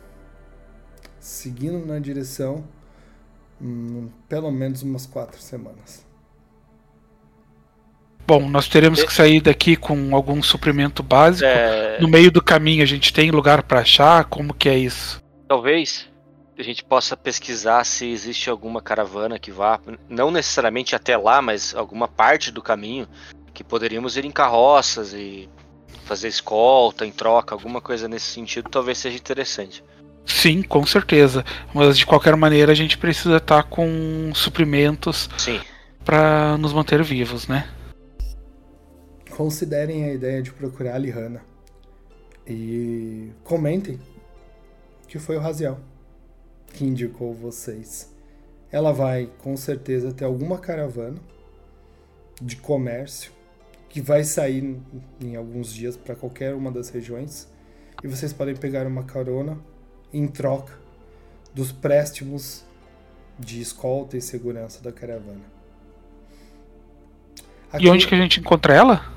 [1.22, 2.66] seguindo na direção,
[3.62, 6.04] hum, pelo menos umas quatro semanas.
[8.28, 11.46] Bom, nós teremos que sair daqui com algum suprimento básico.
[11.46, 12.00] É...
[12.02, 14.26] No meio do caminho a gente tem lugar para achar?
[14.26, 15.22] Como que é isso?
[15.48, 16.10] Talvez
[16.58, 21.76] a gente possa pesquisar se existe alguma caravana que vá, não necessariamente até lá, mas
[21.76, 23.08] alguma parte do caminho
[23.54, 25.50] que poderíamos ir em carroças e
[26.06, 29.84] fazer escolta em troca, alguma coisa nesse sentido, talvez seja interessante.
[30.26, 31.44] Sim, com certeza.
[31.74, 35.30] Mas de qualquer maneira a gente precisa estar com suprimentos
[36.04, 37.68] para nos manter vivos, né?
[39.42, 41.44] considerem a ideia de procurar a Lihana
[42.46, 44.00] e comentem
[45.08, 45.80] que foi o Raziel
[46.74, 48.14] que indicou vocês.
[48.72, 51.18] Ela vai com certeza ter alguma caravana
[52.40, 53.32] de comércio
[53.90, 54.80] que vai sair
[55.20, 57.48] em alguns dias para qualquer uma das regiões
[58.04, 59.58] e vocês podem pegar uma carona
[60.14, 60.74] em troca
[61.54, 62.64] dos préstimos
[63.38, 65.44] de escolta e segurança da caravana.
[67.72, 69.12] Aqui, e onde que a gente encontra ela?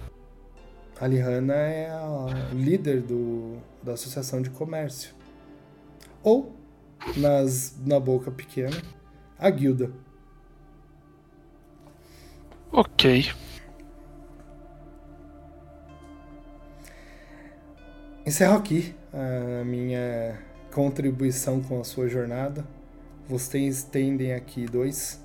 [1.00, 5.12] A Lihana é a líder do, da Associação de Comércio.
[6.22, 6.54] Ou,
[7.16, 8.80] nas, na boca pequena,
[9.38, 9.90] a guilda.
[12.70, 13.30] Ok.
[18.24, 20.38] Encerro aqui a minha
[20.74, 22.66] contribuição com a sua jornada.
[23.28, 25.22] Vocês tendem aqui dois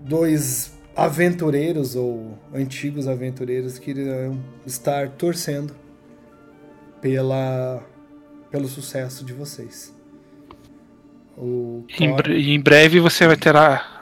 [0.00, 5.74] dois aventureiros ou antigos aventureiros que irão estar torcendo
[7.00, 7.84] pela
[8.50, 9.94] pelo sucesso de vocês.
[11.36, 13.54] O em, bre em breve você vai ter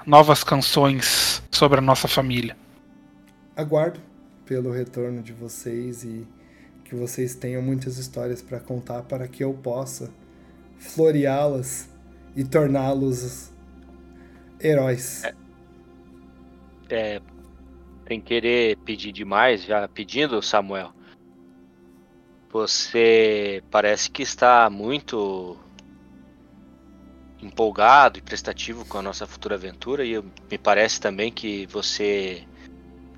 [0.06, 2.56] novas canções sobre a nossa família.
[3.56, 4.00] Aguardo
[4.44, 6.26] pelo retorno de vocês e
[6.88, 10.10] que vocês tenham muitas histórias para contar para que eu possa
[10.78, 11.86] floreá-las
[12.34, 13.52] e torná-los
[14.58, 15.22] heróis.
[15.22, 15.34] É,
[16.88, 17.20] é,
[18.06, 20.92] sem querer pedir demais, já pedindo, Samuel.
[22.50, 25.58] Você parece que está muito
[27.42, 32.46] empolgado e prestativo com a nossa futura aventura e me parece também que você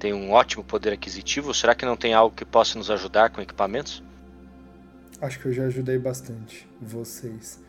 [0.01, 1.52] tem um ótimo poder aquisitivo.
[1.52, 4.02] Será que não tem algo que possa nos ajudar com equipamentos?
[5.20, 7.62] Acho que eu já ajudei bastante vocês.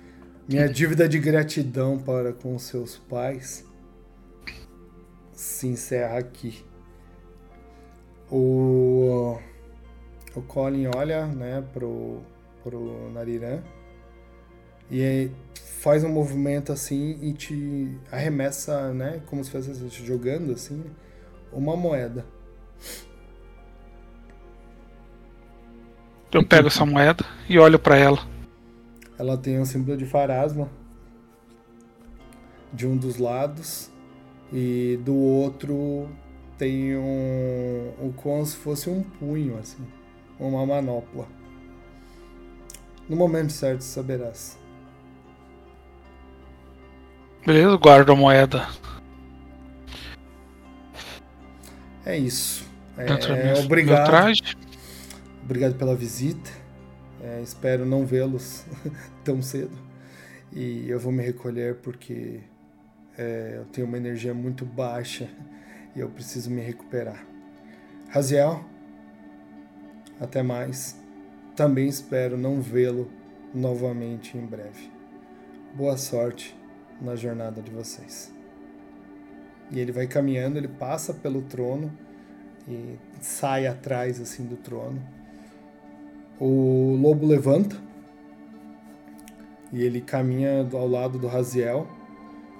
[0.48, 3.66] Minha dívida de gratidão para com seus pais
[5.34, 6.64] se encerra aqui.
[8.32, 9.38] O,
[10.34, 12.22] o Colin olha né, pro,
[12.64, 13.62] pro Nariran
[14.90, 15.30] e
[15.82, 19.74] faz um movimento assim e te arremessa, né, como se fosse
[20.06, 20.82] jogando assim,
[21.52, 22.26] uma moeda.
[26.32, 28.20] Eu pego essa moeda e olho para ela.
[29.20, 30.70] Ela tem um símbolo de farasma
[32.74, 33.92] de um dos lados
[34.52, 36.10] e do outro
[36.58, 39.86] tem um, um como se fosse um punho assim,
[40.40, 41.28] uma manopla.
[43.10, 44.58] No momento certo saberás.
[47.46, 48.68] Beleza, guardo a moeda.
[52.06, 52.66] É isso.
[52.98, 54.08] É, obrigado.
[55.44, 56.50] Obrigado pela visita.
[57.24, 58.66] É, espero não vê-los
[59.24, 59.78] tão cedo.
[60.52, 62.42] E eu vou me recolher porque
[63.18, 65.30] é, eu tenho uma energia muito baixa
[65.96, 67.26] e eu preciso me recuperar.
[68.10, 68.66] Raziel,
[70.20, 71.00] até mais.
[71.56, 73.12] Também espero não vê-lo
[73.54, 74.90] novamente em breve.
[75.76, 76.58] Boa sorte
[77.02, 78.34] na jornada de vocês.
[79.72, 81.92] E ele vai caminhando, ele passa pelo trono
[82.68, 85.02] e sai atrás assim do trono.
[86.40, 87.78] O lobo levanta
[89.72, 91.88] e ele caminha ao lado do Raziel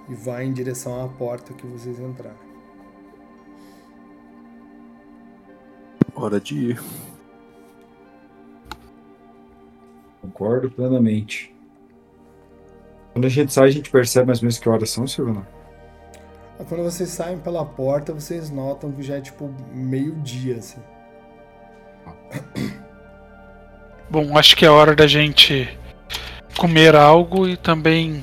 [0.08, 2.52] e vai em direção à porta que vocês entraram.
[6.14, 6.82] Hora de ir.
[10.20, 11.54] Concordo plenamente.
[13.12, 15.46] Quando a gente sai, a gente percebe mais ou menos que horas são, Silvana?
[16.68, 20.80] Quando vocês saem pela porta, vocês notam que já é tipo meio-dia, assim.
[24.10, 25.68] Bom, acho que é hora da gente
[26.58, 28.22] comer algo e também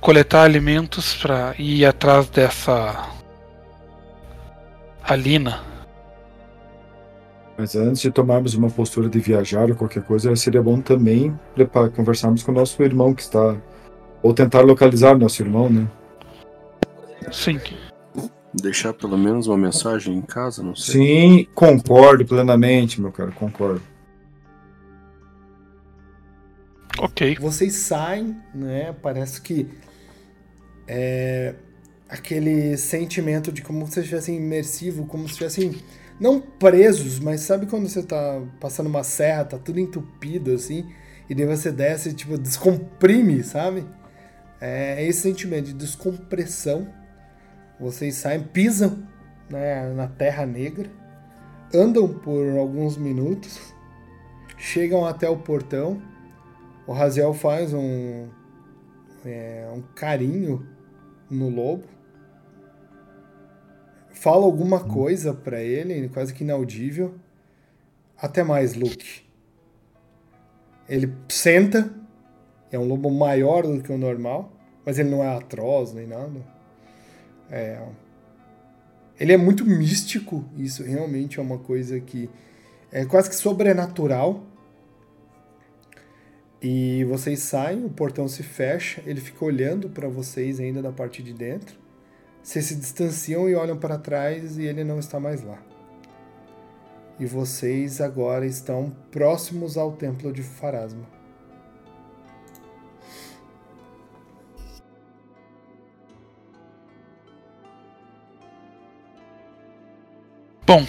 [0.00, 3.10] coletar alimentos para ir atrás dessa
[5.02, 5.60] Alina.
[7.58, 11.38] Mas antes de tomarmos uma postura de viajar ou qualquer coisa, seria bom também
[11.94, 13.56] conversarmos com o nosso irmão que está.
[14.22, 15.86] Ou tentar localizar nosso irmão, né?
[17.32, 17.60] Sim.
[18.54, 20.94] Deixar pelo menos uma mensagem em casa, não sei.
[20.94, 23.82] Sim, concordo plenamente, meu cara, concordo.
[26.98, 27.36] Ok.
[27.38, 28.94] Vocês saem, né?
[29.02, 29.68] Parece que
[30.88, 31.54] é
[32.08, 35.82] aquele sentimento de como se estivessem imersivo, como se estivessem
[36.18, 40.90] não presos, mas sabe quando você tá passando uma serra, tá tudo entupido assim,
[41.28, 43.84] e daí você desce e tipo descomprime, sabe?
[44.60, 46.88] É esse sentimento de descompressão
[47.78, 49.06] vocês saem, pisam
[49.50, 50.90] né, na Terra Negra,
[51.74, 53.74] andam por alguns minutos,
[54.56, 56.00] chegam até o portão.
[56.86, 58.28] O Raziel faz um,
[59.24, 60.66] é, um carinho
[61.30, 61.84] no lobo.
[64.10, 67.14] Fala alguma coisa para ele, quase que inaudível.
[68.16, 69.26] Até mais, Luke.
[70.88, 71.90] Ele senta.
[72.72, 74.52] É um lobo maior do que o normal,
[74.84, 76.55] mas ele não é atroz nem nada.
[77.50, 77.80] É,
[79.18, 82.28] Ele é muito místico, isso realmente é uma coisa que
[82.90, 84.44] é quase que sobrenatural.
[86.60, 91.22] E vocês saem, o portão se fecha, ele fica olhando para vocês ainda da parte
[91.22, 91.78] de dentro.
[92.42, 95.62] Vocês se distanciam e olham para trás e ele não está mais lá.
[97.18, 101.15] E vocês agora estão próximos ao templo de Farasma.
[110.66, 110.84] Bom,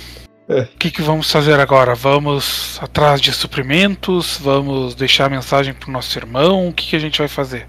[0.50, 0.62] é.
[0.62, 1.94] O que, que, vamos fazer agora?
[1.94, 4.40] Vamos atrás de suprimentos?
[4.42, 6.70] Vamos deixar a mensagem pro nosso irmão?
[6.70, 7.68] O que, que a gente vai fazer?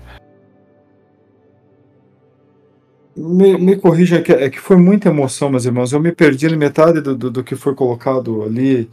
[3.14, 5.93] Me, me corrija, é que, é que foi muita emoção, meus irmãos.
[5.93, 8.89] Eu me perdi na metade do, do, do que foi colocado ali.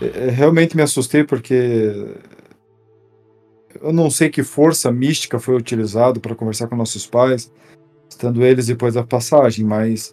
[0.00, 1.92] É, é realmente me assustei porque
[3.80, 7.52] eu não sei que força mística foi utilizado para conversar com nossos pais,
[8.08, 10.12] estando eles depois da passagem, mas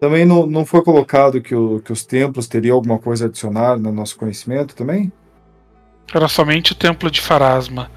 [0.00, 3.78] também não, não foi colocado que, o, que os templos teriam alguma coisa a adicionar
[3.78, 5.12] no nosso conhecimento também?
[6.12, 7.90] Era somente o templo de Farasma.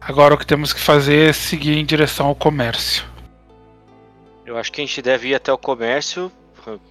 [0.00, 3.04] Agora o que temos que fazer é seguir em direção ao comércio.
[4.46, 6.30] Eu acho que a gente deve ir até o comércio,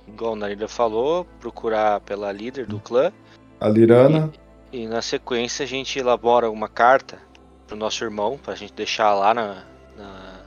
[0.06, 3.14] igual o Narida falou, procurar pela líder do clã.
[3.62, 4.34] A Lirana.
[4.74, 7.18] E, e na sequência a gente elabora uma carta
[7.66, 9.64] pro nosso irmão, pra gente deixar lá na,
[9.98, 10.42] na,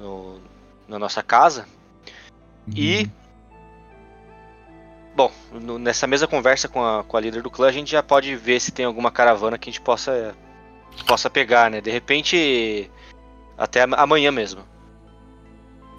[0.00, 0.40] no,
[0.88, 1.64] na nossa casa,
[2.68, 3.02] e.
[3.02, 3.10] Uhum.
[5.14, 8.02] Bom, no, nessa mesma conversa com a, com a líder do clã, a gente já
[8.02, 10.34] pode ver se tem alguma caravana que a gente possa,
[11.06, 11.82] possa pegar, né?
[11.82, 12.90] De repente,
[13.58, 14.62] até amanhã mesmo.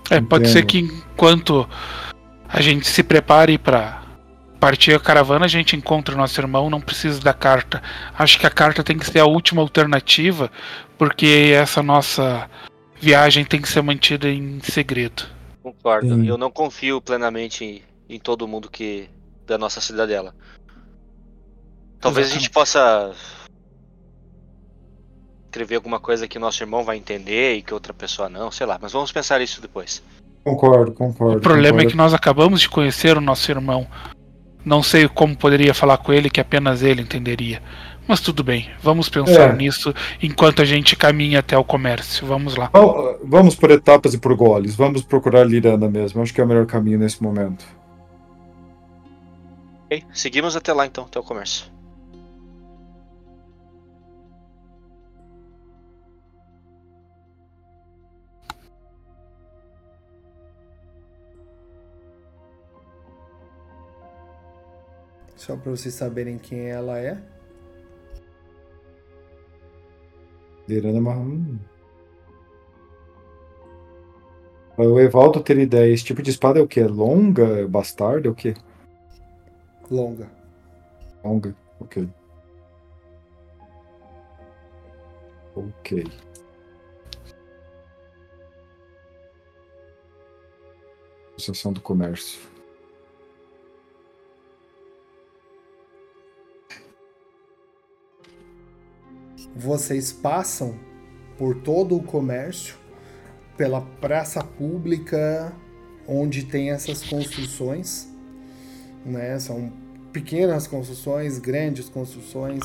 [0.10, 0.54] É, pode Entendo.
[0.54, 1.70] ser que enquanto
[2.48, 4.04] a gente se prepare para
[4.60, 7.84] partir a caravana, a gente encontra o nosso irmão, não precisa da carta.
[8.18, 10.52] Acho que a carta tem que ser a última alternativa,
[10.98, 12.50] porque essa nossa
[13.00, 15.24] viagem tem que ser mantida em segredo.
[15.64, 16.16] Concordo.
[16.16, 16.28] Sim.
[16.28, 19.10] Eu não confio plenamente em, em, todo mundo que
[19.48, 20.36] da nossa cidadela.
[22.02, 22.32] Talvez Exatamente.
[22.32, 23.16] a gente possa
[25.46, 28.78] escrever alguma coisa que nosso irmão vai entender e que outra pessoa não, sei lá.
[28.82, 30.04] Mas vamos pensar isso depois.
[30.44, 31.38] Concordo, concordo.
[31.38, 31.88] O problema concordo.
[31.88, 33.88] é que nós acabamos de conhecer o nosso irmão.
[34.66, 37.62] Não sei como poderia falar com ele que apenas ele entenderia.
[38.08, 39.54] Mas tudo bem, vamos pensar é.
[39.54, 42.28] nisso enquanto a gente caminha até o comércio.
[42.28, 42.70] Vamos lá.
[43.24, 44.76] Vamos por etapas e por goles.
[44.76, 46.22] Vamos procurar Lirana mesmo.
[46.22, 47.66] Acho que é o melhor caminho nesse momento.
[49.86, 51.72] Ok, seguimos até lá então, até o comércio.
[65.36, 67.18] Só para vocês saberem quem ela é.
[70.68, 71.58] Liderando marrom.
[74.78, 76.82] O Evaldo ter ideia, esse tipo de espada é o que?
[76.84, 77.68] Longa?
[77.68, 78.28] Bastarda?
[78.28, 78.56] É o que?
[79.92, 80.32] Longa.
[81.24, 82.10] Longa, ok.
[85.56, 86.04] Ok.
[91.38, 92.53] Associação do Comércio.
[99.56, 100.76] Vocês passam
[101.38, 102.76] por todo o comércio,
[103.58, 105.54] pela praça pública,
[106.08, 108.08] onde tem essas construções,
[109.06, 109.38] né?
[109.40, 109.72] São
[110.12, 112.62] pequenas construções, grandes construções,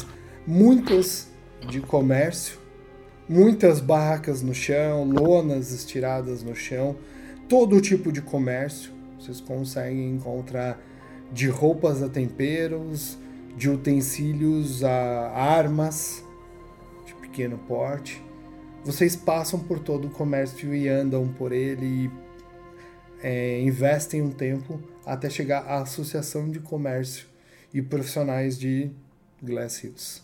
[0.46, 1.28] muitas
[1.68, 2.58] de comércio,
[3.28, 6.96] muitas barracas no chão, lonas estiradas no chão,
[7.48, 8.92] todo tipo de comércio.
[9.18, 10.80] Vocês conseguem encontrar
[11.32, 13.18] de roupas a temperos,
[13.56, 16.24] de utensílios a armas,
[17.28, 18.22] pequeno porte.
[18.84, 22.10] Vocês passam por todo o comércio e andam por ele e
[23.22, 27.26] é, investem um tempo até chegar à Associação de Comércio
[27.72, 28.90] e Profissionais de
[29.42, 30.22] Glass Hills.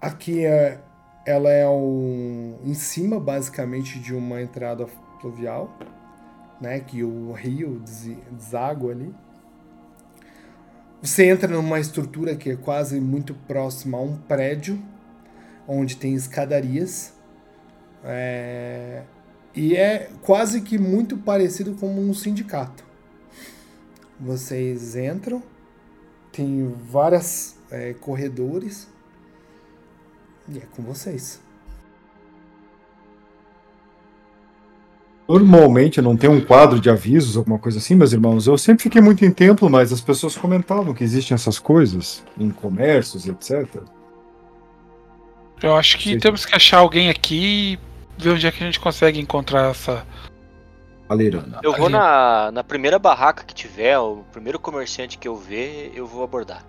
[0.00, 0.78] Aqui é,
[1.26, 4.86] ela é um, em cima basicamente de uma entrada
[5.20, 5.76] fluvial,
[6.60, 7.82] né, que o rio
[8.30, 9.14] deságua ali.
[11.00, 14.80] Você entra numa estrutura que é quase muito próxima a um prédio
[15.66, 17.12] onde tem escadarias.
[18.04, 19.02] É,
[19.54, 22.84] e é quase que muito parecido com um sindicato.
[24.18, 25.42] Vocês entram,
[26.32, 28.88] tem vários é, corredores
[30.48, 31.40] e é com vocês.
[35.28, 38.46] Normalmente não tem um quadro de avisos, alguma coisa assim, meus irmãos.
[38.46, 42.50] Eu sempre fiquei muito em templo, mas as pessoas comentavam que existem essas coisas em
[42.50, 43.82] comércios, etc.
[45.62, 46.18] Eu acho que Sim.
[46.18, 47.78] temos que achar alguém aqui
[48.18, 50.04] e ver onde é que a gente consegue encontrar essa,
[51.12, 51.60] Aleirana.
[51.62, 56.06] Eu vou na, na primeira barraca que tiver, o primeiro comerciante que eu ver, eu
[56.06, 56.64] vou abordar.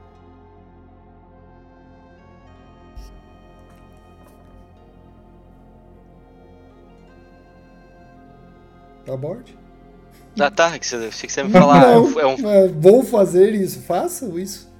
[9.07, 9.57] Aborde.
[10.39, 10.77] Ah, tá.
[10.79, 11.81] Que você, que você ia me falar.
[11.81, 13.81] Não, é um, é, vou fazer isso.
[13.81, 14.72] Faça isso.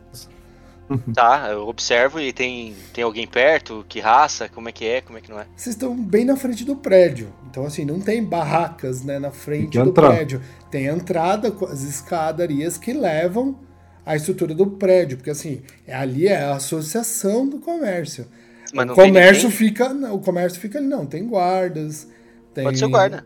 [1.13, 5.17] Tá, eu observo e tem, tem alguém perto, que raça, como é que é, como
[5.17, 5.45] é que não é.
[5.55, 7.33] Vocês estão bem na frente do prédio.
[7.49, 10.09] Então, assim, não tem barracas né, na frente do entrar.
[10.09, 10.41] prédio.
[10.71, 13.59] Tem a entrada com as escadarias que levam
[14.05, 15.17] à estrutura do prédio.
[15.17, 18.27] Porque, assim, ali é a associação do comércio.
[18.73, 19.93] Mas não o tem comércio fica.
[19.93, 21.05] não, O comércio fica ali, não.
[21.05, 22.07] Tem guardas.
[22.53, 22.63] Tem...
[22.63, 23.23] Pode ser o guarda.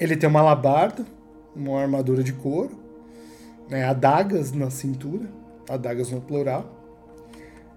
[0.00, 1.04] Ele tem uma alabarda,
[1.54, 2.76] uma armadura de couro,
[3.68, 5.28] né, adagas na cintura,
[5.68, 6.64] adagas no plural.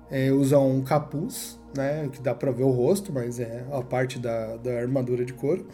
[0.09, 4.17] É, usa um capuz, né, que dá pra ver o rosto, mas é a parte
[4.19, 5.67] da, da armadura de couro.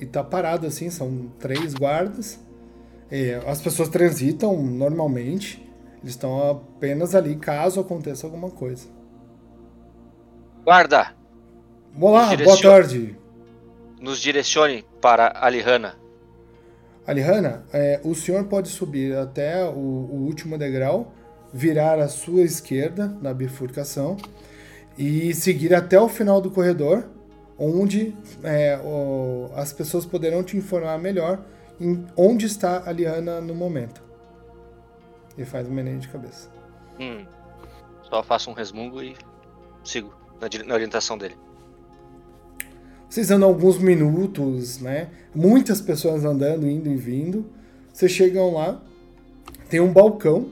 [0.00, 2.40] E tá parado assim, são três guardas.
[3.10, 5.68] É, as pessoas transitam normalmente,
[6.00, 8.88] eles estão apenas ali caso aconteça alguma coisa.
[10.64, 11.14] Guarda,
[11.98, 13.16] Olá, boa tarde.
[14.00, 15.99] nos direcione para Alihana.
[17.10, 21.12] Alihana, é, o senhor pode subir até o, o último degrau,
[21.52, 24.16] virar à sua esquerda na bifurcação
[24.96, 27.04] e seguir até o final do corredor,
[27.58, 28.14] onde
[28.44, 31.40] é, o- as pessoas poderão te informar melhor
[31.80, 34.02] em onde está a Liana no momento.
[35.36, 36.48] E faz um meneio de cabeça.
[36.98, 37.24] Hum,
[38.02, 39.16] só faço um resmungo e
[39.82, 41.36] sigo na, na orientação dele.
[43.10, 45.08] Vocês andam alguns minutos, né?
[45.34, 47.44] Muitas pessoas andando, indo e vindo.
[47.92, 48.80] Vocês chegam lá,
[49.68, 50.46] tem um balcão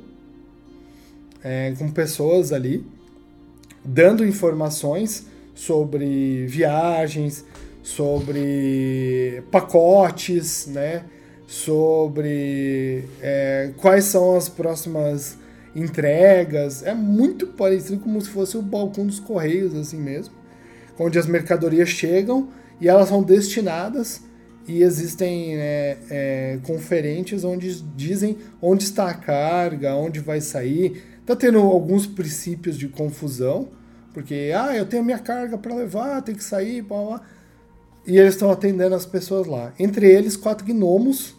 [1.41, 2.85] é, com pessoas ali
[3.85, 5.25] dando informações
[5.55, 7.45] sobre viagens,
[7.81, 11.05] sobre pacotes, né?
[11.47, 15.39] Sobre é, quais são as próximas
[15.77, 16.83] entregas.
[16.83, 20.38] É muito parecido como se fosse o balcão dos correios, assim mesmo
[20.99, 22.49] onde as mercadorias chegam
[22.81, 24.23] e elas são destinadas
[24.67, 31.03] e existem né, é, conferentes onde dizem onde está a carga, onde vai sair.
[31.25, 33.69] Tá tendo alguns princípios de confusão,
[34.13, 37.23] porque ah, eu tenho minha carga para levar, tem que sair, blá, blá.
[38.07, 39.73] E eles estão atendendo as pessoas lá.
[39.79, 41.35] Entre eles, quatro gnomos,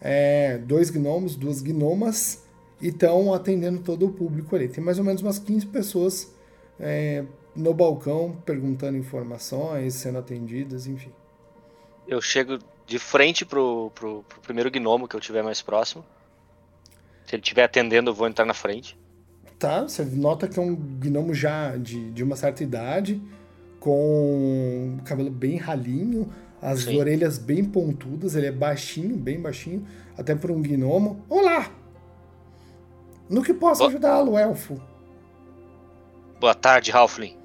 [0.00, 2.42] é, dois gnomos, duas gnomas,
[2.80, 4.68] e estão atendendo todo o público ali.
[4.68, 6.32] Tem mais ou menos umas 15 pessoas
[6.78, 7.24] é,
[7.54, 11.12] no balcão perguntando informações, sendo atendidas, enfim.
[12.06, 16.04] Eu chego de frente pro, pro, pro primeiro gnomo que eu tiver mais próximo.
[17.26, 18.98] Se ele estiver atendendo, eu vou entrar na frente.
[19.58, 23.20] Tá, você nota que é um gnomo já de, de uma certa idade,
[23.78, 26.98] com o cabelo bem ralinho, as Sim.
[26.98, 29.86] orelhas bem pontudas, ele é baixinho, bem baixinho,
[30.16, 31.24] até por um gnomo.
[31.28, 31.70] Olá!
[33.28, 34.80] No que posso ajudá-lo, elfo?
[36.40, 37.39] Boa tarde, Halfling.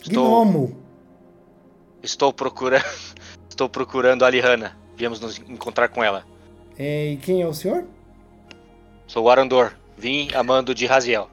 [0.00, 0.76] Estou, Gnomo!
[2.02, 2.84] estou procurando.
[3.50, 4.74] Estou procurando a Alihana.
[4.96, 6.24] Viemos nos encontrar com ela.
[6.78, 7.84] É, e quem é o senhor?
[9.06, 9.72] Sou o Arandor.
[9.98, 11.28] Vim a mando de Raziel.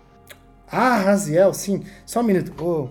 [0.69, 1.85] Ah, Raziel, sim.
[2.05, 2.51] Só um minuto.
[2.61, 2.89] Ô,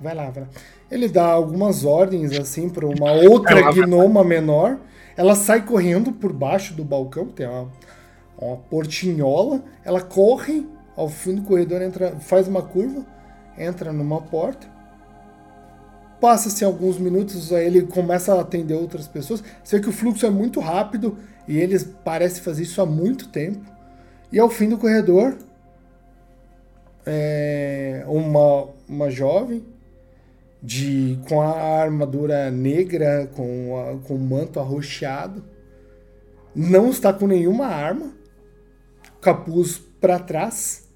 [0.00, 0.48] vai lá, vai lá.
[0.90, 4.78] Ele dá algumas ordens, assim, para uma outra Ela- gnoma menor.
[5.16, 7.70] Ela sai correndo por baixo do balcão, tem uma,
[8.36, 9.62] uma portinhola.
[9.84, 10.66] Ela corre
[10.96, 13.06] ao fim do corredor, entra, faz uma curva,
[13.56, 14.73] entra numa porta.
[16.24, 19.44] Passa-se alguns minutos, aí ele começa a atender outras pessoas.
[19.62, 23.28] Você vê que o fluxo é muito rápido e eles parecem fazer isso há muito
[23.28, 23.60] tempo.
[24.32, 25.36] E ao fim do corredor,
[27.04, 29.66] é, uma, uma jovem
[30.62, 35.44] de com a armadura negra, com, a, com o manto arroxeado,
[36.56, 38.14] não está com nenhuma arma,
[39.20, 40.88] capuz para trás,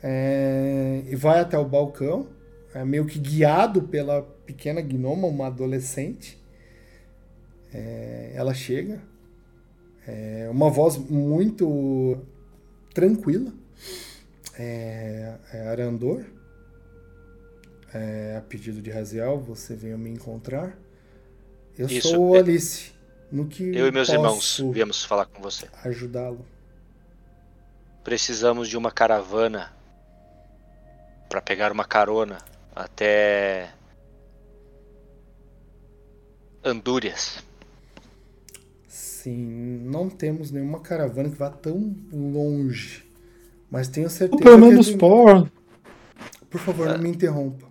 [0.00, 2.28] é, e vai até o balcão,
[2.72, 6.38] é, meio que guiado pela pequena gnoma, uma adolescente.
[7.74, 9.02] É, ela chega,
[10.06, 12.16] é, uma voz muito
[12.94, 13.52] tranquila
[14.58, 16.24] é, é Arandor.
[17.92, 20.76] É, a pedido de Raziel, você veio me encontrar.
[21.78, 22.92] Eu Isso, sou Alice.
[23.30, 25.68] No que Eu e meus irmãos viemos falar com você.
[25.82, 26.44] ajudá-lo?
[28.04, 29.74] Precisamos de uma caravana
[31.28, 32.38] para pegar uma carona
[32.74, 33.70] até
[36.66, 37.44] Andúrias.
[38.88, 43.04] Sim, não temos nenhuma caravana que vá tão longe.
[43.70, 45.48] Mas tenho Ou certeza pelo que menos tem- por.
[46.50, 47.66] Por favor, não me interrompa.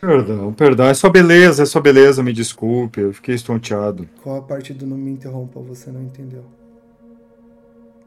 [0.00, 0.86] Perdão, perdão.
[0.86, 3.00] É só beleza, é só beleza, me desculpe.
[3.00, 4.06] Eu fiquei estonteado.
[4.22, 6.44] Qual a parte do não me interrompa você não entendeu?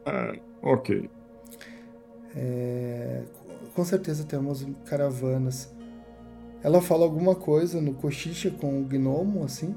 [0.06, 1.10] Ah, ok.
[2.36, 3.22] É,
[3.74, 5.72] com certeza temos caravanas.
[6.62, 9.74] Ela fala alguma coisa no cochicha com o gnomo, assim.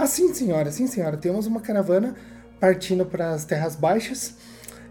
[0.00, 1.18] Ah, sim, senhora, sim, senhora.
[1.18, 2.16] Temos uma caravana
[2.58, 4.34] partindo para as Terras Baixas,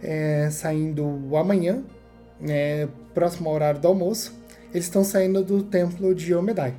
[0.03, 1.83] é, saindo amanhã,
[2.47, 4.39] é, próximo ao horário do almoço.
[4.71, 6.75] Eles estão saindo do templo de Omedai.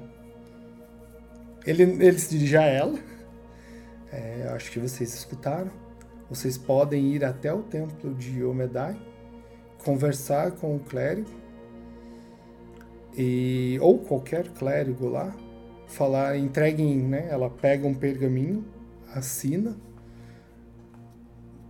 [1.67, 2.97] Ele, ele se dirige a ela.
[4.13, 5.73] É, acho que vocês escutaram.
[6.29, 8.97] Vocês podem ir até o templo de Omedai,
[9.85, 11.29] conversar com o clérigo,
[13.19, 15.35] e, ou qualquer clérigo lá,
[15.91, 17.29] falar, entreguem, né?
[17.31, 18.65] Ela pega um pergaminho,
[19.15, 19.77] assina,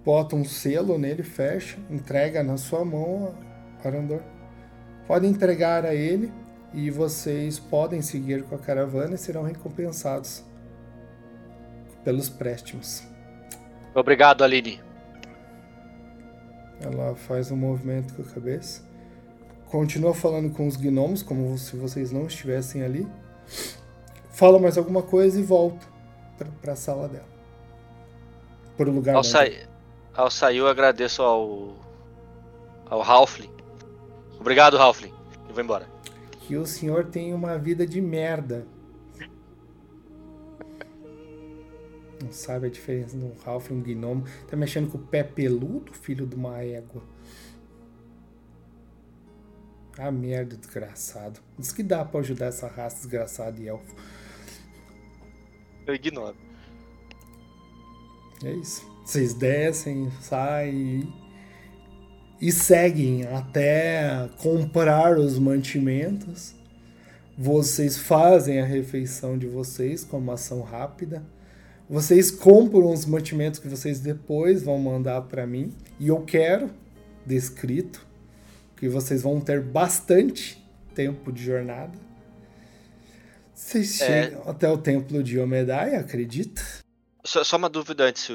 [0.05, 3.35] bota um selo nele, fecha, entrega na sua mão,
[3.85, 4.21] Arandor.
[5.07, 6.33] Pode entregar a ele
[6.73, 10.45] e vocês podem seguir com a caravana e serão recompensados
[12.05, 13.03] pelos préstimos.
[13.95, 14.81] Obrigado, Aline.
[16.81, 18.83] Ela faz um movimento com a cabeça.
[19.67, 23.07] Continua falando com os gnomos, como se vocês não estivessem ali.
[24.41, 25.87] Fala mais alguma coisa e volta
[26.63, 27.29] para a sala dela.
[28.75, 29.69] Por um lugar ao, sair,
[30.15, 31.77] ao sair, eu agradeço ao.
[32.87, 33.51] ao Halfling.
[34.41, 35.13] Obrigado, Halfling.
[35.47, 35.87] Eu vou embora.
[36.41, 38.67] Que o senhor tenha uma vida de merda.
[42.25, 44.25] Não sabe a diferença de um Halfling e um gnomo.
[44.49, 47.03] Tá mexendo com o pé peludo, filho de uma égua.
[49.99, 51.41] Ah, merda, desgraçado.
[51.59, 53.95] Diz que dá pra ajudar essa raça desgraçada de elfo.
[55.87, 56.37] Eu ignoro.
[58.45, 58.89] É isso.
[59.05, 61.13] Vocês descem, saem
[62.41, 66.55] e seguem até comprar os mantimentos.
[67.37, 71.23] Vocês fazem a refeição de vocês com uma ação rápida.
[71.89, 76.71] Vocês compram os mantimentos que vocês depois vão mandar para mim e eu quero
[77.27, 78.07] descrito
[78.77, 82.10] que vocês vão ter bastante tempo de jornada.
[83.61, 84.07] Vocês é...
[84.07, 86.63] chegam até o templo de Omedai, acredita?
[87.23, 88.31] Só, só uma dúvida antes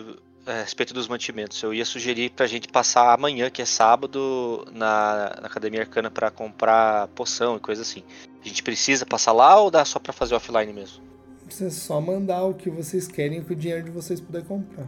[0.46, 1.62] a respeito dos mantimentos.
[1.64, 6.30] Eu ia sugerir pra gente passar amanhã, que é sábado, na, na Academia Arcana para
[6.30, 8.04] comprar poção e coisa assim.
[8.44, 11.04] A gente precisa passar lá ou dá só para fazer offline mesmo?
[11.50, 14.88] Você só mandar o que vocês querem que o dinheiro de vocês puder comprar.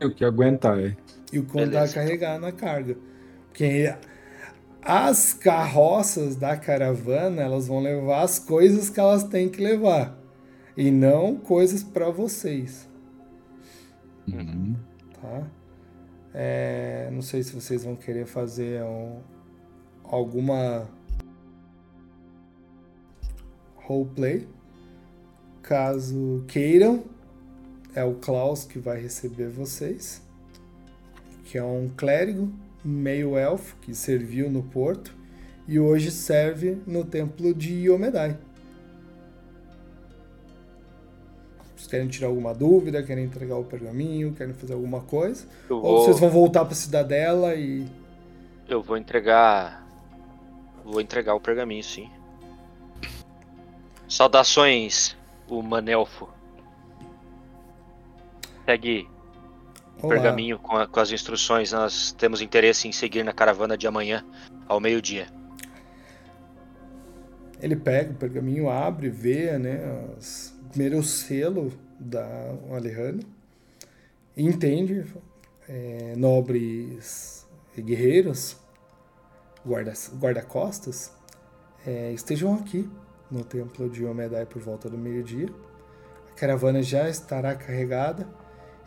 [0.00, 0.94] E o que aguentar, é.
[1.32, 2.96] E o que dá carregar na carga.
[3.48, 3.92] Porque
[4.82, 10.18] as carroças da caravana, elas vão levar as coisas que elas têm que levar.
[10.76, 12.88] E não coisas para vocês.
[14.26, 14.76] Uhum.
[15.20, 15.46] Tá?
[16.32, 19.20] É, não sei se vocês vão querer fazer um,
[20.04, 20.88] alguma
[23.76, 24.48] roleplay.
[25.62, 27.04] Caso queiram,
[27.94, 30.22] é o Klaus que vai receber vocês,
[31.44, 32.50] que é um clérigo
[32.84, 35.14] meio elfo que serviu no porto
[35.66, 38.36] e hoje serve no templo de Iomedai.
[41.76, 45.46] Vocês querem tirar alguma dúvida, querem entregar o pergaminho, querem fazer alguma coisa?
[45.68, 45.82] Vou...
[45.82, 47.86] Ou vocês vão voltar para a cidadela e
[48.68, 49.86] eu vou entregar
[50.84, 52.10] vou entregar o pergaminho, sim.
[54.08, 55.16] Saudações,
[55.48, 56.28] o Manelfo.
[58.64, 59.08] Segue
[60.08, 61.72] pergaminho com, a, com, as instruções.
[61.72, 64.24] Nós temos interesse em seguir na caravana de amanhã,
[64.68, 65.26] ao meio-dia.
[67.60, 69.80] Ele pega o pergaminho, abre, vê, né?
[70.18, 72.26] Os, primeiro o selo da
[72.70, 73.26] Alejandro.
[74.36, 75.04] Entende,
[75.68, 77.46] é, nobres
[77.76, 78.56] guerreiros,
[79.66, 80.46] guarda-costas, guarda
[81.86, 82.88] é, estejam aqui
[83.30, 85.48] no templo de Omedai por volta do meio-dia.
[86.30, 88.26] A caravana já estará carregada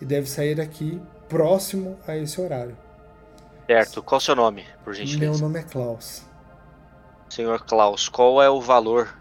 [0.02, 2.78] e deve sair aqui próximo a esse horário.
[3.66, 4.04] Certo.
[4.04, 5.32] Qual o seu nome, por gentileza?
[5.32, 6.24] Meu nome é Klaus.
[7.30, 9.18] Senhor Klaus, qual é o valor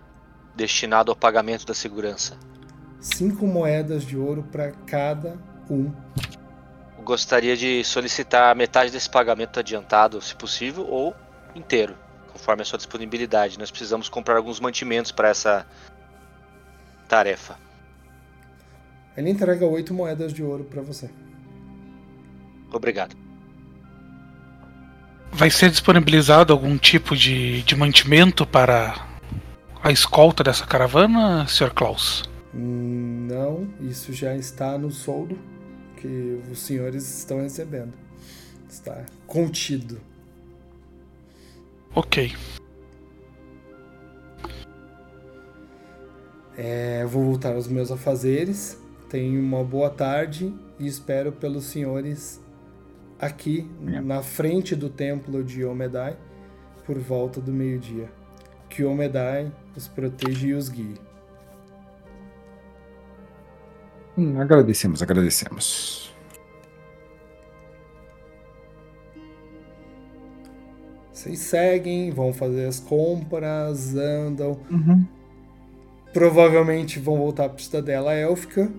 [0.55, 2.37] destinado ao pagamento da segurança?
[3.01, 5.39] Cinco moedas de ouro para cada
[5.71, 5.93] um.
[7.03, 11.15] Gostaria de solicitar metade desse pagamento adiantado, se possível, ou
[11.55, 11.97] inteiro
[12.33, 13.59] conforme a sua disponibilidade.
[13.59, 15.67] Nós precisamos comprar alguns mantimentos para essa
[17.09, 17.57] tarefa.
[19.17, 21.11] Ele entrega oito moedas de ouro para você.
[22.73, 23.15] Obrigado.
[25.31, 29.09] Vai ser disponibilizado algum tipo de, de mantimento para
[29.83, 31.73] a escolta dessa caravana, Sr.
[31.75, 32.31] Klaus?
[32.55, 35.39] Não, isso já está no soldo
[35.97, 37.93] que os senhores estão recebendo.
[38.69, 40.01] Está contido.
[41.95, 42.35] Ok.
[46.57, 48.79] É, vou voltar aos meus afazeres.
[49.13, 52.43] Tenho uma boa tarde e espero pelos senhores
[53.21, 54.01] aqui É.
[54.01, 56.17] na frente do templo de Omedai
[56.87, 58.11] por volta do meio-dia.
[58.71, 60.95] Que Omedai os proteja e os guie.
[64.17, 66.11] Hum, agradecemos, agradecemos.
[71.13, 74.59] Vocês seguem, vão fazer as compras, andam.
[74.71, 75.07] Uhum.
[76.15, 78.73] Provavelmente vão voltar para a Cidadela Élfica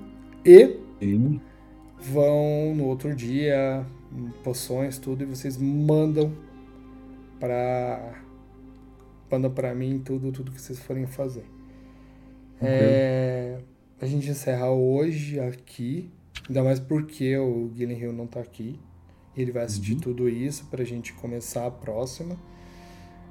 [0.45, 1.39] e Sim.
[1.99, 3.85] vão no outro dia,
[4.43, 6.33] poções, tudo, e vocês mandam
[7.39, 8.21] para
[9.31, 11.45] mandam para mim tudo, tudo que vocês forem fazer.
[12.61, 13.57] É,
[13.99, 16.09] a gente encerra hoje aqui,
[16.47, 18.79] ainda mais porque o Guilherme Hill não tá aqui.
[19.35, 19.99] Ele vai assistir Uhum.
[19.99, 22.37] tudo isso pra gente começar a próxima.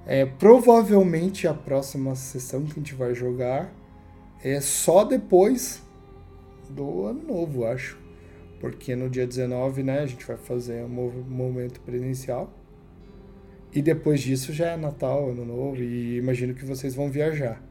[0.05, 3.73] É, provavelmente a próxima sessão que a gente vai jogar
[4.43, 5.81] é só depois
[6.73, 7.99] do ano novo, acho.
[8.61, 12.53] Porque no dia 19, né, a gente vai fazer um momento presencial.
[13.75, 17.63] E depois disso já é Natal, Ano Novo, e imagino que vocês vão viajar.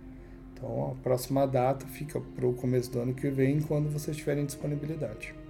[0.54, 5.41] Então a próxima data fica pro começo do ano que vem, quando vocês tiverem disponibilidade.